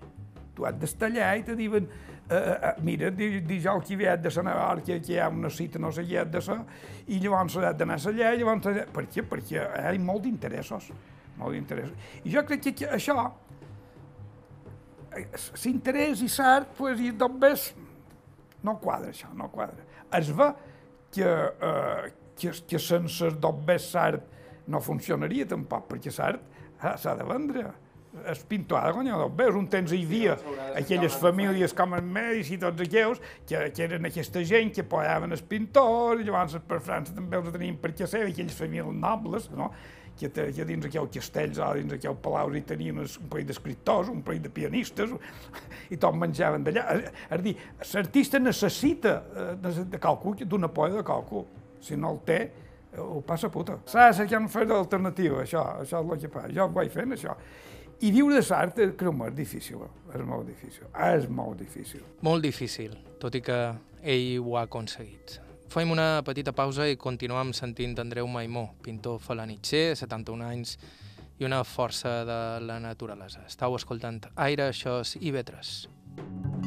Tu 0.58 0.66
has 0.66 0.78
d'estar 0.82 1.12
allà 1.12 1.34
i 1.38 1.44
te 1.46 1.54
diuen 1.58 1.86
uh, 1.86 2.36
uh, 2.36 2.70
mira, 2.82 3.12
dijous 3.14 3.86
que 3.86 3.98
ve 4.00 4.16
de 4.18 4.32
Nova 4.42 4.64
York, 4.72 4.88
que, 4.88 5.14
hi 5.14 5.20
ha 5.22 5.28
una 5.30 5.52
cita 5.54 5.78
no 5.80 5.92
sé 5.94 6.06
què 6.08 6.24
de 6.26 6.42
ser, 6.42 6.58
i 7.14 7.20
llavors 7.22 7.58
has 7.62 7.78
d'anar 7.78 8.00
allà, 8.02 8.34
i 8.34 8.42
llavors... 8.42 8.88
Per 8.94 9.06
què? 9.06 9.26
Perquè 9.30 9.60
hi 9.62 9.86
ha 9.86 9.94
molt 10.02 10.26
d'interessos, 10.26 10.90
molt 11.38 11.54
d'interessos. 11.54 12.10
I 12.26 12.34
jo 12.34 12.44
crec 12.50 12.66
que, 12.66 12.74
que 12.82 12.90
això, 12.98 13.20
l'interès 15.64 16.26
i 16.26 16.32
l'art, 16.40 16.74
pues, 16.78 17.06
i 17.06 17.14
només 17.14 17.70
no 18.66 18.80
quadra 18.82 19.14
això, 19.14 19.30
no 19.38 19.52
quadra. 19.54 19.86
Es 20.18 20.34
ve 20.34 20.52
que, 21.14 21.30
uh, 21.30 22.10
que, 22.34 22.58
que 22.66 22.82
sense 22.82 23.30
només 23.38 23.92
l'art 23.94 24.34
no 24.68 24.82
funcionaria 24.82 25.46
tampoc, 25.48 25.86
perquè 25.94 26.18
l'art 26.18 26.42
s'ha 26.98 27.14
de 27.18 27.26
vendre 27.30 27.70
el 28.26 28.40
pintor 28.50 28.80
ha 28.80 28.88
de 28.88 28.96
guanyar 28.98 29.20
dos 29.22 29.36
veus. 29.38 29.60
Un 29.60 29.68
temps 29.72 29.94
hi 29.94 30.02
havia 30.06 30.38
aquelles 30.80 31.20
famílies 31.22 31.76
com 31.78 31.94
els 31.98 32.08
Medici 32.18 32.58
i 32.58 32.62
tots 32.62 32.88
aquells, 32.88 33.22
que, 33.48 33.68
que 33.76 33.86
eren 33.86 34.10
aquesta 34.10 34.44
gent 34.48 34.74
que 34.76 34.88
posaven 34.88 35.36
els 35.36 35.46
pintors, 35.46 36.24
i 36.24 36.28
llavors 36.28 36.58
per 36.68 36.82
França 36.84 37.16
també 37.16 37.40
els 37.40 37.54
tenien 37.54 37.78
per 37.82 37.94
què 37.94 38.10
ser, 38.10 38.26
aquelles 38.28 38.58
famílies 38.58 39.00
nobles, 39.06 39.52
no? 39.54 39.72
que, 40.18 40.30
que 40.30 40.66
dins 40.66 40.86
aquell 40.88 41.08
castells 41.14 41.60
o 41.62 41.68
dins 41.78 41.94
aquell 41.98 42.18
palau 42.22 42.54
hi 42.56 42.64
tenien 42.68 43.02
un 43.04 43.30
parell 43.32 43.48
d'escriptors, 43.50 44.10
un 44.12 44.24
parell 44.26 44.42
de 44.46 44.52
pianistes, 44.54 45.14
i 45.94 46.00
tots 46.02 46.18
menjaven 46.18 46.66
d'allà. 46.66 46.86
És 46.98 47.36
a 47.38 47.42
dir, 47.44 47.56
l'artista 47.94 48.42
necessita 48.42 49.18
eh, 49.46 49.84
de 49.94 50.02
qualcú, 50.02 50.36
d'una 50.44 50.72
polla 50.74 51.00
de 51.00 51.06
qualcú. 51.08 51.46
Si 51.84 51.96
no 52.00 52.16
el 52.16 52.22
té, 52.26 52.40
eh, 52.92 53.00
ho 53.04 53.22
passa 53.26 53.52
puta. 53.54 53.78
S'ha 53.86 54.10
de 54.10 54.20
cercar 54.24 54.42
una 54.42 54.52
feina 54.52 54.80
alternativa, 54.82 55.44
això, 55.46 55.64
això 55.84 56.02
és 56.02 56.14
el 56.18 56.26
que 56.26 56.34
fa. 56.34 56.48
Jo 56.54 56.66
ho 56.66 56.76
vaig 56.80 56.94
fent, 56.94 57.14
això. 57.18 57.38
I 57.98 58.12
viure 58.14 58.38
de 58.38 58.46
l'art, 58.46 58.78
creu 58.98 59.14
és 59.26 59.34
difícil, 59.34 59.82
és 60.14 60.22
molt 60.22 60.46
difícil, 60.46 60.86
ah, 60.94 61.16
és 61.18 61.26
molt 61.28 61.58
difícil. 61.58 62.04
Molt 62.22 62.46
difícil, 62.46 62.94
tot 63.20 63.34
i 63.34 63.42
que 63.42 63.58
ell 64.04 64.28
ho 64.44 64.58
ha 64.58 64.68
aconseguit. 64.68 65.40
Fem 65.74 65.90
una 65.92 66.22
petita 66.24 66.54
pausa 66.54 66.86
i 66.88 66.96
continuem 66.96 67.56
sentint 67.58 67.98
Andreu 68.00 68.30
Maimó, 68.30 68.70
pintor 68.86 69.18
falanitxer, 69.20 69.98
71 69.98 70.46
anys 70.46 70.78
i 71.40 71.50
una 71.50 71.64
força 71.66 72.22
de 72.26 72.40
la 72.70 72.80
naturalesa. 72.80 73.48
Estau 73.50 73.76
escoltant 73.76 74.22
Aire, 74.36 74.70
això 74.70 75.00
és 75.02 75.18
IB3. 75.18 76.67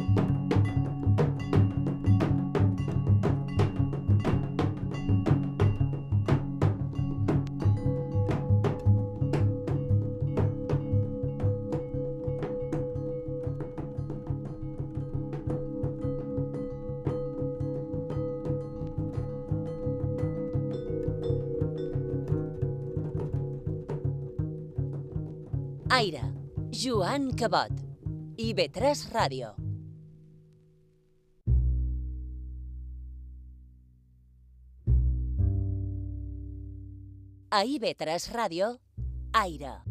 Cabot. 27.41 27.73
i 28.37 28.53
3 28.53 29.07
Ràdio. 29.15 29.55
A 37.49 37.63
IB3 37.65 38.29
Ràdio, 38.37 38.69
Aire. 39.33 39.90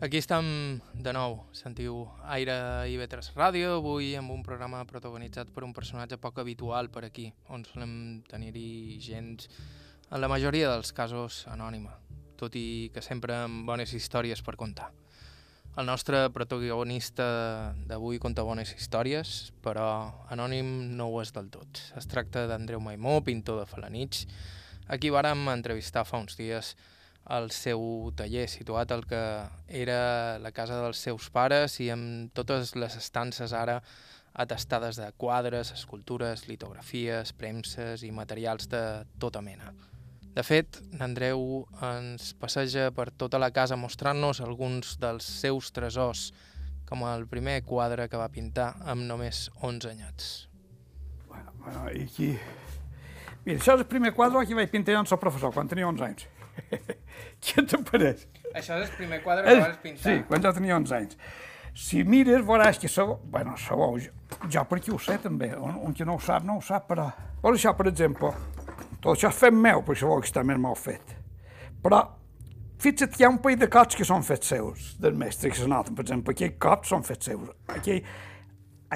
Aquí 0.00 0.16
estem 0.16 0.80
de 0.96 1.12
nou, 1.12 1.34
sentiu 1.52 2.06
Aire 2.32 2.54
i 2.88 2.94
Vetres 2.96 3.26
Ràdio, 3.36 3.74
avui 3.82 4.14
amb 4.16 4.32
un 4.32 4.40
programa 4.40 4.78
protagonitzat 4.88 5.50
per 5.52 5.60
un 5.66 5.74
personatge 5.76 6.16
poc 6.16 6.38
habitual 6.40 6.86
per 6.88 7.02
aquí, 7.04 7.26
on 7.52 7.66
solem 7.68 7.90
tenir-hi 8.24 8.96
gent, 9.04 9.34
en 10.08 10.22
la 10.22 10.30
majoria 10.32 10.70
dels 10.70 10.94
casos, 10.96 11.42
anònima, 11.52 11.92
tot 12.40 12.56
i 12.56 12.88
que 12.94 13.02
sempre 13.04 13.36
amb 13.42 13.68
bones 13.68 13.92
històries 13.92 14.40
per 14.40 14.54
contar. 14.56 14.88
El 15.76 15.84
nostre 15.84 16.22
protagonista 16.32 17.26
d'avui 17.90 18.16
conta 18.24 18.46
bones 18.48 18.72
històries, 18.72 19.50
però 19.60 19.90
anònim 20.32 20.94
no 20.96 21.10
ho 21.10 21.20
és 21.20 21.34
del 21.36 21.52
tot. 21.52 21.82
Es 22.00 22.08
tracta 22.08 22.46
d'Andreu 22.48 22.80
Maimó, 22.80 23.18
pintor 23.20 23.60
de 23.60 23.68
Falanich, 23.68 24.24
a 24.88 24.96
qui 24.96 25.12
vàrem 25.12 25.44
entrevistar 25.52 26.06
fa 26.08 26.24
uns 26.24 26.40
dies 26.40 26.72
al 27.30 27.52
seu 27.54 28.10
taller, 28.18 28.48
situat 28.50 28.90
al 28.90 29.04
que 29.06 29.20
era 29.68 30.38
la 30.42 30.50
casa 30.50 30.80
dels 30.82 30.98
seus 30.98 31.28
pares 31.30 31.78
i 31.78 31.86
amb 31.94 32.32
totes 32.34 32.74
les 32.74 32.96
estances 32.98 33.54
ara 33.54 33.80
atestades 34.34 34.98
de 34.98 35.10
quadres, 35.18 35.70
escultures, 35.74 36.48
litografies, 36.48 37.32
premses 37.32 38.02
i 38.06 38.10
materials 38.14 38.68
de 38.70 38.82
tota 39.22 39.42
mena. 39.42 39.72
De 40.34 40.42
fet, 40.46 40.78
n'Andreu 40.94 41.64
ens 41.82 42.32
passeja 42.38 42.90
per 42.94 43.08
tota 43.10 43.38
la 43.42 43.50
casa 43.54 43.78
mostrant-nos 43.78 44.42
alguns 44.42 44.94
dels 45.02 45.26
seus 45.26 45.72
tresors, 45.74 46.30
com 46.86 47.02
el 47.06 47.26
primer 47.30 47.60
quadre 47.66 48.08
que 48.10 48.18
va 48.18 48.30
pintar 48.30 48.72
amb 48.86 49.06
només 49.06 49.48
11 49.62 49.90
anyats. 49.90 50.30
Bueno, 51.28 51.54
bueno, 51.62 51.86
i 51.94 52.06
aquí... 52.06 52.32
Mira, 53.44 53.56
això 53.58 53.74
és 53.74 53.80
el 53.80 53.88
primer 53.90 54.12
quadre 54.14 54.42
que 54.46 54.58
vaig 54.58 54.70
pintar 54.70 54.94
jo 54.94 55.02
amb 55.02 55.14
el 55.14 55.22
professor, 55.22 55.54
quan 55.54 55.70
tenia 55.70 55.88
11 55.88 56.06
anys. 56.06 56.26
Què 57.44 57.64
te 57.66 57.78
pareix? 57.90 58.26
Això 58.54 58.76
és 58.80 58.88
el 58.88 58.96
primer 58.96 59.20
quadre 59.24 59.46
que 59.46 59.60
vas 59.60 59.78
pintar? 59.82 60.02
Sí, 60.04 60.24
quan 60.28 60.42
jo 60.44 60.52
tenia 60.56 60.76
11 60.78 60.96
anys. 60.98 61.18
Si 61.80 62.02
mires, 62.04 62.42
veuràs 62.46 62.80
que 62.82 62.90
sabeu, 62.90 63.20
bueno, 63.30 63.54
sabeu, 63.60 63.98
jo, 64.02 64.12
jo 64.50 64.64
per 64.68 64.80
aquí 64.80 64.90
ho 64.92 64.98
sé 65.00 65.16
també, 65.22 65.52
un, 65.54 65.76
un 65.86 65.94
que 65.94 66.06
no 66.06 66.16
ho 66.18 66.22
sap, 66.22 66.44
no 66.46 66.58
ho 66.58 66.64
sap, 66.64 66.88
però... 66.90 67.06
Veus 67.40 67.60
això, 67.60 67.72
per 67.78 67.86
exemple, 67.88 68.32
tot 69.00 69.14
això 69.14 69.30
és 69.30 69.38
fet 69.38 69.54
meu, 69.56 69.84
per 69.86 69.94
això 69.94 70.16
que 70.18 70.28
està 70.28 70.42
més 70.44 70.58
mal 70.60 70.74
fet. 70.76 71.14
Però, 71.80 72.00
fixa't 72.82 73.14
que 73.14 73.22
hi 73.22 73.28
ha 73.28 73.30
un 73.32 73.38
parell 73.44 73.62
de 73.62 73.70
cots 73.72 73.96
que 73.96 74.08
són 74.08 74.26
fets 74.26 74.50
seus, 74.52 74.90
del 75.00 75.16
mestre 75.20 75.52
que 75.52 75.60
se 75.60 75.68
noten, 75.70 75.96
per 75.96 76.04
exemple, 76.04 76.34
aquells 76.36 76.58
cots 76.60 76.92
són 76.92 77.06
fets 77.06 77.30
seus. 77.30 77.54
Aquell, 77.72 78.02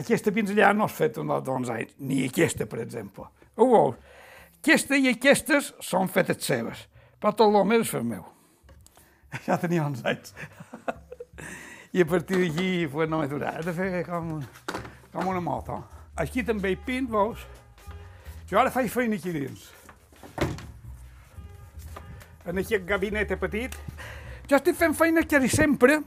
aquesta 0.03 0.35
pinzellada 0.35 0.75
no 0.77 0.91
és 0.91 0.99
feta 0.99 1.23
d'11 1.23 1.73
anys, 1.79 1.95
ni 2.03 2.25
aquesta, 2.27 2.67
per 2.67 2.83
exemple. 2.83 3.31
Ho 3.55 3.71
veus? 3.71 4.21
Aquesta 4.59 4.99
i 4.99 5.09
aquestes 5.13 5.73
són 5.85 6.11
fetes 6.11 6.43
seves, 6.43 6.89
tot 7.33 7.49
el 7.49 7.65
més 7.69 7.87
és 7.87 7.91
fet 7.91 8.05
meu. 8.05 8.25
Ja 9.47 9.57
tenia 9.59 9.87
11 9.87 10.05
anys. 10.11 10.35
I 11.95 12.03
a 12.03 12.07
partir 12.11 12.41
d'aquí 12.43 12.87
pues, 12.91 13.09
no 13.11 13.21
m'he 13.21 13.31
durat 13.31 13.65
de 13.65 13.73
fer 13.73 14.05
com, 14.07 14.37
com 15.13 15.31
una 15.33 15.41
moto. 15.41 15.81
Aquí 16.21 16.45
també 16.47 16.75
hi 16.75 16.77
pint, 16.77 17.09
veus? 17.11 17.41
Jo 18.51 18.61
ara 18.61 18.71
faig 18.75 18.91
feina 18.93 19.17
aquí 19.17 19.33
dins. 19.35 19.71
En 22.45 22.61
aquest 22.61 22.85
gabinet 22.87 23.33
petit. 23.41 23.75
Jo 24.51 24.59
estic 24.61 24.77
fent 24.77 24.95
feina 24.95 25.25
quasi 25.25 25.49
sempre. 25.49 26.03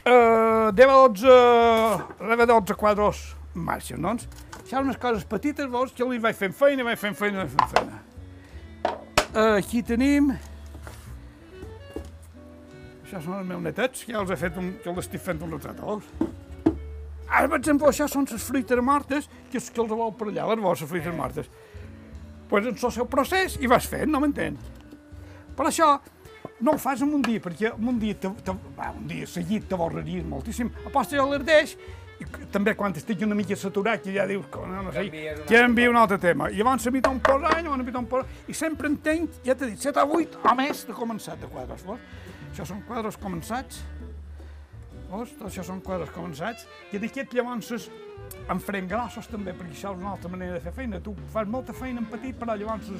Uh, 0.00 0.70
10 0.76 0.88
a 0.88 1.00
12, 1.08 1.34
10 2.20 2.44
a 2.44 2.46
12 2.52 2.76
quadros 2.76 3.24
marxa, 3.54 3.96
doncs. 3.96 4.28
Hi 4.66 4.76
ha 4.76 4.84
unes 4.84 4.96
coses 5.00 5.24
petites, 5.26 5.66
veus, 5.70 5.92
que 5.96 6.06
li 6.06 6.20
vaig 6.22 6.36
fent 6.38 6.54
feina, 6.54 6.86
vaig 6.86 6.98
fent 7.00 7.18
feina, 7.18 7.42
vaig 7.42 7.56
fent 7.56 7.74
feina. 7.74 8.09
Uh, 9.30 9.54
aquí 9.60 9.78
tenim... 9.86 10.32
Això 13.04 13.20
són 13.22 13.36
els 13.36 13.46
meus 13.46 13.62
netets, 13.62 14.02
que 14.02 14.14
ja 14.14 14.20
els 14.24 14.30
he 14.34 14.38
fet 14.38 14.56
un, 14.58 14.72
que 14.82 14.90
els 14.90 15.04
estic 15.04 15.22
fent 15.22 15.38
un 15.46 15.54
retrat, 15.54 15.78
veus? 15.78 16.08
Ara, 17.30 17.46
per 17.46 17.60
exemple, 17.60 17.86
això 17.86 18.08
són 18.10 18.26
les 18.26 18.42
fruites 18.42 18.82
mortes, 18.82 19.28
que 19.50 19.58
és 19.60 19.68
que 19.70 19.82
els 19.82 19.94
vol 19.94 20.10
per 20.18 20.32
allà, 20.32 20.48
les 20.50 20.62
vostres 20.64 20.90
fruites 20.90 21.14
mortes. 21.14 21.50
Doncs 22.50 22.50
pues 22.50 22.66
el 22.72 22.94
seu 22.96 23.06
procés 23.06 23.54
i 23.62 23.70
vas 23.70 23.86
fent, 23.86 24.10
no 24.10 24.18
m'entens? 24.22 24.66
Però 25.54 25.70
això 25.70 25.92
no 26.58 26.74
ho 26.74 26.80
fas 26.82 27.06
en 27.06 27.14
un 27.14 27.22
dia, 27.22 27.38
perquè 27.42 27.70
en 27.70 27.86
un 27.92 28.02
dia, 28.02 28.18
te, 28.18 28.32
te, 28.42 28.54
va, 28.74 28.90
un 28.98 29.06
dia 29.10 29.30
seguit 29.30 29.70
t'avorreries 29.70 30.26
moltíssim. 30.26 30.72
Aposta 30.90 31.20
ja 31.20 31.28
l'ardeix, 31.30 31.76
també 32.52 32.74
quan 32.76 32.94
estic 32.96 33.22
una 33.24 33.36
mica 33.38 33.56
saturat, 33.56 34.02
que 34.02 34.12
ja 34.14 34.26
dius, 34.28 34.46
no, 34.52 34.82
no 34.86 34.92
sé, 34.92 35.06
que 35.46 35.60
envia 35.60 35.90
un 35.90 35.98
altre 36.00 36.18
tema. 36.18 36.50
I 36.50 36.60
llavors 36.60 36.84
se 36.84 36.92
m'hi 36.92 37.02
un 37.08 37.20
posar, 37.20 37.54
llavors 37.62 37.84
m'hi 37.86 37.96
un 37.96 38.10
posar, 38.10 38.26
i 38.48 38.56
sempre 38.56 38.90
entenc, 38.90 39.40
ja 39.46 39.54
t'he 39.54 39.70
dit, 39.70 39.80
7 39.80 40.02
a 40.02 40.04
8 40.04 40.42
o 40.44 40.54
més 40.58 40.84
de 40.88 40.96
començat 40.96 41.40
de 41.40 41.50
quadres, 41.52 41.86
veus? 41.86 42.04
Això 42.50 42.66
són 42.66 42.82
quadres 42.88 43.16
començats, 43.20 43.82
veus? 45.10 45.34
Tot 45.38 45.48
això 45.48 45.64
són 45.66 45.80
quadres 45.86 46.12
començats, 46.14 46.66
i 46.92 47.00
d'aquest 47.02 47.34
llavors 47.38 47.88
en 48.50 48.60
farem 48.62 48.88
grossos 48.90 49.28
també, 49.30 49.54
perquè 49.56 49.76
això 49.76 49.94
és 49.94 50.02
una 50.02 50.14
altra 50.16 50.30
manera 50.30 50.58
de 50.58 50.62
fer 50.64 50.74
feina. 50.76 51.00
Tu 51.02 51.14
fas 51.32 51.48
molta 51.48 51.74
feina 51.76 52.02
en 52.02 52.08
petit, 52.10 52.36
però 52.38 52.56
llavors 52.58 52.90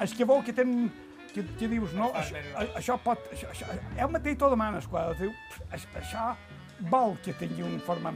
els 0.00 0.14
que 0.14 0.26
vol 0.28 0.42
que 0.44 0.54
tenen 0.56 0.90
que, 1.32 1.44
que 1.58 1.68
dius, 1.68 1.92
no, 1.96 2.10
això, 2.16 2.40
això 2.78 2.98
pot... 3.04 3.26
Això, 3.32 3.50
això, 3.52 3.68
el 3.96 4.12
mateix 4.12 4.38
t'ho 4.40 4.50
demanes, 4.52 4.86
quadre, 4.90 5.16
diu, 5.20 5.34
això 5.70 6.30
vol 6.80 7.16
que 7.24 7.32
tingui 7.40 7.62
un 7.66 7.78
format 7.80 8.14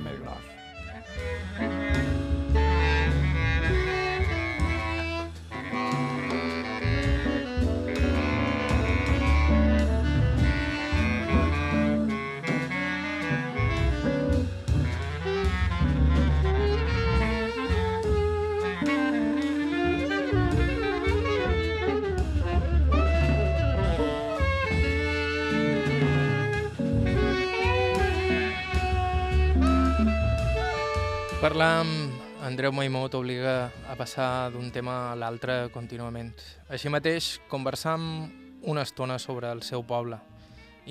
Parlar 31.50 31.80
amb 31.80 32.42
Andreu 32.46 32.70
Maimó 32.70 33.08
t'obliga 33.10 33.72
a 33.90 33.96
passar 33.98 34.52
d'un 34.54 34.68
tema 34.70 34.92
a 35.08 35.16
l'altre 35.18 35.64
contínuament. 35.74 36.28
Així 36.70 36.92
mateix, 36.94 37.40
conversar 37.50 37.96
amb 37.96 38.68
una 38.70 38.84
estona 38.86 39.16
sobre 39.18 39.50
el 39.50 39.64
seu 39.66 39.82
poble, 39.82 40.20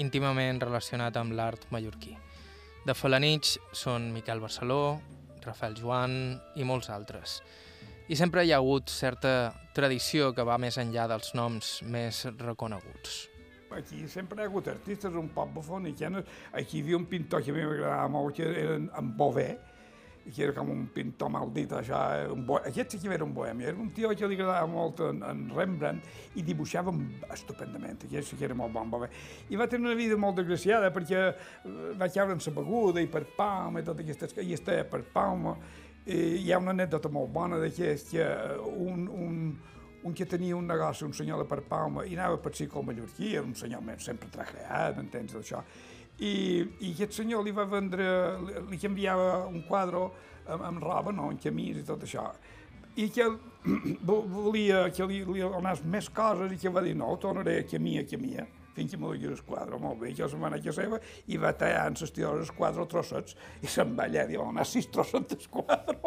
íntimament 0.04 0.60
relacionat 0.60 1.16
amb 1.16 1.38
l'art 1.38 1.64
mallorquí. 1.72 2.12
De 2.84 2.92
Falanich 2.92 3.54
són 3.72 4.10
Miquel 4.12 4.44
Barceló, 4.44 5.00
Rafael 5.48 5.80
Joan 5.80 6.20
i 6.60 6.68
molts 6.68 6.92
altres. 6.92 7.40
I 8.12 8.20
sempre 8.20 8.44
hi 8.44 8.52
ha 8.52 8.60
hagut 8.60 8.92
certa 8.92 9.54
tradició 9.72 10.34
que 10.36 10.44
va 10.44 10.60
més 10.60 10.76
enllà 10.76 11.08
dels 11.08 11.32
noms 11.40 11.78
més 11.88 12.26
reconeguts. 12.36 13.30
Aquí 13.80 14.10
sempre 14.12 14.44
hi 14.44 14.50
ha 14.50 14.52
hagut 14.52 14.68
artistes 14.68 15.16
un 15.16 15.32
poc 15.32 15.56
bufonicanes. 15.56 16.28
Aquí 16.52 16.82
hi 16.82 16.88
havia 16.90 17.00
un 17.00 17.08
pintor 17.08 17.48
que 17.48 17.56
a 17.56 17.56
mi 17.56 17.64
m'agradava 17.64 18.12
molt, 18.12 18.36
que 18.36 18.52
era 18.52 18.76
en 18.76 19.16
Bové, 19.16 19.54
que 20.34 20.44
era 20.46 20.54
com 20.56 20.70
un 20.72 20.86
pintor 20.94 21.32
maldit, 21.34 21.74
això, 21.78 22.00
un 22.34 22.46
bo... 22.48 22.60
aquest 22.60 22.96
sí 22.96 23.00
que 23.02 23.12
era 23.14 23.26
un 23.26 23.34
bohemi, 23.34 23.66
era 23.70 23.78
un 23.78 23.90
tio 23.96 24.12
que 24.14 24.30
li 24.30 24.38
agradava 24.38 24.68
molt 24.70 25.02
en, 25.06 25.24
en 25.26 25.44
Rembrandt 25.56 26.38
i 26.40 26.46
dibuixava 26.46 26.94
estupendament, 27.34 28.06
aquest 28.08 28.32
sí 28.32 28.40
que 28.40 28.48
era 28.50 28.58
molt 28.58 28.74
bon 28.76 28.92
bové. 28.92 29.10
I 29.50 29.60
va 29.60 29.68
tenir 29.72 29.90
una 29.90 29.98
vida 30.00 30.18
molt 30.20 30.40
desgraciada 30.42 30.94
perquè 30.96 31.26
va 32.00 32.10
caure 32.14 32.38
en 32.38 32.44
la 32.46 32.56
beguda 32.62 33.04
i 33.04 33.12
per 33.12 33.26
Palma 33.38 33.82
i 33.82 33.88
tot 33.88 34.00
aquestes... 34.00 34.38
i 34.44 34.56
estava 34.58 34.86
per 34.90 35.04
Palma. 35.14 35.58
I 36.10 36.46
hi 36.46 36.54
ha 36.54 36.62
una 36.62 36.72
anècdota 36.74 37.12
molt 37.14 37.30
bona 37.34 37.60
d'aquest, 37.62 38.14
que 38.14 38.26
un, 38.70 39.06
un, 39.12 39.36
un 40.04 40.16
que 40.16 40.26
tenia 40.26 40.56
un 40.56 40.68
negoci, 40.68 41.06
un 41.06 41.14
senyor 41.14 41.44
de 41.44 41.48
per 41.50 41.62
Palma, 41.68 42.06
i 42.08 42.16
anava 42.16 42.40
per 42.42 42.56
si 42.56 42.68
com 42.72 42.88
mallorquí, 42.88 43.34
era 43.36 43.46
un 43.46 43.56
senyor 43.56 43.84
sempre 44.02 44.30
trajeat, 44.32 44.98
entens, 45.02 45.36
d'això, 45.36 45.64
i, 46.20 46.34
i 46.84 46.94
aquest 46.94 47.20
senyor 47.22 47.46
li 47.46 47.54
va 47.56 47.66
vendre, 47.70 48.06
li, 48.44 48.56
li 48.74 48.80
canviava 48.82 49.46
un 49.48 49.64
quadre 49.68 50.06
amb, 50.50 50.64
amb 50.72 50.84
roba, 50.84 51.14
no, 51.16 51.30
en 51.32 51.40
camis 51.42 51.80
i 51.80 51.86
tot 51.88 52.04
això. 52.08 52.28
I 53.00 53.08
que 53.16 53.28
volia 54.10 54.88
que 54.96 55.08
li, 55.08 55.22
li 55.28 55.44
donés 55.44 55.84
més 55.86 56.10
coses 56.12 56.56
i 56.56 56.60
que 56.60 56.74
va 56.74 56.84
dir, 56.86 56.96
no, 57.00 57.12
tornaré 57.22 57.60
a 57.62 57.68
camí, 57.70 57.98
a 58.02 58.08
camí, 58.10 58.36
fins 58.76 58.94
que 58.94 59.00
m'ho 59.02 59.14
diguis 59.16 59.36
el 59.36 59.46
quadre, 59.48 59.80
molt 59.82 60.00
bé, 60.02 60.14
que 60.16 60.28
se'n 60.30 60.42
va 60.42 60.52
anar 60.52 60.60
a 60.60 60.76
seva 60.76 61.00
i 61.28 61.40
va 61.42 61.54
tallar 61.58 61.88
en 61.90 62.00
les 62.00 62.16
tires 62.16 62.48
el 62.48 62.56
quadre 62.56 62.86
trossets 62.92 63.36
i 63.64 63.68
se'n 63.68 63.96
va 63.98 64.08
allà 64.08 64.28
i 64.30 64.40
va 64.40 64.48
donar 64.48 64.68
sis 64.68 64.88
trossets 64.94 65.50
quadre 65.52 65.98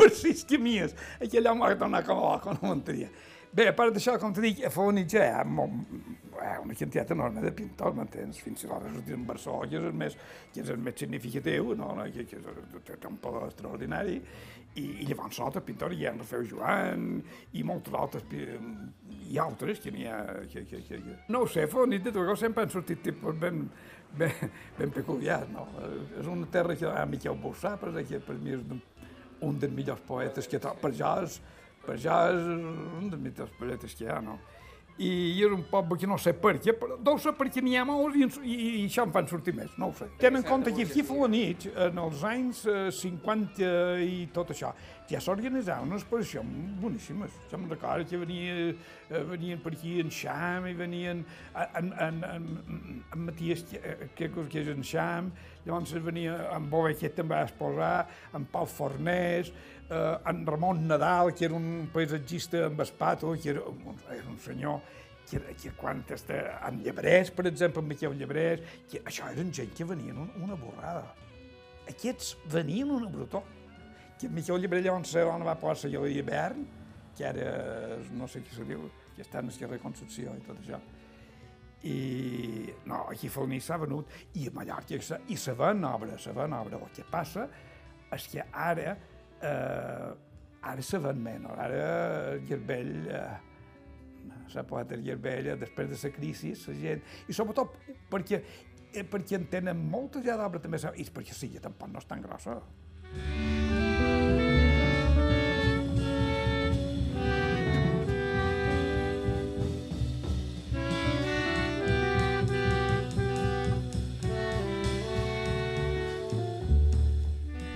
per 0.00 0.08
sis 0.16 0.44
camies. 0.48 0.94
Aquell 1.20 1.48
home 1.50 1.66
va 1.66 1.76
tornar 1.78 2.02
com 2.06 2.20
a 2.20 2.32
loco, 2.32 2.56
no 2.56 2.70
m'entenia. 2.70 3.10
Bé, 3.52 3.66
a 3.68 3.74
part 3.74 3.92
d'això, 3.94 4.14
com 4.22 4.32
t'he 4.32 4.44
dit, 4.44 4.60
a 4.64 4.70
Fonitja 4.70 5.24
hi 5.24 5.32
ha 5.34 5.44
molt, 5.44 5.90
eh, 5.90 6.09
una 6.40 6.74
quantitat 6.74 7.10
enorme 7.14 7.42
de 7.44 7.52
pintors, 7.56 7.96
m'entens? 7.96 8.40
Fins 8.40 8.64
i 8.64 8.70
tot 8.70 8.86
sortir 8.94 9.16
en 9.16 9.26
Barcelona, 9.28 9.68
que 9.68 9.76
és 9.78 9.88
el 9.90 9.98
més, 10.02 10.16
que 10.54 10.62
és 10.62 10.72
el 10.72 10.80
més 10.80 10.96
significatiu, 10.98 11.74
no? 11.78 11.92
que, 12.14 12.24
que 12.24 12.96
té 12.96 13.08
un 13.08 13.18
poder 13.20 13.44
extraordinari, 13.50 14.16
i, 14.78 14.84
i 15.02 15.06
llavors 15.08 15.40
altres 15.42 15.64
pintors, 15.66 15.96
hi 15.98 16.06
ha 16.06 16.12
en 16.14 16.20
Rafael 16.22 16.46
Joan, 16.48 17.06
i 17.58 17.64
molts 17.66 17.92
altres, 17.96 18.26
i 18.30 19.38
altres 19.42 19.82
que 19.82 19.92
n'hi 19.94 20.06
ha... 20.06 20.20
Que, 20.50 20.64
que, 20.68 20.82
que, 20.86 21.00
que... 21.06 21.16
No 21.34 21.44
ho 21.44 21.48
sé, 21.50 21.66
Fonit 21.70 22.04
de 22.06 22.12
Torgó 22.14 22.36
sempre 22.38 22.64
han 22.64 22.72
sortit 22.72 23.02
tipus 23.02 23.38
ben, 23.40 23.64
ben, 24.18 24.52
ben 24.78 24.94
peculiars, 24.94 25.50
no? 25.54 25.66
És 26.20 26.30
una 26.30 26.46
terra 26.54 26.78
que 26.78 26.90
ha 26.90 27.06
Miquel 27.10 27.38
Bossà, 27.42 27.74
per 27.80 27.90
exemple, 27.96 28.22
per 28.30 28.38
mi 28.38 28.54
és 28.56 28.62
un, 28.62 28.82
un 29.48 29.58
dels 29.58 29.74
millors 29.74 30.06
poetes 30.06 30.48
que. 30.50 30.60
Per 30.60 30.92
ja 30.94 31.16
és, 31.24 31.40
per 31.82 31.98
ja 31.98 32.22
és 32.30 32.46
un 32.46 33.10
dels 33.10 33.22
millors 33.26 33.58
poetes 33.58 33.98
que 33.98 34.06
hi 34.06 34.12
ha, 34.14 34.20
no? 34.24 34.38
I 35.00 35.10
és 35.40 35.52
un 35.52 35.62
poble 35.70 35.96
que 36.00 36.08
no 36.08 36.18
sé 36.20 36.34
per 36.36 36.58
què, 36.60 36.74
però 36.76 36.98
deu 37.00 37.18
ser 37.22 37.32
perquè 37.38 37.62
n'hi 37.64 37.78
ha 37.80 37.86
molts 37.88 38.18
i, 38.20 38.26
i, 38.44 38.56
i 38.82 38.84
això 38.84 39.06
en 39.06 39.14
fan 39.14 39.28
sortir 39.30 39.54
més, 39.56 39.72
no 39.80 39.88
ho 39.88 39.94
sé. 39.96 40.10
Tenen 40.20 40.42
en 40.42 40.48
compte 40.48 40.74
que 40.76 40.84
aquí 40.84 41.00
a 41.00 41.16
la 41.22 41.28
nit, 41.32 41.68
en 41.88 42.00
els 42.02 42.24
anys 42.28 42.64
eh, 42.68 42.88
50 42.92 43.70
i 44.04 44.26
tot 44.34 44.52
això, 44.52 44.74
ja 45.10 45.22
s'organitzava 45.24 45.86
una 45.86 45.96
exposició 45.96 46.44
boníssimes. 46.82 47.32
Jo 47.50 47.58
me'n 47.58 47.72
recordo 47.72 48.04
que 48.06 48.20
venia, 48.20 48.58
eh, 49.08 49.24
venien 49.32 49.64
per 49.64 49.72
aquí 49.72 49.96
en 50.04 50.12
Xam, 50.12 50.68
i 50.68 50.76
venien 50.76 51.24
en, 51.24 51.90
en, 52.06 52.22
en, 52.28 52.52
en 53.00 53.24
Matías, 53.24 53.64
que, 53.72 53.96
que, 54.14 54.30
que 54.52 54.62
és 54.62 54.70
en 54.70 54.84
Xam, 54.84 55.32
llavors 55.64 55.96
venia 56.04 56.36
en 56.54 56.68
Bové, 56.70 56.94
que 57.00 57.10
també 57.16 57.40
va 57.40 57.48
exposar, 57.48 57.94
en 58.36 58.46
Pau 58.52 58.68
Fornés, 58.68 59.50
eh, 59.90 60.16
en 60.26 60.46
Ramon 60.46 60.86
Nadal, 60.86 61.34
que 61.34 61.44
era 61.44 61.54
un 61.54 61.90
paisatgista 61.92 62.64
amb 62.66 62.80
espato, 62.80 63.34
que 63.34 63.50
era, 63.50 63.62
era 64.14 64.28
un 64.28 64.38
senyor 64.38 64.80
que, 65.30 65.40
que 65.54 65.72
quan 65.78 66.02
està 66.14 66.40
en 66.68 66.80
Llebrés, 66.84 67.30
per 67.34 67.46
exemple, 67.50 67.82
en 67.82 67.90
Miquel 67.90 68.16
Llebrés, 68.18 68.62
que 68.90 69.02
això 69.06 69.30
eren 69.30 69.52
gent 69.54 69.72
que 69.76 69.86
venien 69.86 70.18
una, 70.18 70.36
una 70.42 70.58
borrada. 70.58 71.04
Aquests 71.90 72.36
venien 72.50 72.90
una 72.90 73.10
brutó. 73.10 73.42
Que 74.20 74.28
Miquel 74.28 74.60
Llebrés 74.60 74.84
llavors 74.84 75.14
on 75.24 75.46
va 75.46 75.56
posar 75.58 75.90
allò 75.90 76.04
d'hivern, 76.06 76.64
que 77.16 77.26
era, 77.26 77.98
no 78.16 78.28
sé 78.28 78.42
què 78.44 78.56
se 78.56 78.66
diu, 78.68 78.88
que 79.16 79.22
està 79.26 79.42
en 79.42 79.50
la 79.50 79.70
reconstrucció 79.74 80.34
i 80.36 80.44
tot 80.46 80.58
això. 80.60 80.80
I 81.82 82.68
no, 82.84 83.06
aquí 83.08 83.28
a 83.28 83.60
s'ha 83.60 83.78
venut, 83.80 84.10
i 84.34 84.48
a 84.48 84.50
Mallorca, 84.52 84.98
i 85.28 85.36
se 85.36 85.52
ven 85.56 85.84
obra, 85.84 86.18
se 86.18 86.32
ven 86.32 86.52
obra. 86.52 86.76
El 86.76 86.92
que 86.94 87.04
passa 87.10 87.48
és 88.12 88.26
que 88.28 88.44
ara 88.52 88.98
eh, 89.42 90.10
ara 90.72 90.82
se 90.82 90.98
ven 90.98 91.22
menys, 91.22 91.52
ara 91.56 91.84
el 92.32 92.44
Gerbell, 92.48 92.92
eh, 93.08 93.38
la 94.54 94.66
poeta 94.66 94.98
Gerbell, 95.04 95.54
després 95.60 95.88
de 95.92 96.00
la 96.02 96.12
crisi, 96.16 96.52
la 96.66 96.76
gent, 96.82 97.06
i 97.28 97.36
sobretot 97.36 97.78
perquè, 98.10 98.42
eh, 98.92 99.06
perquè 99.06 99.38
en 99.40 99.48
tenen 99.52 99.88
molta 99.90 100.22
ja 100.24 100.36
d'obra 100.40 100.62
també, 100.62 100.82
i 100.96 101.08
perquè 101.08 101.36
sí, 101.36 101.54
tampoc 101.62 101.92
no 101.92 102.02
és 102.02 102.10
tan 102.10 102.22
grossa. 102.26 102.60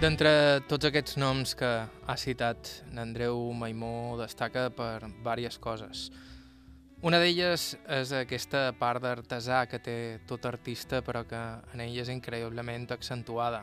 D'entre 0.04 0.60
tots 0.68 0.84
aquests 0.84 1.14
noms 1.16 1.54
que 1.56 1.68
ha 1.88 2.14
citat, 2.20 2.68
n'Andreu 2.92 3.38
Maimó 3.56 4.18
destaca 4.18 4.66
per 4.68 5.06
diverses 5.06 5.56
coses. 5.56 6.02
Una 7.08 7.16
d'elles 7.22 7.64
és 7.88 8.12
aquesta 8.12 8.66
part 8.76 9.00
d'artesà 9.00 9.62
que 9.64 9.80
té 9.80 9.94
tot 10.28 10.44
artista 10.50 11.00
però 11.06 11.22
que 11.24 11.40
en 11.72 11.80
ell 11.86 11.96
és 12.02 12.10
increïblement 12.12 12.84
accentuada. 12.92 13.62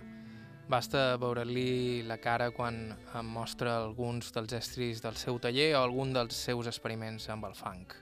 Basta 0.65 1.03
veure-li 1.21 2.01
la 2.09 2.17
cara 2.17 2.49
quan 2.49 2.87
em 2.89 3.31
mostra 3.37 3.77
alguns 3.83 4.33
dels 4.33 4.57
estris 4.57 5.05
del 5.05 5.21
seu 5.21 5.37
taller 5.37 5.75
o 5.75 5.83
algun 5.83 6.17
dels 6.17 6.41
seus 6.49 6.65
experiments 6.73 7.29
amb 7.29 7.45
el 7.51 7.53
funk. 7.53 7.93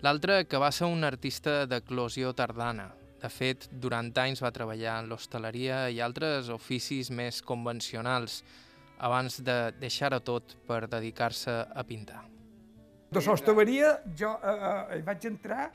L'altre, 0.00 0.46
que 0.48 0.56
va 0.56 0.72
ser 0.72 0.88
un 0.88 1.04
artista 1.04 1.66
d'eclosió 1.68 2.32
tardana, 2.32 2.94
de 3.22 3.30
fet, 3.30 3.68
durant 3.70 4.10
anys 4.18 4.42
va 4.42 4.50
treballar 4.54 4.98
en 5.02 5.08
l'hostaleria 5.10 5.86
i 5.94 6.00
altres 6.02 6.50
oficis 6.50 7.10
més 7.14 7.40
convencionals 7.46 8.40
abans 9.02 9.38
de 9.46 9.56
deixar-ho 9.78 10.18
tot 10.26 10.56
per 10.66 10.86
dedicar-se 10.90 11.54
a 11.74 11.84
pintar. 11.86 12.24
De 13.12 13.20
l'hostaleria 13.20 13.96
jo 14.18 14.32
eh, 14.40 14.52
eh, 14.52 14.98
hi 14.98 15.06
vaig 15.06 15.26
entrar 15.28 15.68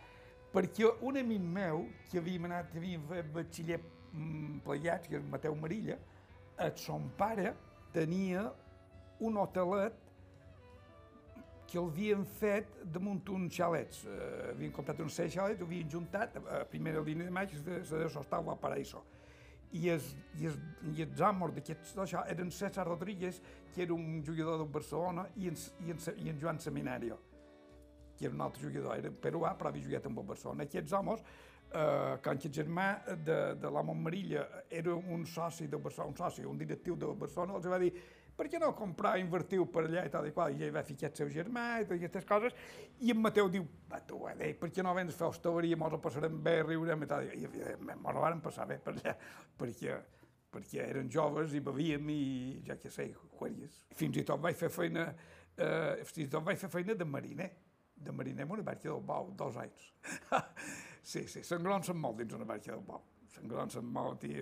perquè 0.53 0.89
un 1.05 1.19
amic 1.21 1.43
meu, 1.59 1.83
que 2.09 2.19
havia 2.19 2.43
anat, 2.49 2.71
havia 2.75 2.99
fet 3.11 3.31
batxiller 3.35 3.79
mm, 3.79 4.59
plegats, 4.65 5.07
que 5.07 5.19
és 5.19 5.27
Mateu 5.31 5.55
Marilla, 5.55 5.99
el 6.65 6.73
son 6.81 7.11
pare 7.19 7.53
tenia 7.93 8.47
un 9.23 9.37
hotelet 9.37 10.06
que 11.67 11.77
el 11.79 11.89
havien 11.91 12.23
fet 12.39 12.69
damunt 12.95 13.27
uns 13.35 13.53
xalets. 13.57 14.05
Uh, 14.07 14.53
havien 14.53 14.73
comprat 14.75 15.01
uns 15.03 15.19
seis 15.19 15.33
xalets, 15.35 15.61
ho 15.61 15.67
havien 15.67 15.89
juntat 15.91 16.37
a 16.39 16.63
primera 16.71 17.03
línia 17.03 17.27
de 17.27 17.33
maig, 17.33 17.53
se 17.53 17.99
desostava 17.99 18.53
a 18.53 18.59
Paraíso. 18.59 19.03
I 19.75 19.89
els, 19.91 20.13
i 20.39 20.47
els, 20.47 20.59
i 20.95 21.03
els 21.03 21.21
amos 21.27 21.51
d'aquests 21.55 21.97
això 21.99 22.23
eren 22.31 22.51
César 22.55 22.85
Rodríguez, 22.87 23.41
que 23.75 23.83
era 23.83 23.93
un 23.93 24.23
jugador 24.23 24.61
de 24.61 24.69
Barcelona, 24.71 25.27
i 25.35 25.49
en, 25.51 25.57
i 25.83 25.91
en, 25.91 25.99
i 26.23 26.31
en 26.31 26.39
Joan 26.39 26.61
Seminario, 26.63 27.19
que 28.17 28.25
era 28.29 28.33
un 28.33 28.41
altre 28.41 28.63
jugador, 28.63 28.95
era 28.95 29.11
peruà, 29.11 29.51
però 29.59 29.73
havia 29.73 29.83
jugat 29.89 30.07
amb 30.07 30.23
el 30.23 30.29
Barcelona. 30.31 30.63
Aquests 30.63 30.95
homes, 30.95 31.25
eh, 31.67 32.15
quan 32.23 32.39
el 32.39 32.53
germà 32.59 32.87
de, 33.27 33.39
de 33.59 33.73
l'home 33.73 33.97
Marilla 34.05 34.47
era 34.69 34.95
un 34.95 35.27
soci 35.27 35.67
de 35.67 35.77
Barcelona, 35.77 36.15
un 36.15 36.21
soci, 36.23 36.47
un 36.47 36.57
directiu 36.63 36.95
de 36.95 37.11
Barcelona, 37.11 37.59
els 37.59 37.67
va 37.67 37.81
dir 37.83 37.91
per 38.37 38.45
què 38.51 38.59
no 38.61 38.69
comprar, 38.77 39.15
invertiu 39.17 39.65
per 39.73 39.87
allà 39.87 40.03
i 40.05 40.11
tal 40.13 40.27
i 40.29 40.33
qual, 40.35 40.53
i 40.53 40.67
ell 40.67 40.75
va 40.75 40.83
ficar 40.85 41.09
el 41.09 41.15
seu 41.17 41.29
germà 41.33 41.65
i 41.81 41.87
totes 41.87 42.03
aquestes 42.03 42.27
coses, 42.29 42.57
i 43.01 43.13
en 43.13 43.21
Mateu 43.23 43.49
diu, 43.49 43.65
va 43.89 43.99
tu, 44.05 44.19
eh, 44.29 44.51
per 44.59 44.69
què 44.73 44.85
no 44.85 44.93
vens 44.97 45.17
fer 45.17 45.25
hostaleria, 45.31 45.79
mos 45.79 45.95
ho 45.97 45.99
passarem 46.03 46.37
bé, 46.45 46.59
riurem 46.61 47.03
i 47.03 47.09
tal, 47.09 47.25
i 47.33 47.47
evidentment 47.49 48.03
mos 48.03 48.19
ho 48.19 48.25
van 48.27 48.43
passar 48.45 48.67
bé 48.69 48.77
per 48.83 48.93
allà, 48.93 49.15
perquè, 49.57 49.95
perquè 50.53 50.83
eren 50.85 51.09
joves 51.09 51.55
i 51.57 51.63
bevíem 51.65 52.11
i, 52.13 52.21
ja 52.67 52.77
que 52.77 52.93
sé, 52.93 53.09
jueries. 53.39 53.81
Fins 53.97 54.21
i 54.21 54.25
tot 54.27 54.43
vaig 54.43 54.59
fer 54.59 54.69
feina, 54.73 55.07
eh, 55.57 56.05
fins 56.05 56.27
i 56.27 56.29
tot 56.37 56.45
vaig 56.45 56.61
fer 56.61 56.69
feina 56.73 56.97
de 56.97 57.09
mariner, 57.09 57.49
de 57.97 58.13
mariner 58.13 58.45
en 58.45 58.53
una 58.53 58.63
barca 58.63 58.85
del 58.91 59.01
bou, 59.01 59.33
dos 59.33 59.57
anys. 59.57 59.89
sí, 61.01 61.25
sí, 61.25 61.41
s'engronsen 61.41 61.97
molt 61.97 62.21
dins 62.21 62.37
una 62.37 62.45
barca 62.45 62.75
del 62.75 62.85
bou, 62.85 63.01
s'engronsen 63.33 63.89
molt 63.97 64.29
i 64.29 64.37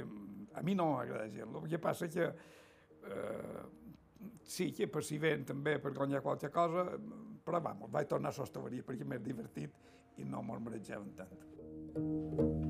a 0.56 0.64
mi 0.64 0.76
no 0.76 0.92
m'agrada 0.92 1.32
gent. 1.32 1.56
El 1.56 1.72
que 1.72 1.80
passa 1.80 2.12
que 2.12 2.28
eh, 2.28 3.64
sí 4.46 4.72
que 4.76 4.88
per 4.92 5.04
si 5.04 5.18
ven 5.22 5.46
també 5.46 5.78
per 5.82 5.94
guanyar 5.96 6.22
qualque 6.26 6.52
cosa, 6.54 6.86
però 7.46 7.62
vamos, 7.62 7.92
vaig 7.92 8.10
tornar 8.12 8.32
a 8.34 8.38
l'hostaleria 8.38 8.86
perquè 8.86 9.08
m'és 9.08 9.26
divertit 9.26 10.22
i 10.22 10.30
no 10.30 10.46
me'l 10.46 10.64
marejaven 10.64 11.12
tant. 11.18 12.65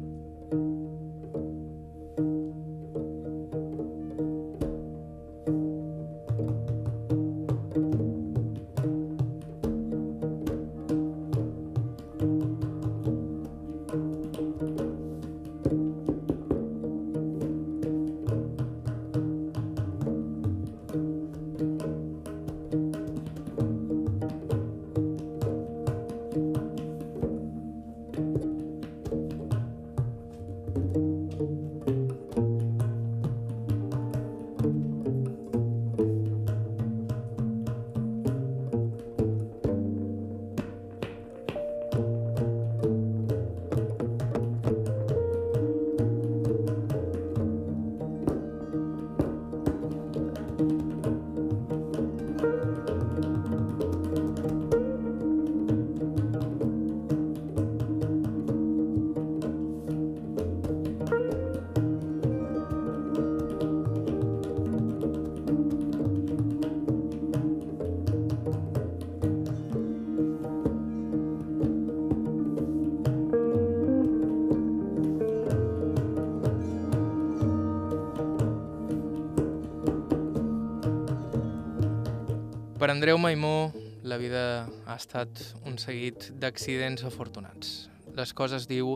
Per 82.86 82.92
Andreu 82.92 83.18
Maimó, 83.18 83.74
la 84.06 84.20
vida 84.22 84.42
ha 84.86 84.94
estat 84.94 85.40
un 85.66 85.80
seguit 85.82 86.28
d'accidents 86.38 87.02
afortunats. 87.08 87.88
Les 88.14 88.34
coses, 88.38 88.68
diu, 88.70 88.92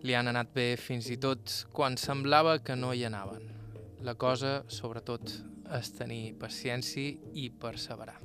li 0.00 0.16
han 0.16 0.32
anat 0.32 0.54
bé 0.54 0.64
fins 0.80 1.10
i 1.12 1.18
tot 1.20 1.58
quan 1.76 1.98
semblava 2.00 2.54
que 2.64 2.72
no 2.72 2.94
hi 2.96 3.04
anaven. 3.04 3.44
La 4.08 4.16
cosa, 4.16 4.54
sobretot, 4.64 5.28
és 5.76 5.92
tenir 5.98 6.22
paciència 6.40 7.36
i 7.36 7.50
perseverar. 7.52 8.16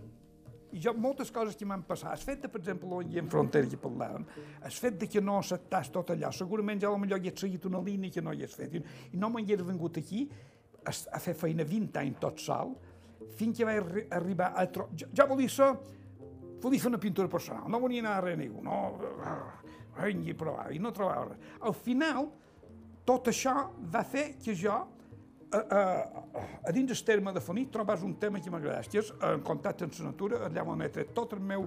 I 0.72 0.80
jo, 0.88 0.96
moltes 0.96 1.36
coses 1.36 1.60
que 1.60 1.68
m'han 1.68 1.84
passat, 1.84 2.16
el 2.16 2.24
fet 2.24 2.48
de, 2.48 2.56
per 2.56 2.64
exemple, 2.64 3.04
hi 3.12 3.20
ha 3.20 3.28
frontera 3.28 3.68
que 3.68 3.84
parlàvem, 3.84 4.24
el 4.72 4.82
fet 4.88 5.04
de 5.04 5.12
que 5.12 5.20
no 5.20 5.42
acceptàs 5.44 5.92
tot 5.92 6.16
allò, 6.16 6.32
segurament 6.32 6.80
ja 6.80 6.96
potser 6.96 7.26
hi 7.26 7.34
has 7.36 7.42
seguit 7.50 7.68
una 7.68 7.84
línia 7.84 8.16
que 8.16 8.24
no 8.24 8.32
hi 8.32 8.48
has 8.48 8.56
fet, 8.56 8.80
i, 8.80 8.88
i 9.12 9.20
no 9.20 9.36
m'hi 9.36 9.60
vingut 9.68 10.00
aquí 10.00 10.30
a 10.88 11.20
fer 11.20 11.36
feina 11.36 11.68
20 11.68 12.06
anys 12.08 12.24
tot 12.24 12.40
sol, 12.40 12.78
fins 13.36 13.58
que 13.58 13.68
vaig 13.68 13.82
arri 13.82 14.08
arribar 14.18 14.54
a... 14.56 14.66
Tro... 14.72 14.88
Jo, 14.96 15.08
jo 15.14 15.28
volia 15.28 16.82
fer 16.82 16.90
una 16.90 17.00
pintura 17.02 17.30
personal, 17.30 17.68
no 17.70 17.80
volia 17.80 18.02
anar 18.06 18.18
a 18.18 18.26
res 18.26 18.38
ningú, 18.40 18.64
no... 18.66 18.82
Vinga, 19.98 20.36
provar, 20.38 20.68
i 20.74 20.78
no 20.78 20.92
trobava 20.94 21.32
res. 21.32 21.46
Al 21.66 21.74
final, 21.74 22.28
tot 23.06 23.32
això 23.32 23.56
va 23.94 24.04
fer 24.06 24.28
que 24.38 24.54
jo 24.54 24.76
a, 24.76 25.58
a, 25.58 25.82
a 26.68 26.74
dins 26.76 26.92
del 26.92 27.04
terme 27.08 27.34
de 27.34 27.42
Fonit 27.42 27.72
trobes 27.74 28.04
un 28.06 28.14
tema 28.20 28.42
que 28.44 28.52
m'agrada, 28.54 28.84
que 28.86 29.02
és 29.02 29.14
en 29.32 29.42
contacte 29.48 29.88
amb 29.88 29.98
la 30.00 30.12
natura, 30.12 30.44
allà 30.46 30.66
on 30.68 30.84
he 30.86 31.08
tot 31.16 31.34
el 31.34 31.42
meu, 31.42 31.66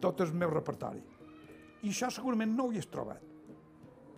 tot 0.00 0.22
el 0.24 0.32
meu 0.32 0.52
repertori. 0.52 1.02
I 1.82 1.90
això 1.92 2.10
segurament 2.10 2.54
no 2.56 2.68
ho 2.68 2.72
hi 2.72 2.80
has 2.80 2.88
trobat. 2.90 3.25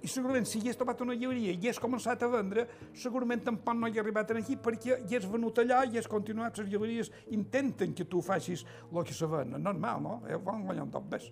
I 0.03 0.09
segurament 0.11 0.46
si 0.46 0.61
has 0.68 0.78
trobat 0.78 1.01
una 1.03 1.16
llibreria 1.18 1.57
i 1.57 1.70
has 1.70 1.80
començat 1.82 2.22
a 2.22 2.30
vendre, 2.30 2.66
segurament 2.94 3.42
tampoc 3.49 3.76
no 3.78 3.90
hi 3.90 3.99
ha 3.99 4.03
arribat 4.05 4.30
aquí 4.36 4.57
perquè 4.62 5.01
hi 5.09 5.18
has 5.18 5.26
venut 5.26 5.59
allà 5.59 5.82
i 5.88 5.99
has 5.99 6.07
continuat, 6.11 6.59
les 6.59 6.70
llibreries 6.70 7.11
intenten 7.34 7.94
que 7.94 8.07
tu 8.07 8.22
facis 8.22 8.64
el 8.92 9.05
que 9.05 9.14
se 9.14 9.26
ven. 9.26 9.59
Normal, 9.59 10.03
no? 10.03 10.16
Eh, 10.28 10.38
volen 10.38 10.64
guanyar 10.68 10.86
un 10.86 10.94
top 10.94 11.11
més. 11.12 11.30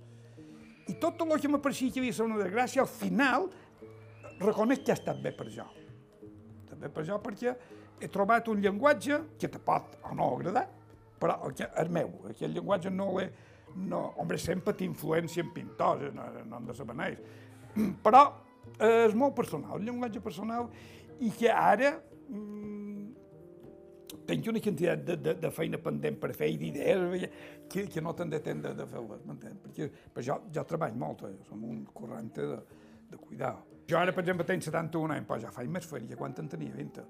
I 0.86 0.98
tot 1.02 1.22
el 1.22 1.40
que 1.40 1.50
m'apareixia 1.50 1.94
que 1.94 2.02
havia 2.02 2.14
estat 2.14 2.26
una 2.26 2.42
desgràcia, 2.42 2.82
al 2.82 2.90
final 2.90 3.50
reconec 4.38 4.84
que 4.84 4.94
ha 4.94 5.00
estat 5.00 5.22
bé 5.22 5.32
per 5.34 5.48
jo 5.50 5.66
també 6.76 6.92
per 6.92 7.04
jo, 7.08 7.18
perquè 7.22 7.54
he 8.00 8.08
trobat 8.12 8.48
un 8.52 8.60
llenguatge 8.60 9.20
que 9.40 9.48
te 9.48 9.60
pot 9.62 9.96
o 10.04 10.14
no 10.14 10.28
agradar, 10.36 10.66
però 11.20 11.38
el 11.48 11.92
meu, 11.92 12.12
aquest 12.30 12.52
llenguatge 12.52 12.92
no 12.92 13.12
l'he... 13.16 13.30
No, 13.76 13.98
home, 14.16 14.38
sempre 14.40 14.72
té 14.72 14.86
influència 14.86 15.42
en 15.44 15.50
pintors, 15.52 16.06
no, 16.16 16.24
no 16.48 16.60
hem 16.60 16.68
de 16.68 16.74
saber 16.76 16.94
ells. 17.04 17.32
Però 18.00 18.22
és 18.76 19.14
molt 19.16 19.34
personal, 19.36 19.78
un 19.80 19.86
llenguatge 19.88 20.22
personal, 20.24 20.68
i 21.24 21.30
que 21.32 21.48
ara 21.52 21.94
mm, 22.28 22.96
tinc 24.26 24.48
una 24.50 24.60
quantitat 24.62 25.04
de, 25.06 25.16
de, 25.22 25.34
de 25.40 25.50
feina 25.54 25.78
pendent 25.82 26.18
per 26.20 26.32
fer 26.36 26.50
i 26.52 26.58
d'idees 26.60 27.28
que, 27.70 27.86
que 27.92 28.02
no 28.02 28.14
tindré 28.18 28.40
temps 28.44 28.64
de, 28.64 28.74
de 28.76 28.86
fer-les, 28.90 29.22
m'entens? 29.28 29.60
Perquè, 29.64 29.88
perquè 30.14 30.26
jo, 30.28 30.38
jo 30.54 30.66
treballo 30.68 31.00
molt, 31.02 31.24
eh? 31.28 31.36
som 31.48 31.62
un 31.64 31.84
corrent 31.94 32.32
de, 32.36 32.48
de 33.12 33.20
cuidar. 33.22 33.54
Jo 33.86 34.00
ara, 34.00 34.14
per 34.14 34.24
exemple, 34.24 34.46
tenc 34.48 34.66
71 34.66 35.14
anys, 35.14 35.28
però 35.28 35.38
ja 35.42 35.54
faig 35.54 35.70
més 35.70 35.86
feina, 35.86 36.18
quan 36.18 36.34
en 36.42 36.50
tenia 36.50 36.74
20. 36.74 37.06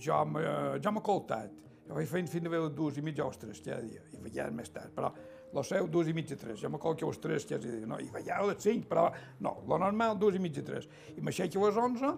Jo 0.00 0.22
m'he 0.30 1.04
coltat, 1.04 1.52
jo 1.88 1.98
vaig 1.98 2.08
fent 2.08 2.30
fins 2.30 2.46
a 2.46 2.54
veure 2.54 2.70
dues 2.74 3.00
i 3.00 3.04
mitja 3.04 3.26
o 3.26 3.34
tres 3.34 3.62
cada 3.64 3.82
dia, 3.82 4.04
i 4.14 4.22
veia 4.22 4.46
més 4.54 4.70
tard, 4.70 4.94
però 4.94 5.10
lo 5.54 5.64
seu, 5.66 5.88
dues 5.90 6.10
i 6.10 6.14
mitja, 6.16 6.38
tres. 6.38 6.60
Jo 6.62 6.70
me 6.70 6.78
colco 6.78 7.08
a 7.08 7.10
les 7.10 7.20
tres 7.22 7.48
cada 7.48 7.64
dia, 7.64 7.86
no, 7.88 7.98
i 7.98 8.08
veia 8.12 8.38
a 8.38 8.46
les 8.50 8.62
cinc, 8.62 8.86
però 8.90 9.08
no, 9.44 9.56
lo 9.68 9.80
normal, 9.82 10.18
dues 10.20 10.38
i 10.38 10.42
mitja, 10.42 10.64
tres. 10.66 10.88
I 11.16 11.24
m'aixeco 11.24 11.64
a 11.64 11.70
les 11.70 11.82
onze, 11.82 12.14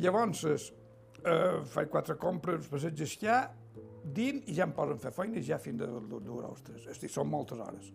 llavors 0.00 0.44
eh, 0.46 1.62
faig 1.74 1.92
quatre 1.92 2.18
compres, 2.20 2.68
passeig 2.72 3.04
esquiar, 3.06 3.42
dins, 4.06 4.46
i 4.48 4.56
ja 4.56 4.66
em 4.68 4.74
posen 4.76 5.00
a 5.00 5.04
fer 5.06 5.14
feina, 5.14 5.40
i 5.40 5.46
ja 5.46 5.60
fins 5.60 5.84
a 5.84 5.90
dues 5.90 6.44
o 6.48 6.52
tres. 6.64 6.88
Estic, 6.94 7.12
són 7.12 7.32
moltes 7.32 7.62
hores 7.62 7.94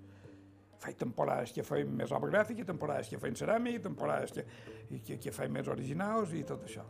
faig 0.81 0.97
temporades 0.97 1.53
que 1.53 1.63
feim 1.65 1.91
més 1.93 2.09
obra 2.15 2.31
gràfica, 2.31 2.65
temporades 2.65 3.11
que 3.11 3.19
feim 3.21 3.35
ceràmica, 3.37 3.83
temporades 3.85 4.33
que, 4.33 4.45
que, 5.05 5.19
que 5.21 5.33
feim 5.35 5.53
més 5.53 5.69
originals 5.69 6.33
i 6.33 6.41
tot 6.47 6.65
això. 6.65 6.85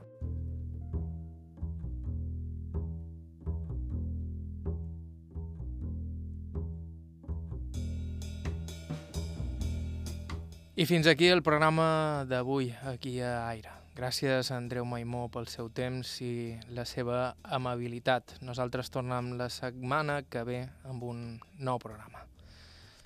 I 10.82 10.86
fins 10.90 11.06
aquí 11.06 11.28
el 11.30 11.44
programa 11.46 12.26
d'avui, 12.26 12.72
aquí 12.90 13.20
a 13.22 13.46
Aire. 13.52 13.70
Gràcies 13.94 14.48
a 14.50 14.56
Andreu 14.58 14.82
Maimó 14.90 15.28
pel 15.30 15.46
seu 15.46 15.68
temps 15.70 16.16
i 16.26 16.56
la 16.74 16.88
seva 16.90 17.36
amabilitat. 17.44 18.34
Nosaltres 18.42 18.90
tornem 18.90 19.36
la 19.38 19.52
setmana 19.54 20.16
que 20.26 20.42
ve 20.48 20.64
amb 20.90 21.04
un 21.06 21.20
nou 21.60 21.78
programa. 21.84 22.24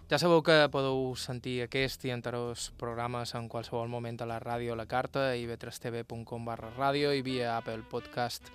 Ja 0.07 0.21
sabeu 0.21 0.39
que 0.39 0.55
podeu 0.71 1.17
sentir 1.19 1.57
aquest 1.65 2.07
i 2.07 2.15
anteriors 2.15 2.69
programes 2.79 3.35
en 3.35 3.51
qualsevol 3.51 3.91
moment 3.91 4.21
a 4.23 4.29
la 4.31 4.39
ràdio 4.39 4.71
a 4.71 4.79
la 4.79 4.87
carta 4.87 5.33
i 5.35 5.43
vetrestv.com 5.49 6.47
barra 6.47 6.71
ràdio 6.77 7.11
i 7.11 7.27
via 7.27 7.57
Apple 7.57 7.83
Podcast 7.91 8.53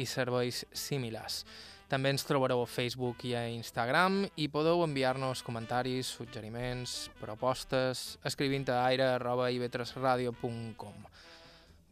i 0.00 0.08
serveis 0.08 0.64
similars. 0.72 1.42
També 1.92 2.08
ens 2.08 2.24
trobareu 2.24 2.64
a 2.64 2.70
Facebook 2.72 3.20
i 3.28 3.36
a 3.36 3.44
Instagram 3.52 4.24
i 4.40 4.48
podeu 4.48 4.80
enviar-nos 4.86 5.44
comentaris, 5.44 6.08
suggeriments, 6.08 7.12
propostes, 7.20 8.16
escrivint 8.24 8.64
a 8.72 8.80
aire.ivetresradio.com. 8.86 10.96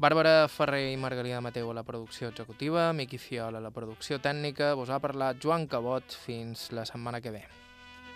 Bàrbara 0.01 0.49
Ferrer 0.49 0.89
i 0.95 0.97
Margarida 0.97 1.45
Mateu 1.45 1.69
a 1.69 1.77
la 1.77 1.85
producció 1.85 2.33
executiva, 2.33 2.97
Miqui 2.97 3.21
Fiol 3.21 3.61
a 3.61 3.63
la 3.63 3.69
producció 3.71 4.17
tècnica, 4.25 4.73
vos 4.73 4.89
ha 4.89 5.05
parlat 5.05 5.37
Joan 5.37 5.69
Cabot. 5.69 6.17
Fins 6.25 6.73
la 6.73 6.89
setmana 6.89 7.21
que 7.21 7.37
ve. 7.37 7.45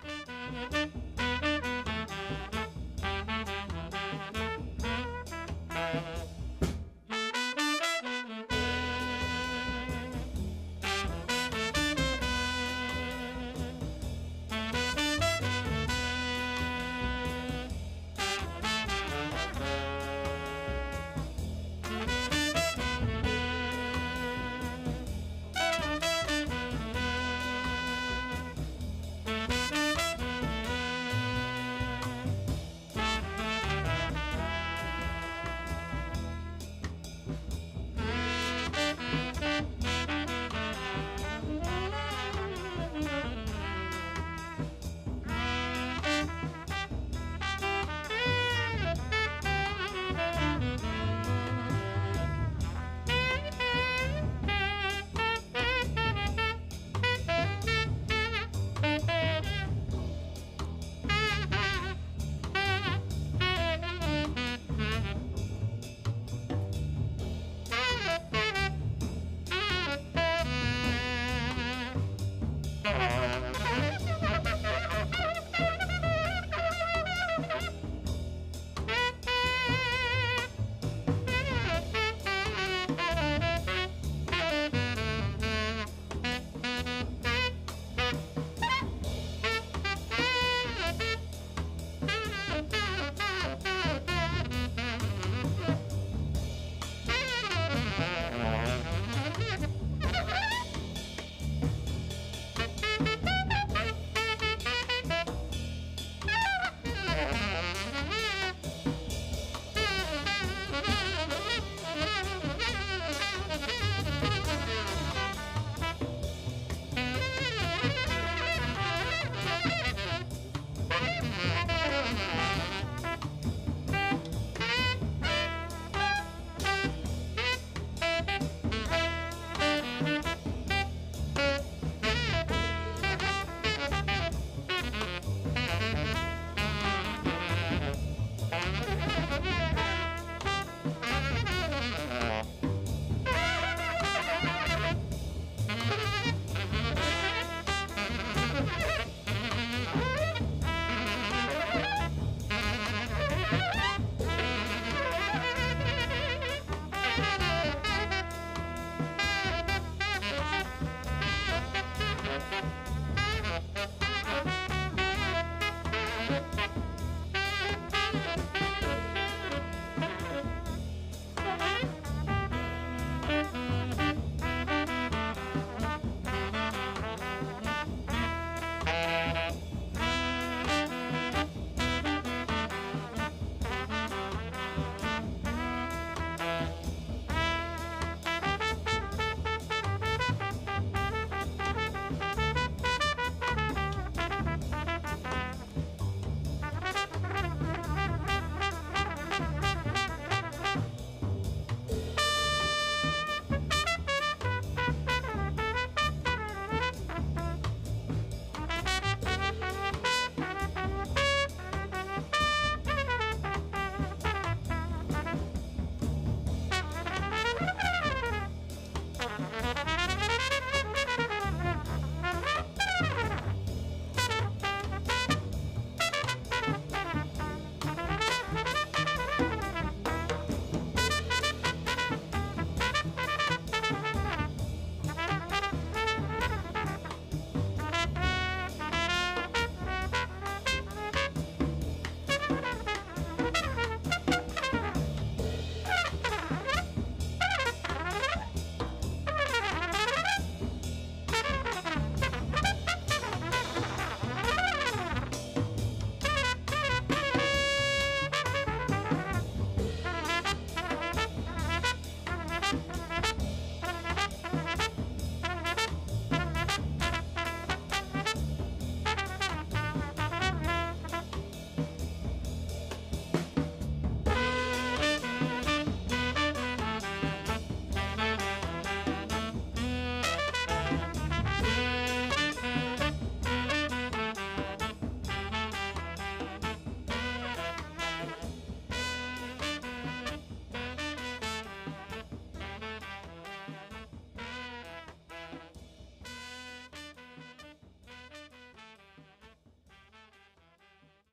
Thank 0.05 0.95
you. 0.95 1.04